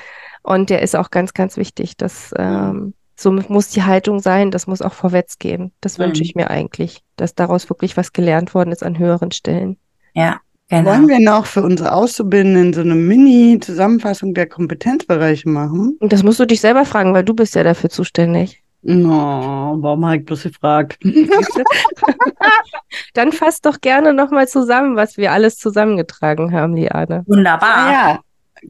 [0.43, 1.97] Und der ist auch ganz, ganz wichtig.
[1.97, 5.73] Das, ähm, so muss die Haltung sein, das muss auch vorwärts gehen.
[5.81, 6.03] Das mhm.
[6.03, 9.77] wünsche ich mir eigentlich, dass daraus wirklich was gelernt worden ist an höheren Stellen.
[10.13, 10.39] Ja,
[10.69, 10.89] Genau.
[10.89, 15.95] Wollen wir noch für unsere Auszubildenden so eine Mini-Zusammenfassung der Kompetenzbereiche machen?
[15.99, 18.61] Und das musst du dich selber fragen, weil du bist ja dafür zuständig.
[18.81, 20.99] No, warum habe ich bloß gefragt?
[23.13, 27.23] Dann fass doch gerne nochmal zusammen, was wir alles zusammengetragen haben, Liane.
[27.27, 27.91] Wunderbar.
[27.91, 28.19] Ja,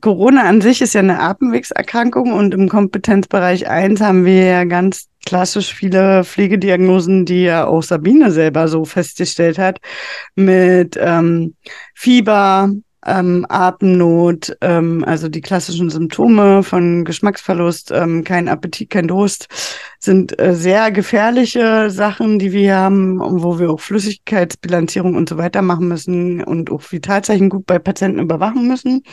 [0.02, 5.08] Corona an sich ist ja eine Atemwegserkrankung und im Kompetenzbereich 1 haben wir ja ganz
[5.28, 9.80] klassisch viele Pflegediagnosen, die ja auch Sabine selber so festgestellt hat,
[10.36, 11.54] mit ähm,
[11.94, 12.70] Fieber,
[13.06, 19.50] ähm, Atemnot, ähm, also die klassischen Symptome von Geschmacksverlust, ähm, kein Appetit, kein Durst,
[20.00, 25.62] sind äh, sehr gefährliche Sachen, die wir haben, wo wir auch Flüssigkeitsbilanzierung und so weiter
[25.62, 29.04] machen müssen und auch Vitalzeichen gut bei Patienten überwachen müssen.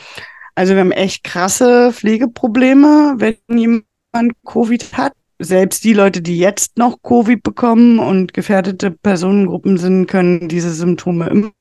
[0.54, 5.12] Also wir haben echt krasse Pflegeprobleme, wenn jemand Covid hat.
[5.44, 11.28] Selbst die Leute, die jetzt noch Covid bekommen und gefährdete Personengruppen sind, können diese Symptome
[11.28, 11.52] immer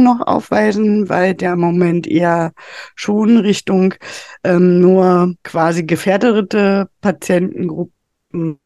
[0.00, 2.52] noch aufweisen, weil der Moment eher
[2.94, 3.94] schon Richtung
[4.42, 8.58] ähm, nur quasi gefährdete Patientengruppen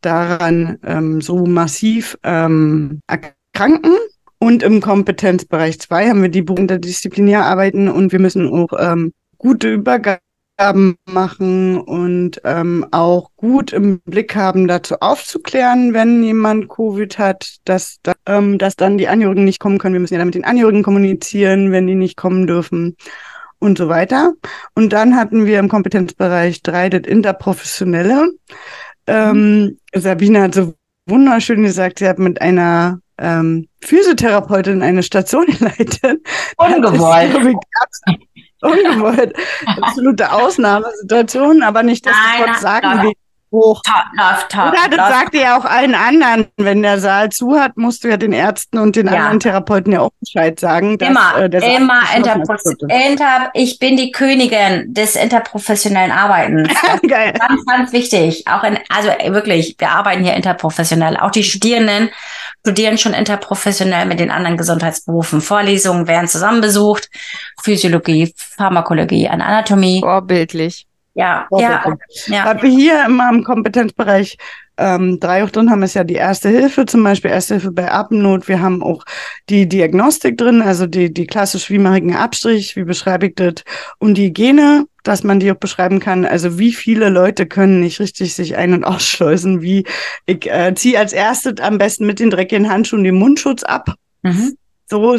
[0.00, 3.96] daran ähm, so massiv ähm, erkranken.
[4.38, 9.12] Und im Kompetenzbereich 2 haben wir die Berufe interdisziplinär arbeiten und wir müssen auch ähm,
[9.36, 10.20] gute Übergabe
[10.58, 17.58] Aufgaben machen und ähm, auch gut im Blick haben, dazu aufzuklären, wenn jemand Covid hat,
[17.64, 19.94] dass, ähm, dass dann die Angehörigen nicht kommen können.
[19.94, 22.96] Wir müssen ja dann mit den Angehörigen kommunizieren, wenn die nicht kommen dürfen
[23.60, 24.32] und so weiter.
[24.74, 28.32] Und dann hatten wir im Kompetenzbereich drei das Interprofessionelle.
[29.06, 29.78] Ähm, mhm.
[29.94, 30.74] Sabine hat so
[31.06, 36.20] wunderschön gesagt, sie hat mit einer ähm, Physiotherapeutin eine Station geleitet.
[36.56, 37.36] Ungewollt.
[38.60, 39.34] Ungewollt.
[39.80, 43.12] Absolute Ausnahmesituation, aber nicht, dass Nein, sagen wir
[43.50, 43.82] hoch.
[43.82, 46.46] Top, top, top, ja, das sagt ihr ja auch allen anderen.
[46.56, 49.14] Wenn der Saal zu hat, musst du ja den Ärzten und den ja.
[49.14, 50.98] anderen Therapeuten ja auch Bescheid sagen.
[50.98, 56.68] Dass, immer, äh, immer Inter Ich bin die Königin des interprofessionellen Arbeitens.
[57.08, 57.32] Geil.
[57.32, 58.46] Ganz, ganz wichtig.
[58.48, 61.16] Auch in, also wirklich, wir arbeiten hier interprofessionell.
[61.16, 62.10] Auch die Studierenden
[62.60, 65.40] studieren schon interprofessionell mit den anderen Gesundheitsberufen.
[65.40, 67.08] Vorlesungen werden zusammen besucht.
[67.62, 70.00] Physiologie, Pharmakologie, Anatomie.
[70.00, 70.86] Vorbildlich.
[71.14, 71.84] Ja, ja,
[72.26, 72.44] ja.
[72.44, 74.38] Was wir hier immer im Kompetenzbereich
[74.78, 77.92] ähm, drei auch drin haben, ist ja die Erste Hilfe, zum Beispiel Erste Hilfe bei
[77.92, 78.48] Atemnot.
[78.48, 79.04] Wir haben auch
[79.48, 83.34] die Diagnostik drin, also die, die klassisch, wie mache ich einen Abstrich, wie beschreibe ich
[83.34, 83.64] das
[83.98, 86.24] und die Hygiene, dass man die auch beschreiben kann.
[86.24, 89.84] Also wie viele Leute können nicht richtig sich ein- und ausschleusen, wie
[90.26, 93.94] ich äh, ziehe als erstes am besten mit den dreckigen Handschuhen den Mundschutz ab.
[94.22, 94.56] Mhm.
[94.90, 95.16] So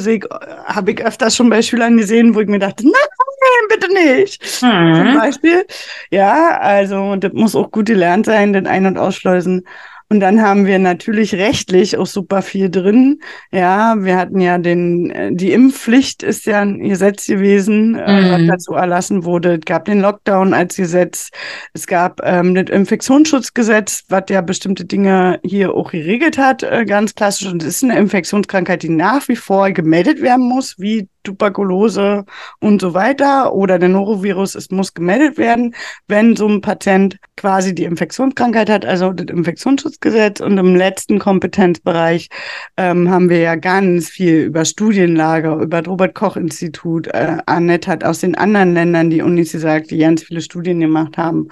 [0.66, 4.42] habe ich öfters schon bei Schülern gesehen, wo ich mir dachte, nein, bitte nicht.
[4.64, 4.96] Mhm.
[4.96, 5.66] Zum Beispiel.
[6.10, 9.68] Ja, also das muss auch gut gelernt sein, den Ein- und Ausschleusen.
[10.12, 13.22] Und dann haben wir natürlich rechtlich auch super viel drin.
[13.52, 18.32] Ja, wir hatten ja den, äh, die Impfpflicht ist ja ein Gesetz gewesen, äh, mhm.
[18.32, 19.60] was dazu erlassen wurde.
[19.60, 21.30] Es gab den Lockdown als Gesetz.
[21.74, 27.14] Es gab ähm, das Infektionsschutzgesetz, was ja bestimmte Dinge hier auch geregelt hat, äh, ganz
[27.14, 27.48] klassisch.
[27.48, 32.26] Und es ist eine Infektionskrankheit, die nach wie vor gemeldet werden muss, wie Tuberkulose
[32.60, 35.76] und so weiter oder der Norovirus, es muss gemeldet werden,
[36.08, 40.40] wenn so ein Patient quasi die Infektionskrankheit hat, also das Infektionsschutzgesetz.
[40.42, 42.30] Und im letzten Kompetenzbereich
[42.78, 47.08] ähm, haben wir ja ganz viel über Studienlager, über das Robert-Koch-Institut.
[47.08, 51.18] Äh, Annette hat aus den anderen Ländern die Unis gesagt, die ganz viele Studien gemacht
[51.18, 51.50] haben.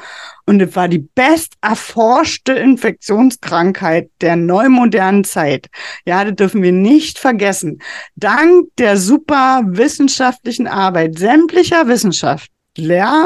[0.47, 5.67] Und es war die best erforschte Infektionskrankheit der neumodernen Zeit.
[6.05, 7.81] Ja, das dürfen wir nicht vergessen.
[8.15, 12.47] Dank der super wissenschaftlichen Arbeit sämtlicher Wissenschaftler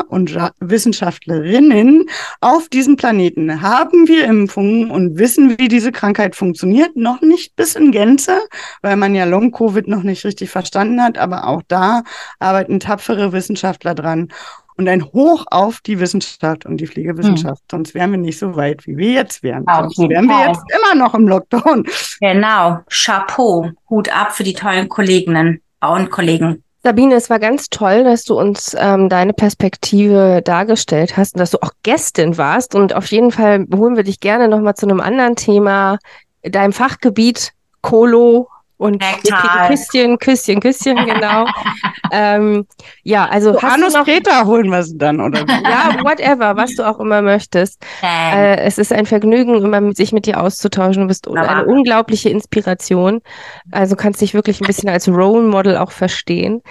[0.07, 2.05] und Wissenschaftlerinnen
[2.39, 6.95] auf diesem Planeten haben wir Impfungen und wissen, wie diese Krankheit funktioniert.
[6.95, 8.39] Noch nicht bis in Gänze,
[8.81, 12.03] weil man ja Long-Covid noch nicht richtig verstanden hat, aber auch da
[12.39, 14.29] arbeiten tapfere Wissenschaftler dran
[14.77, 17.61] und ein Hoch auf die Wissenschaft und die Pflegewissenschaft.
[17.61, 17.67] Hm.
[17.71, 19.67] Sonst wären wir nicht so weit, wie wir jetzt wären.
[19.67, 21.85] Auf Sonst wären wir jetzt immer noch im Lockdown.
[22.19, 22.79] Genau.
[22.89, 23.71] Chapeau.
[23.89, 26.63] Hut ab für die tollen Kolleginnen und Kollegen.
[26.83, 31.51] Sabine, es war ganz toll, dass du uns ähm, deine Perspektive dargestellt hast und dass
[31.51, 32.73] du auch Gästin warst.
[32.73, 35.99] Und auf jeden Fall holen wir dich gerne nochmal zu einem anderen Thema,
[36.41, 38.47] deinem Fachgebiet Kolo
[38.81, 38.99] und
[39.67, 41.45] Küsschen, Küsschen, Küsschen, genau.
[42.11, 42.65] ähm,
[43.03, 45.45] ja, also so hast Anus du noch, Peter holen wir sie dann, oder?
[45.47, 47.85] ja, whatever, was du auch immer möchtest.
[48.01, 51.03] Äh, es ist ein Vergnügen, immer mit, sich mit dir auszutauschen.
[51.03, 51.47] Du bist Aber.
[51.47, 53.21] eine unglaubliche Inspiration.
[53.69, 56.63] Also kannst dich wirklich ein bisschen als Role Model auch verstehen.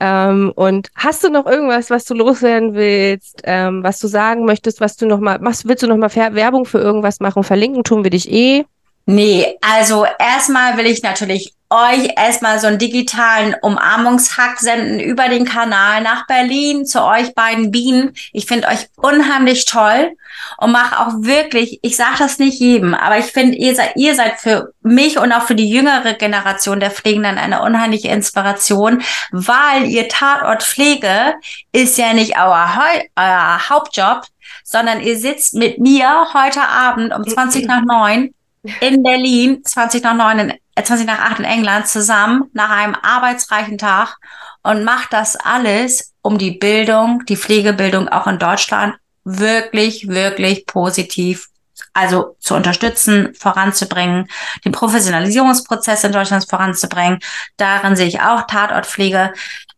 [0.00, 4.82] Ähm, und hast du noch irgendwas, was du loswerden willst, ähm, was du sagen möchtest,
[4.82, 5.66] was du noch mal machst?
[5.66, 7.42] Willst du noch mal Werbung für irgendwas machen?
[7.42, 8.66] Verlinken tun wir dich eh.
[9.06, 15.44] Nee, also erstmal will ich natürlich euch erstmal so einen digitalen Umarmungshack senden über den
[15.44, 18.12] Kanal nach Berlin zu euch beiden Bienen.
[18.32, 20.16] Ich finde euch unheimlich toll
[20.58, 24.14] und mache auch wirklich, ich sage das nicht jedem, aber ich finde, ihr seid, ihr
[24.14, 29.02] seid für mich und auch für die jüngere Generation der Pflegenden eine unheimliche Inspiration,
[29.32, 31.34] weil ihr Tatortpflege
[31.72, 32.70] ist ja nicht euer,
[33.16, 34.22] euer Hauptjob,
[34.62, 38.32] sondern ihr sitzt mit mir heute Abend um 20 nach 9
[38.80, 44.16] in Berlin, 20 nach 9, 20 nach 8 in England zusammen nach einem arbeitsreichen Tag
[44.62, 51.48] und macht das alles, um die Bildung, die Pflegebildung auch in Deutschland wirklich, wirklich positiv
[51.92, 54.28] also zu unterstützen, voranzubringen,
[54.64, 57.20] den Professionalisierungsprozess in Deutschland voranzubringen.
[57.56, 59.32] Darin sehe ich auch Tatortpflege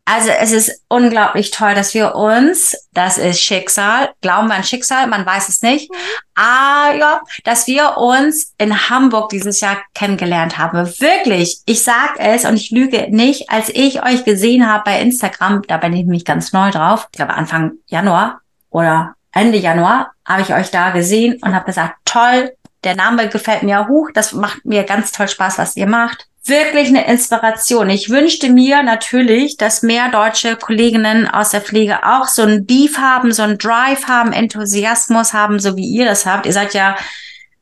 [0.08, 5.08] also es ist unglaublich toll, dass wir uns, das ist Schicksal, glauben wir an Schicksal,
[5.08, 5.96] man weiß es nicht, mhm.
[6.36, 10.78] ah ja, dass wir uns in Hamburg dieses Jahr kennengelernt haben.
[11.00, 15.62] Wirklich, ich sag es und ich lüge nicht, als ich euch gesehen habe bei Instagram,
[15.66, 20.42] da bin ich nämlich ganz neu drauf, ich glaube Anfang Januar oder Ende Januar, habe
[20.42, 22.52] ich euch da gesehen und habe gesagt, toll,
[22.84, 26.88] der Name gefällt mir hoch, das macht mir ganz toll Spaß, was ihr macht wirklich
[26.88, 27.90] eine Inspiration.
[27.90, 32.98] Ich wünschte mir natürlich, dass mehr deutsche Kolleginnen aus der Pflege auch so ein Beef
[32.98, 36.46] haben, so ein Drive haben, Enthusiasmus haben, so wie ihr das habt.
[36.46, 36.96] Ihr seid ja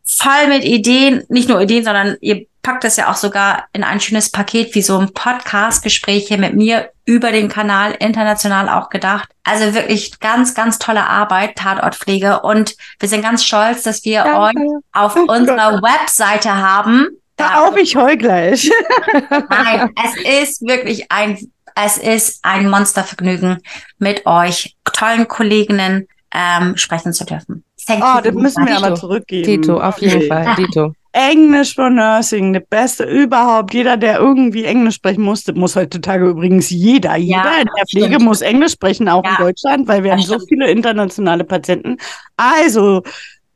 [0.05, 4.01] voll mit Ideen, nicht nur Ideen, sondern ihr packt das ja auch sogar in ein
[4.01, 9.29] schönes Paket wie so ein Podcast-Gespräch hier mit mir über den Kanal international auch gedacht.
[9.45, 12.41] Also wirklich ganz, ganz tolle Arbeit, Tatortpflege.
[12.41, 14.41] Und wir sind ganz stolz, dass wir Danke.
[14.41, 17.09] euch auf oh unserer Webseite haben.
[17.37, 18.71] Da auf, ich heul gleich.
[19.51, 21.39] Nein, es ist wirklich ein,
[21.75, 23.59] es ist ein Monstervergnügen,
[23.99, 27.65] mit euch tollen Kolleginnen ähm, sprechen zu dürfen.
[27.87, 29.45] Thank oh, das müssen wir aber zurückgeben.
[29.45, 30.29] Tito, auf jeden okay.
[30.29, 30.55] Fall.
[30.57, 30.93] Tito.
[31.13, 33.73] Englisch for Nursing, der beste überhaupt.
[33.73, 37.15] Jeder, der irgendwie Englisch sprechen musste, muss heutzutage übrigens jeder.
[37.17, 38.25] Jeder ja, in der Pflege stimmt.
[38.25, 41.99] muss Englisch sprechen, auch ja, in Deutschland, weil wir haben so viele internationale Patienten.
[42.37, 43.03] Also,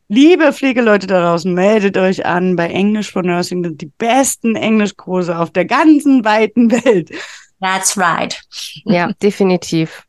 [0.09, 3.63] liebe Pflegeleute da draußen, meldet euch an bei English for Nursing.
[3.63, 7.11] Das sind die besten Englischkurse auf der ganzen weiten Welt.
[7.61, 8.41] That's right.
[8.85, 10.05] Ja, definitiv.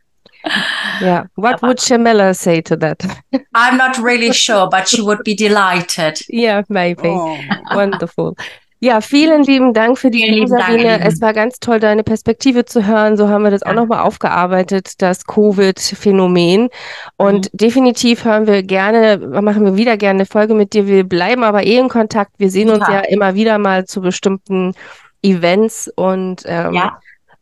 [1.02, 1.26] Yeah.
[1.36, 3.04] What would Shamela say to that?
[3.54, 6.22] I'm not really sure, but she would be delighted.
[6.30, 7.10] Yeah, maybe.
[7.10, 7.38] Oh.
[7.74, 8.36] Wonderful.
[8.82, 11.02] Ja, vielen lieben Dank für die vielen Sabine.
[11.06, 13.18] Es war ganz toll, deine Perspektive zu hören.
[13.18, 13.72] So haben wir das ja.
[13.72, 16.70] auch nochmal aufgearbeitet, das Covid-Phänomen.
[17.18, 17.58] Und mhm.
[17.58, 20.88] definitiv hören wir gerne, machen wir wieder gerne eine Folge mit dir.
[20.88, 22.32] Wir bleiben aber eh in Kontakt.
[22.38, 22.76] Wir sehen ja.
[22.76, 24.74] uns ja immer wieder mal zu bestimmten
[25.22, 27.00] Events und ähm, ja.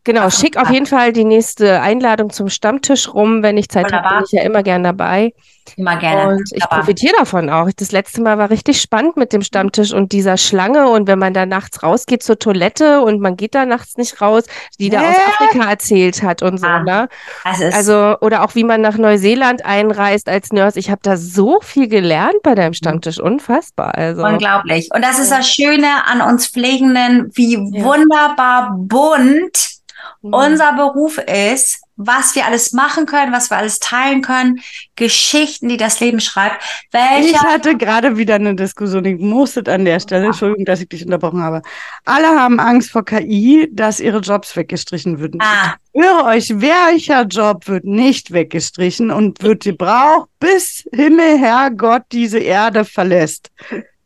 [0.08, 3.42] Genau, Ach, schick auf jeden Fall die nächste Einladung zum Stammtisch rum.
[3.42, 5.34] Wenn ich Zeit habe, bin ich ja immer gern dabei.
[5.76, 6.32] Immer gerne.
[6.32, 7.68] Und ich profitiere davon auch.
[7.76, 10.88] Das letzte Mal war richtig spannend mit dem Stammtisch und dieser Schlange.
[10.88, 14.44] Und wenn man da nachts rausgeht zur Toilette und man geht da nachts nicht raus,
[14.80, 17.08] die da aus Afrika erzählt hat und so, ah, ne?
[17.44, 20.78] Also, oder auch wie man nach Neuseeland einreist als Nurse.
[20.78, 22.72] Ich habe da so viel gelernt bei deinem.
[22.72, 23.20] Stammtisch.
[23.20, 23.94] Unfassbar.
[23.94, 24.22] Also.
[24.22, 24.88] Unglaublich.
[24.94, 27.84] Und das ist das Schöne an uns Pflegenden, wie ja.
[27.84, 29.77] wunderbar bunt
[30.22, 30.34] mhm.
[30.34, 34.60] unser Beruf ist, was wir alles machen können, was wir alles teilen können,
[34.94, 36.62] Geschichten, die das Leben schreibt.
[36.92, 40.88] Welcher ich hatte gerade wieder eine Diskussion, ich musste an der Stelle, Entschuldigung, dass ich
[40.88, 41.60] dich unterbrochen habe.
[42.04, 45.40] Alle haben Angst vor KI, dass ihre Jobs weggestrichen würden.
[45.42, 45.74] Ah.
[45.92, 52.38] Ich höre euch, welcher Job wird nicht weggestrichen und wird gebraucht, bis Himmel, Herrgott diese
[52.38, 53.50] Erde verlässt?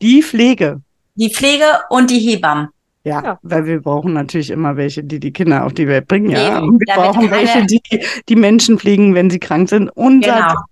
[0.01, 0.81] Die Pflege.
[1.15, 2.70] Die Pflege und die Hebammen.
[3.05, 6.31] Ja, ja, weil wir brauchen natürlich immer welche, die die Kinder auf die Welt bringen.
[6.31, 7.83] Ja, und wir brauchen welche, die
[8.29, 9.91] die Menschen pflegen, wenn sie krank sind.
[9.91, 10.49] Unser genau.
[10.51, 10.65] Job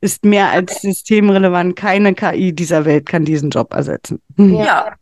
[0.00, 1.76] ist mehr als systemrelevant.
[1.76, 4.20] Keine KI dieser Welt kann diesen Job ersetzen.
[4.36, 4.94] Ja,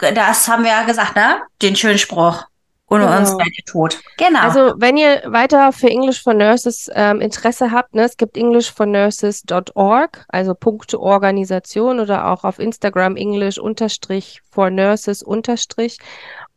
[0.14, 1.42] das haben wir ja gesagt, ne?
[1.60, 2.44] Den schönen Spruch.
[2.90, 3.18] Ohne genau.
[3.18, 4.00] uns wäre ihr tot.
[4.18, 4.40] Genau.
[4.40, 10.26] Also, wenn ihr weiter für English for Nurses ähm, Interesse habt, ne, es gibt englishfornurses.org,
[10.28, 15.98] also Punkte Organisation oder auch auf Instagram English unterstrich for Nurses unterstrich.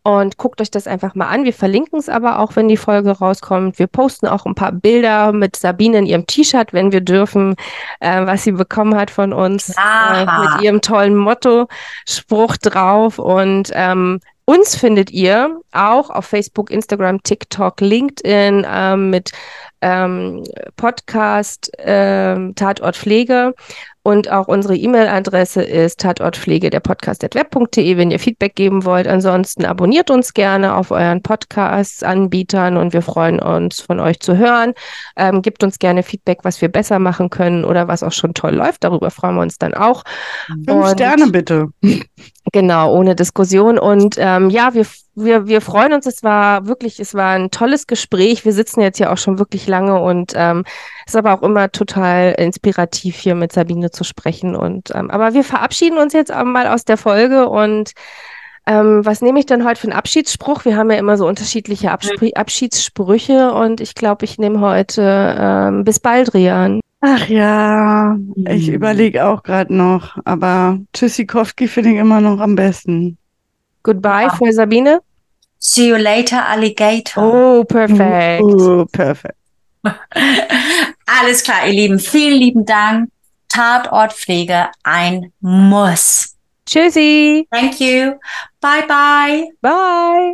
[0.05, 1.45] Und guckt euch das einfach mal an.
[1.45, 3.79] Wir verlinken es aber auch, wenn die Folge rauskommt.
[3.79, 7.55] Wir posten auch ein paar Bilder mit Sabine in ihrem T-Shirt, wenn wir dürfen,
[8.01, 9.69] äh, was sie bekommen hat von uns.
[9.69, 13.17] Äh, mit ihrem tollen Motto-Spruch drauf.
[13.17, 19.31] Und ähm, uns findet ihr auch auf Facebook, Instagram, TikTok, LinkedIn ähm, mit
[19.81, 20.43] ähm,
[20.75, 23.53] Podcast ähm, Tatort Pflege.
[24.05, 29.07] Und auch unsere E-Mail-Adresse ist tatortpflege der Podcast.web.de, wenn ihr Feedback geben wollt.
[29.07, 34.73] Ansonsten abonniert uns gerne auf euren Podcast-Anbietern und wir freuen uns, von euch zu hören.
[35.15, 38.55] Ähm, gebt uns gerne Feedback, was wir besser machen können oder was auch schon toll
[38.55, 38.83] läuft.
[38.83, 40.03] Darüber freuen wir uns dann auch.
[40.47, 41.67] Fünf und, Sterne bitte.
[42.51, 43.79] Genau, ohne Diskussion.
[43.79, 44.85] Und ähm, ja, wir
[45.15, 46.05] wir, wir freuen uns.
[46.05, 48.45] Es war wirklich, es war ein tolles Gespräch.
[48.45, 50.65] Wir sitzen jetzt ja auch schon wirklich lange und ähm,
[51.05, 54.55] ist aber auch immer total inspirativ, hier mit Sabine zu sprechen.
[54.55, 57.93] Und ähm, aber wir verabschieden uns jetzt mal aus der Folge und
[58.65, 60.63] ähm, was nehme ich denn heute für einen Abschiedsspruch?
[60.63, 65.83] Wir haben ja immer so unterschiedliche Abspr Abschiedssprüche und ich glaube, ich nehme heute ähm,
[65.83, 66.79] bis bald, Rian.
[67.01, 68.17] Ach ja,
[68.47, 68.75] ich mhm.
[68.75, 73.17] überlege auch gerade noch, aber Tschüssikowski finde ich immer noch am besten.
[73.83, 75.01] Goodbye für Sabine.
[75.59, 77.59] See you later, Alligator.
[77.59, 78.43] Oh, perfekt.
[78.43, 79.35] Oh, perfekt.
[81.19, 81.99] Alles klar, ihr Lieben.
[81.99, 83.09] Vielen lieben Dank.
[83.47, 86.35] Tatortpflege ein Muss.
[86.65, 87.47] Tschüssi.
[87.51, 88.13] Thank you.
[88.59, 89.49] Bye bye.
[89.61, 90.33] Bye.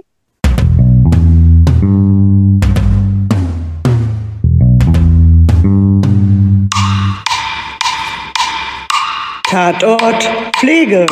[9.49, 11.05] Tatort Pflege.